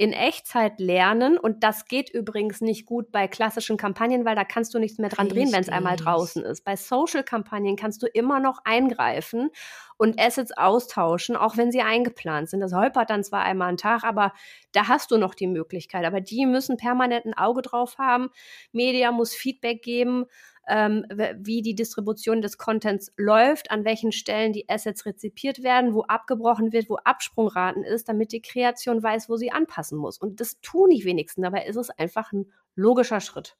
in 0.00 0.14
Echtzeit 0.14 0.80
lernen. 0.80 1.36
Und 1.36 1.62
das 1.62 1.84
geht 1.84 2.08
übrigens 2.08 2.62
nicht 2.62 2.86
gut 2.86 3.12
bei 3.12 3.28
klassischen 3.28 3.76
Kampagnen, 3.76 4.24
weil 4.24 4.34
da 4.34 4.44
kannst 4.44 4.72
du 4.72 4.78
nichts 4.78 4.96
mehr 4.96 5.10
dran 5.10 5.26
Richtig. 5.26 5.44
drehen, 5.44 5.52
wenn 5.52 5.60
es 5.60 5.68
einmal 5.68 5.96
draußen 5.96 6.42
ist. 6.42 6.64
Bei 6.64 6.74
Social-Kampagnen 6.74 7.76
kannst 7.76 8.02
du 8.02 8.06
immer 8.06 8.40
noch 8.40 8.60
eingreifen 8.64 9.50
und 9.98 10.18
Assets 10.18 10.56
austauschen, 10.56 11.36
auch 11.36 11.58
wenn 11.58 11.70
sie 11.70 11.82
eingeplant 11.82 12.48
sind. 12.48 12.60
Das 12.60 12.72
holpert 12.72 13.10
dann 13.10 13.22
zwar 13.22 13.42
einmal 13.42 13.68
am 13.68 13.76
Tag, 13.76 14.02
aber 14.02 14.32
da 14.72 14.88
hast 14.88 15.10
du 15.10 15.18
noch 15.18 15.34
die 15.34 15.46
Möglichkeit. 15.46 16.06
Aber 16.06 16.22
die 16.22 16.46
müssen 16.46 16.78
permanent 16.78 17.26
ein 17.26 17.36
Auge 17.36 17.60
drauf 17.60 17.98
haben. 17.98 18.30
Media 18.72 19.12
muss 19.12 19.34
Feedback 19.34 19.82
geben 19.82 20.24
ähm, 20.70 21.04
wie 21.38 21.60
die 21.60 21.74
Distribution 21.74 22.40
des 22.40 22.56
Contents 22.56 23.12
läuft, 23.16 23.70
an 23.70 23.84
welchen 23.84 24.12
Stellen 24.12 24.52
die 24.52 24.68
Assets 24.68 25.04
rezipiert 25.04 25.62
werden, 25.62 25.92
wo 25.92 26.02
abgebrochen 26.02 26.72
wird, 26.72 26.88
wo 26.88 26.96
Absprungraten 26.96 27.84
ist, 27.84 28.08
damit 28.08 28.32
die 28.32 28.40
Kreation 28.40 29.02
weiß, 29.02 29.28
wo 29.28 29.36
sie 29.36 29.50
anpassen 29.50 29.98
muss. 29.98 30.18
Und 30.18 30.40
das 30.40 30.60
tun 30.60 30.90
die 30.90 31.04
wenigsten. 31.04 31.42
Dabei 31.42 31.66
ist 31.66 31.76
es 31.76 31.90
einfach 31.90 32.32
ein 32.32 32.52
logischer 32.76 33.20
Schritt. 33.20 33.56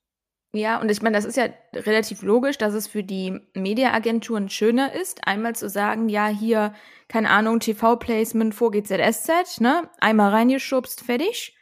Ja, 0.52 0.80
und 0.80 0.90
ich 0.90 1.00
meine, 1.00 1.16
das 1.16 1.24
ist 1.24 1.36
ja 1.36 1.48
relativ 1.74 2.22
logisch, 2.22 2.58
dass 2.58 2.74
es 2.74 2.88
für 2.88 3.04
die 3.04 3.38
Mediaagenturen 3.54 4.48
schöner 4.48 4.92
ist, 4.92 5.26
einmal 5.26 5.54
zu 5.54 5.68
sagen, 5.68 6.08
ja, 6.08 6.26
hier, 6.26 6.74
keine 7.06 7.30
Ahnung, 7.30 7.60
TV-Placement 7.60 8.52
vor 8.52 8.72
GZSZ, 8.72 9.60
ne? 9.60 9.88
Einmal 10.00 10.30
reingeschubst, 10.30 11.02
fertig. 11.02 11.56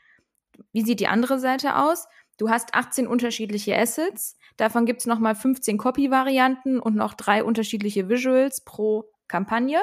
Wie 0.73 0.83
sieht 0.83 1.01
die 1.01 1.07
andere 1.07 1.39
Seite 1.39 1.77
aus? 1.77 2.07
Du 2.39 2.49
hast 2.49 2.75
18 2.75 3.07
unterschiedliche 3.07 3.77
Assets, 3.77 4.38
davon 4.59 4.85
gibt's 4.85 5.05
es 5.05 5.09
nochmal 5.09 5.35
15 5.35 5.79
Copy-Varianten 5.79 6.79
und 6.79 6.95
noch 6.95 7.15
drei 7.15 7.43
unterschiedliche 7.43 8.09
Visuals 8.11 8.61
pro 8.61 9.11
Kampagne. 9.27 9.81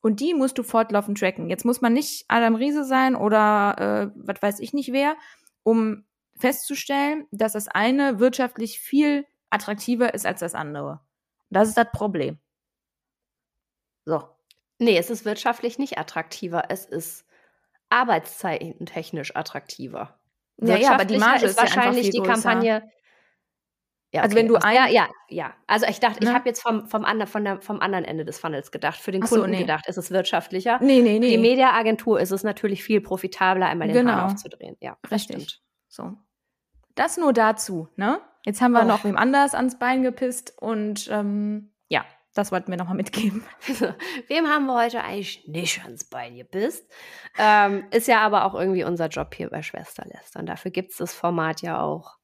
Und 0.00 0.18
die 0.18 0.34
musst 0.34 0.58
du 0.58 0.64
fortlaufend 0.64 1.18
tracken. 1.18 1.48
Jetzt 1.48 1.64
muss 1.64 1.80
man 1.80 1.92
nicht 1.92 2.24
Adam 2.26 2.56
Riese 2.56 2.84
sein 2.84 3.14
oder 3.14 3.76
äh, 3.78 4.10
was 4.16 4.42
weiß 4.42 4.58
ich 4.58 4.72
nicht 4.72 4.92
wer, 4.92 5.14
um 5.62 6.04
festzustellen, 6.36 7.26
dass 7.30 7.52
das 7.52 7.68
eine 7.68 8.18
wirtschaftlich 8.18 8.80
viel 8.80 9.24
attraktiver 9.50 10.12
ist 10.12 10.26
als 10.26 10.40
das 10.40 10.56
andere. 10.56 11.00
Das 11.50 11.68
ist 11.68 11.76
das 11.76 11.86
Problem. 11.92 12.38
So. 14.04 14.24
Nee, 14.78 14.98
es 14.98 15.10
ist 15.10 15.24
wirtschaftlich 15.24 15.78
nicht 15.78 15.98
attraktiver. 15.98 16.64
Es 16.68 16.84
ist 16.84 17.24
arbeitszeitentechnisch 17.90 19.36
attraktiver. 19.36 20.18
Ja, 20.56 20.76
ja, 20.76 20.92
aber 20.94 21.04
die 21.04 21.18
Marge 21.18 21.44
ist, 21.44 21.52
ist 21.52 21.58
wahrscheinlich 21.58 22.06
ja 22.06 22.10
die 22.12 22.22
Kampagne. 22.22 22.90
Ja, 24.12 24.20
okay. 24.20 24.24
Also 24.24 24.36
wenn 24.36 24.48
du 24.48 24.56
ein 24.56 24.74
ja, 24.74 24.86
ja, 24.88 25.08
ja. 25.28 25.54
Also 25.66 25.86
ich 25.86 25.98
dachte, 25.98 26.22
ne? 26.22 26.30
ich 26.30 26.34
habe 26.34 26.46
jetzt 26.46 26.60
vom, 26.60 26.86
vom, 26.86 27.04
andre, 27.04 27.26
von 27.26 27.44
der, 27.44 27.62
vom 27.62 27.80
anderen 27.80 28.04
Ende 28.04 28.26
des 28.26 28.38
Funnels 28.38 28.70
gedacht. 28.70 28.98
Für 28.98 29.10
den 29.10 29.22
Kunden 29.22 29.44
so, 29.44 29.50
nee. 29.50 29.60
gedacht, 29.60 29.88
ist 29.88 29.96
es 29.96 30.10
wirtschaftlicher. 30.10 30.78
Nee, 30.82 31.00
nee, 31.00 31.18
nee. 31.18 31.30
Für 31.30 31.36
die 31.36 31.38
Mediaagentur 31.38 32.20
ist 32.20 32.30
es 32.30 32.44
natürlich 32.44 32.84
viel 32.84 33.00
profitabler, 33.00 33.66
einmal 33.66 33.88
den 33.88 33.96
genau. 33.96 34.12
Hahn 34.12 34.32
aufzudrehen. 34.32 34.76
Ja, 34.80 34.98
Richtig. 35.10 35.62
So. 35.88 36.12
Das 36.94 37.16
nur 37.16 37.32
dazu, 37.32 37.88
ne? 37.96 38.20
Jetzt 38.44 38.60
haben 38.60 38.72
wir 38.72 38.82
oh. 38.82 38.86
noch 38.86 39.04
wem 39.04 39.16
anders 39.16 39.54
ans 39.54 39.78
Bein 39.78 40.02
gepisst 40.02 40.54
und 40.60 41.08
ähm, 41.10 41.72
ja, 41.88 42.04
das 42.34 42.52
wollten 42.52 42.70
wir 42.70 42.76
nochmal 42.76 42.96
mitgeben. 42.96 43.44
wem 44.28 44.46
haben 44.46 44.66
wir 44.66 44.74
heute 44.74 45.02
eigentlich 45.02 45.46
nicht 45.46 45.84
ans 45.84 46.04
Bein 46.04 46.36
gepisst? 46.36 46.90
Ähm, 47.38 47.84
ist 47.92 48.08
ja 48.08 48.20
aber 48.20 48.44
auch 48.44 48.54
irgendwie 48.54 48.84
unser 48.84 49.08
Job 49.08 49.34
hier 49.34 49.48
bei 49.48 49.62
Schwesterlästern. 49.62 50.44
Dafür 50.44 50.70
gibt 50.70 50.90
es 50.90 50.98
das 50.98 51.14
Format 51.14 51.62
ja 51.62 51.80
auch. 51.80 52.18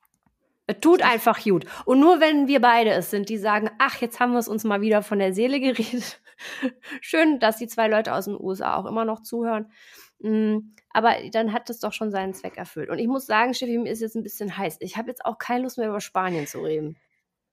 Es 0.69 0.81
tut 0.81 1.03
einfach 1.03 1.43
gut. 1.43 1.65
Und 1.87 1.99
nur 1.99 2.21
wenn 2.21 2.47
wir 2.47 2.61
beide 2.61 2.91
es 2.91 3.11
sind, 3.11 3.31
die 3.31 3.39
sagen, 3.39 3.71
ach, 3.79 4.03
jetzt 4.03 4.21
haben 4.21 4.33
wir 4.33 4.39
es 4.39 4.49
uns 4.49 4.65
mal 4.65 4.83
wieder 4.83 5.03
von 5.03 5.19
der 5.19 5.33
Seele 5.33 5.61
geredet. 5.61 6.21
Schön, 7.01 7.41
dass 7.41 7.57
die 7.57 7.67
zwei 7.67 7.89
Leute 7.89 8.13
aus 8.13 8.27
den 8.27 8.39
USA 8.39 8.77
auch 8.77 8.85
immer 8.85 9.07
noch 9.07 9.23
zuhören. 9.23 9.73
Mm, 10.19 10.75
aber 10.91 11.15
dann 11.33 11.55
hat 11.55 11.71
es 11.71 11.81
doch 11.81 11.95
schon 11.95 12.11
seinen 12.11 12.35
Zweck 12.35 12.59
erfüllt. 12.59 12.91
Und 12.91 12.99
ich 12.99 13.07
muss 13.07 13.25
sagen, 13.25 13.55
Steffi, 13.55 13.79
mir 13.79 13.91
ist 13.91 14.03
jetzt 14.03 14.15
ein 14.15 14.23
bisschen 14.23 14.59
heiß. 14.59 14.77
Ich 14.81 14.99
habe 14.99 15.09
jetzt 15.09 15.25
auch 15.25 15.39
keine 15.39 15.63
Lust 15.63 15.79
mehr 15.79 15.89
über 15.89 16.03
Spanien 16.03 16.47
zu 16.47 16.61
reden. 16.61 16.99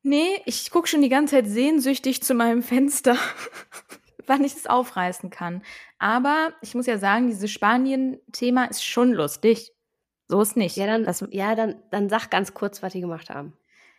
Nee, 0.03 0.41
ich 0.45 0.69
gucke 0.69 0.87
schon 0.87 1.01
die 1.01 1.09
ganze 1.09 1.35
Zeit 1.35 1.47
sehnsüchtig 1.47 2.21
zu 2.21 2.33
meinem 2.33 2.63
Fenster, 2.63 3.15
wann 4.27 4.43
ich 4.43 4.53
es 4.55 4.67
aufreißen 4.67 5.29
kann. 5.29 5.63
Aber 5.99 6.53
ich 6.61 6.75
muss 6.75 6.85
ja 6.85 6.97
sagen, 6.97 7.27
dieses 7.27 7.49
Spanien-Thema 7.49 8.65
ist 8.65 8.83
schon 8.83 9.13
lustig. 9.13 9.71
So 10.27 10.41
ist 10.41 10.57
nicht. 10.57 10.75
Ja, 10.75 10.87
dann, 10.87 11.03
das, 11.03 11.25
ja, 11.31 11.55
dann, 11.55 11.75
dann 11.91 12.09
sag 12.09 12.29
ganz 12.29 12.53
kurz, 12.53 12.81
was 12.81 12.93
die 12.93 13.01
gemacht 13.01 13.29
haben. 13.29 13.53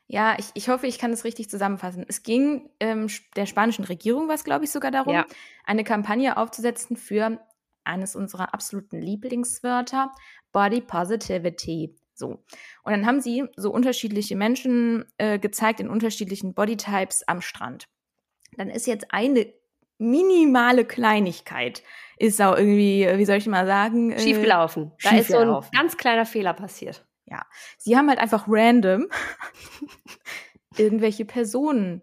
Ja, 0.09 0.37
ich, 0.39 0.47
ich 0.55 0.69
hoffe, 0.69 0.87
ich 0.87 0.99
kann 0.99 1.13
es 1.13 1.25
richtig 1.25 1.51
zusammenfassen. 1.51 2.05
Es 2.07 2.23
ging 2.23 2.71
ähm, 2.79 3.09
der 3.35 3.47
spanischen 3.47 3.85
Regierung, 3.85 4.29
was 4.29 4.45
glaube 4.45 4.65
ich 4.65 4.71
sogar 4.71 4.91
darum, 4.91 5.15
ja. 5.15 5.27
eine 5.65 5.83
Kampagne 5.83 6.37
aufzusetzen 6.37 6.97
für 6.97 7.41
eines 7.85 8.15
unserer 8.15 8.55
absoluten 8.55 9.01
Lieblingswörter, 9.01 10.13
Body 10.53 10.81
Positivity. 10.81 11.97
So. 12.15 12.45
Und 12.83 12.93
dann 12.93 13.07
haben 13.07 13.21
sie 13.21 13.45
so 13.57 13.71
unterschiedliche 13.73 14.37
Menschen 14.37 15.05
äh, 15.19 15.39
gezeigt 15.39 15.81
in 15.81 15.89
unterschiedlichen 15.89 16.55
Bodytypes 16.55 17.27
am 17.29 17.41
Strand. 17.41 17.89
Dann 18.57 18.71
ist 18.71 18.87
jetzt 18.87 19.13
eine 19.13 19.53
minimale 19.99 20.85
Kleinigkeit, 20.85 21.83
ist 22.19 22.41
auch 22.41 22.57
irgendwie, 22.57 23.09
wie 23.17 23.25
soll 23.25 23.37
ich 23.37 23.47
mal 23.47 23.67
sagen? 23.67 24.13
Äh, 24.13 24.21
schiefgelaufen. 24.21 24.93
Da 25.03 25.17
ist 25.17 25.29
so 25.29 25.39
ein 25.39 25.65
ganz 25.73 25.97
kleiner 25.97 26.27
Fehler 26.27 26.55
passiert. 26.55 27.07
Ja. 27.25 27.45
Sie 27.79 27.97
haben 27.97 28.09
halt 28.09 28.19
einfach 28.19 28.47
random 28.49 29.09
irgendwelche 30.77 31.25
Personen 31.25 32.03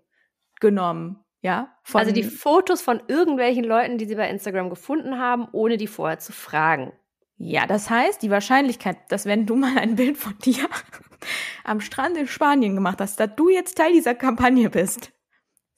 genommen 0.59 1.23
ja, 1.43 1.75
also 1.93 2.13
die 2.13 2.23
Fotos 2.23 2.81
von 2.81 3.03
irgendwelchen 3.09 3.65
Leuten, 3.65 3.97
die 3.97 4.05
sie 4.05 4.15
bei 4.15 4.29
Instagram 4.29 4.69
gefunden 4.69 5.19
haben, 5.19 5.45
ohne 5.51 5.75
die 5.75 5.87
vorher 5.87 6.17
zu 6.17 6.31
fragen. 6.31 6.93
Ja, 7.35 7.67
das 7.67 7.89
heißt, 7.89 8.21
die 8.21 8.29
Wahrscheinlichkeit, 8.29 8.95
dass 9.09 9.25
wenn 9.25 9.45
du 9.45 9.57
mal 9.57 9.77
ein 9.77 9.97
Bild 9.97 10.17
von 10.17 10.37
dir 10.39 10.69
am 11.65 11.81
Strand 11.81 12.15
in 12.15 12.27
Spanien 12.27 12.75
gemacht 12.75 13.01
hast, 13.01 13.19
dass 13.19 13.35
du 13.35 13.49
jetzt 13.49 13.77
Teil 13.77 13.91
dieser 13.91 14.15
Kampagne 14.15 14.69
bist, 14.69 15.11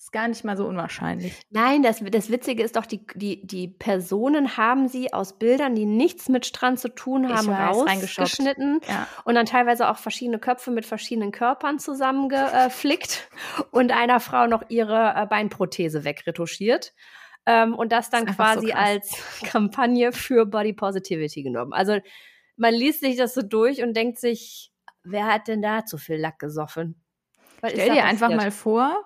ist 0.06 0.12
gar 0.12 0.28
nicht 0.28 0.44
mal 0.44 0.56
so 0.56 0.68
unwahrscheinlich. 0.68 1.34
Nein, 1.50 1.82
das, 1.82 2.00
das 2.00 2.30
Witzige 2.30 2.62
ist 2.62 2.76
doch, 2.76 2.86
die, 2.86 3.08
die, 3.16 3.46
die 3.46 3.68
Personen 3.68 4.56
haben 4.56 4.88
sie 4.88 5.12
aus 5.12 5.40
Bildern, 5.40 5.74
die 5.74 5.88
nichts 5.88 6.30
mit 6.30 6.46
Strand 6.46 6.80
zu 6.80 6.90
tun 6.90 7.28
haben, 7.34 7.50
rausgeschnitten 7.50 8.82
ja. 8.88 9.08
und 9.24 9.34
dann 9.34 9.48
teilweise 9.48 9.90
auch 9.90 9.98
verschiedene 9.98 10.38
Köpfe 10.38 10.70
mit 10.70 10.86
verschiedenen 10.86 11.32
Körpern 11.32 11.80
zusammengeflickt 11.80 13.30
und 13.72 13.92
einer 13.92 14.20
Frau 14.20 14.46
noch 14.46 14.70
ihre 14.70 15.14
äh, 15.16 15.26
Beinprothese 15.26 16.04
wegretuschiert. 16.04 16.94
Ähm, 17.48 17.74
und 17.74 17.92
das 17.92 18.12
dann 18.12 18.28
das 18.28 18.36
quasi 18.36 18.68
so 18.68 18.74
als 18.74 19.42
Kampagne 19.44 20.12
für 20.12 20.46
Body 20.46 20.74
Positivity 20.74 21.42
genommen. 21.42 21.74
Also 21.74 21.98
man 22.58 22.76
liest 22.76 23.00
sich 23.00 23.18
das 23.18 23.34
so 23.34 23.42
durch 23.42 23.82
und 23.82 23.98
denkt 23.98 24.20
sich, 24.20 24.72
wer 25.04 25.26
hat 25.26 25.48
denn 25.48 25.64
da 25.64 25.84
zu 25.84 25.98
viel 25.98 26.18
Lack 26.18 26.38
gesoffen? 26.38 27.04
Was 27.62 27.72
Stell 27.72 27.96
dir 27.96 28.04
einfach 28.04 28.30
mal 28.30 28.52
vor, 28.52 29.04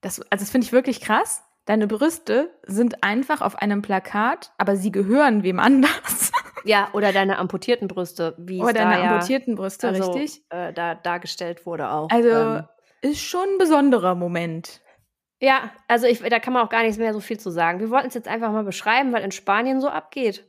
das, 0.00 0.20
also 0.30 0.42
das 0.42 0.50
finde 0.50 0.66
ich 0.66 0.72
wirklich 0.72 1.00
krass. 1.00 1.42
Deine 1.64 1.86
Brüste 1.86 2.50
sind 2.66 3.04
einfach 3.04 3.42
auf 3.42 3.56
einem 3.56 3.82
Plakat, 3.82 4.52
aber 4.56 4.76
sie 4.76 4.90
gehören 4.90 5.42
wem 5.42 5.60
anders. 5.60 6.32
Ja, 6.64 6.88
oder 6.92 7.12
deine 7.12 7.38
amputierten 7.38 7.86
Brüste, 7.86 8.34
wie 8.36 8.60
oder 8.60 8.72
deine 8.72 9.00
da 9.00 9.14
amputierten 9.14 9.54
Brüste, 9.54 9.88
also, 9.88 10.10
richtig? 10.10 10.42
Äh, 10.50 10.72
da 10.72 10.96
dargestellt 10.96 11.64
wurde 11.64 11.88
auch. 11.88 12.10
Also 12.10 12.28
ähm, 12.28 12.64
ist 13.00 13.22
schon 13.22 13.48
ein 13.48 13.58
besonderer 13.58 14.16
Moment. 14.16 14.82
Ja, 15.40 15.70
also 15.86 16.06
ich, 16.06 16.20
da 16.20 16.40
kann 16.40 16.52
man 16.52 16.66
auch 16.66 16.68
gar 16.68 16.82
nichts 16.82 16.98
mehr 16.98 17.14
so 17.14 17.20
viel 17.20 17.38
zu 17.38 17.50
sagen. 17.50 17.80
Wir 17.80 17.90
wollten 17.90 18.08
es 18.08 18.14
jetzt 18.14 18.28
einfach 18.28 18.50
mal 18.50 18.64
beschreiben, 18.64 19.12
was 19.12 19.22
in 19.22 19.30
Spanien 19.30 19.80
so 19.80 19.88
abgeht. 19.88 20.44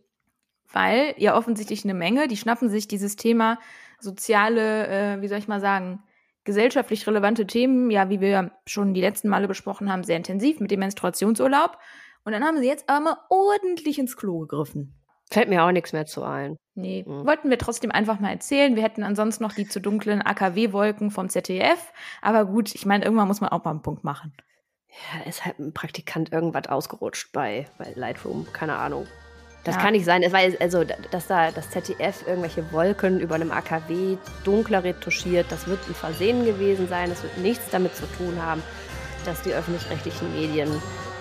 Weil 0.72 1.14
ja 1.18 1.36
offensichtlich 1.36 1.84
eine 1.84 1.94
Menge, 1.94 2.28
die 2.28 2.38
schnappen 2.38 2.70
sich 2.70 2.88
dieses 2.88 3.16
Thema 3.16 3.60
soziale, 4.00 4.88
äh, 4.88 5.22
wie 5.22 5.28
soll 5.28 5.38
ich 5.38 5.48
mal 5.48 5.62
sagen, 5.62 6.04
gesellschaftlich 6.50 7.06
relevante 7.06 7.46
Themen, 7.46 7.92
ja, 7.92 8.10
wie 8.10 8.22
wir 8.22 8.50
schon 8.66 8.96
die 8.96 9.02
letzten 9.02 9.30
Male 9.30 9.48
besprochen 9.48 9.92
haben, 9.92 10.04
sehr 10.04 10.18
intensiv 10.18 10.60
mit 10.60 10.72
dem 10.72 10.80
Menstruationsurlaub. 10.80 11.78
Und 12.24 12.32
dann 12.32 12.44
haben 12.44 12.58
sie 12.58 12.66
jetzt 12.66 12.90
aber 12.90 13.00
mal 13.02 13.18
ordentlich 13.30 14.00
ins 14.00 14.18
Klo 14.18 14.40
gegriffen. 14.40 14.96
Fällt 15.30 15.48
mir 15.48 15.64
auch 15.64 15.72
nichts 15.72 15.94
mehr 15.94 16.08
zu 16.08 16.24
ein. 16.24 16.58
Nee, 16.74 17.06
mhm. 17.08 17.28
wollten 17.28 17.52
wir 17.52 17.60
trotzdem 17.60 17.92
einfach 17.92 18.20
mal 18.20 18.32
erzählen. 18.32 18.76
Wir 18.76 18.82
hätten 18.82 19.04
ansonsten 19.04 19.44
noch 19.44 19.54
die 19.54 19.68
zu 19.68 19.80
dunklen 19.80 20.24
AKW-Wolken 20.24 21.12
vom 21.12 21.30
ZDF. 21.30 21.94
Aber 22.24 22.46
gut, 22.46 22.74
ich 22.74 22.88
meine, 22.88 23.06
irgendwann 23.06 23.28
muss 23.28 23.42
man 23.42 23.52
auch 23.52 23.64
mal 23.64 23.70
einen 23.70 23.84
Punkt 23.84 24.04
machen. 24.04 24.34
Ja, 24.88 25.30
ist 25.30 25.46
halt 25.46 25.60
ein 25.60 25.72
Praktikant 25.72 26.34
irgendwas 26.34 26.68
ausgerutscht 26.68 27.32
bei, 27.32 27.68
bei 27.78 27.94
Lightroom. 27.96 28.48
Keine 28.54 28.76
Ahnung. 28.76 29.06
Das 29.64 29.76
ja. 29.76 29.82
kann 29.82 29.92
nicht 29.92 30.06
sein, 30.06 30.24
weil 30.32 30.58
also 30.60 30.84
dass 31.12 31.28
da 31.28 31.52
das 31.52 31.70
ZDF 31.70 32.26
irgendwelche 32.26 32.72
Wolken 32.72 33.20
über 33.20 33.36
einem 33.36 33.52
AKW 33.52 34.18
dunkler 34.44 34.84
retuschiert, 34.84 35.48
das 35.50 35.68
wird 35.68 35.80
ein 35.88 35.96
Versehen 35.96 36.46
gewesen 36.46 36.88
sein. 36.88 37.10
Das 37.10 37.24
wird 37.24 37.38
nichts 37.38 37.66
damit 37.72 37.96
zu 37.96 38.06
tun 38.18 38.42
haben, 38.42 38.64
dass 39.26 39.42
die 39.42 39.54
öffentlich-rechtlichen 39.54 40.34
Medien 40.34 40.70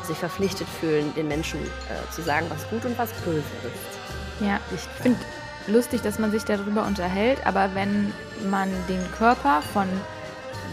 sich 0.04 0.16
verpflichtet 0.16 0.68
fühlen, 0.80 1.12
den 1.14 1.28
Menschen 1.28 1.60
äh, 1.60 2.12
zu 2.12 2.22
sagen, 2.22 2.46
was 2.48 2.68
gut 2.70 2.84
und 2.84 2.96
was 2.96 3.12
böse 3.24 3.38
ist. 3.38 4.46
Ja, 4.46 4.60
ich 4.74 4.80
finde 5.02 5.18
lustig, 5.66 6.00
dass 6.02 6.18
man 6.18 6.30
sich 6.30 6.44
darüber 6.44 6.86
unterhält, 6.86 7.44
aber 7.44 7.74
wenn 7.74 8.12
man 8.48 8.70
den 8.88 9.02
Körper 9.18 9.62
von 9.72 9.86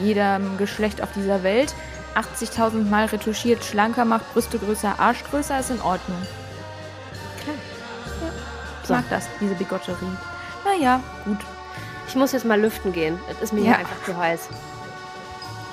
jedem 0.01 0.57
Geschlecht 0.57 1.01
auf 1.01 1.11
dieser 1.13 1.43
Welt 1.43 1.73
80.000 2.15 2.89
Mal 2.89 3.05
retuschiert, 3.05 3.63
schlanker 3.63 4.05
macht, 4.05 4.31
Brüste 4.33 4.57
größer, 4.57 4.99
Arsch 4.99 5.23
größer, 5.29 5.59
ist 5.59 5.71
in 5.71 5.81
Ordnung. 5.81 6.21
Ich 8.85 8.89
mag 8.89 9.09
das, 9.09 9.27
diese 9.41 9.55
Bigotterie. 9.55 10.17
Naja, 10.63 11.01
gut. 11.25 11.39
Ich 12.07 12.15
muss 12.15 12.31
jetzt 12.31 12.45
mal 12.45 12.59
lüften 12.59 12.93
gehen. 12.93 13.19
Es 13.31 13.41
ist 13.41 13.53
mir 13.53 13.61
ja. 13.61 13.65
hier 13.65 13.77
einfach 13.79 14.03
zu 14.03 14.15
heiß. 14.15 14.49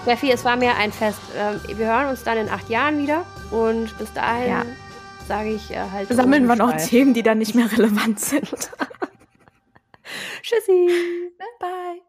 Steffi, 0.02 0.30
es 0.30 0.44
war 0.44 0.56
mir 0.56 0.74
ein 0.76 0.92
Fest. 0.92 1.20
Ähm, 1.36 1.60
wir 1.76 1.86
hören 1.86 2.08
uns 2.08 2.24
dann 2.24 2.38
in 2.38 2.48
acht 2.48 2.68
Jahren 2.68 2.98
wieder. 2.98 3.24
Und 3.50 3.96
bis 3.98 4.12
dahin 4.12 4.48
ja. 4.48 4.64
sage 5.28 5.50
ich 5.50 5.70
äh, 5.70 5.78
halt. 5.92 6.08
Sammeln 6.08 6.46
wir 6.46 6.56
noch 6.56 6.76
Themen, 6.76 7.14
die 7.14 7.22
dann 7.22 7.38
nicht 7.38 7.54
mehr 7.54 7.70
relevant 7.70 8.18
sind. 8.18 8.50
Tschüssi. 10.42 10.88
Bye. 11.60 12.02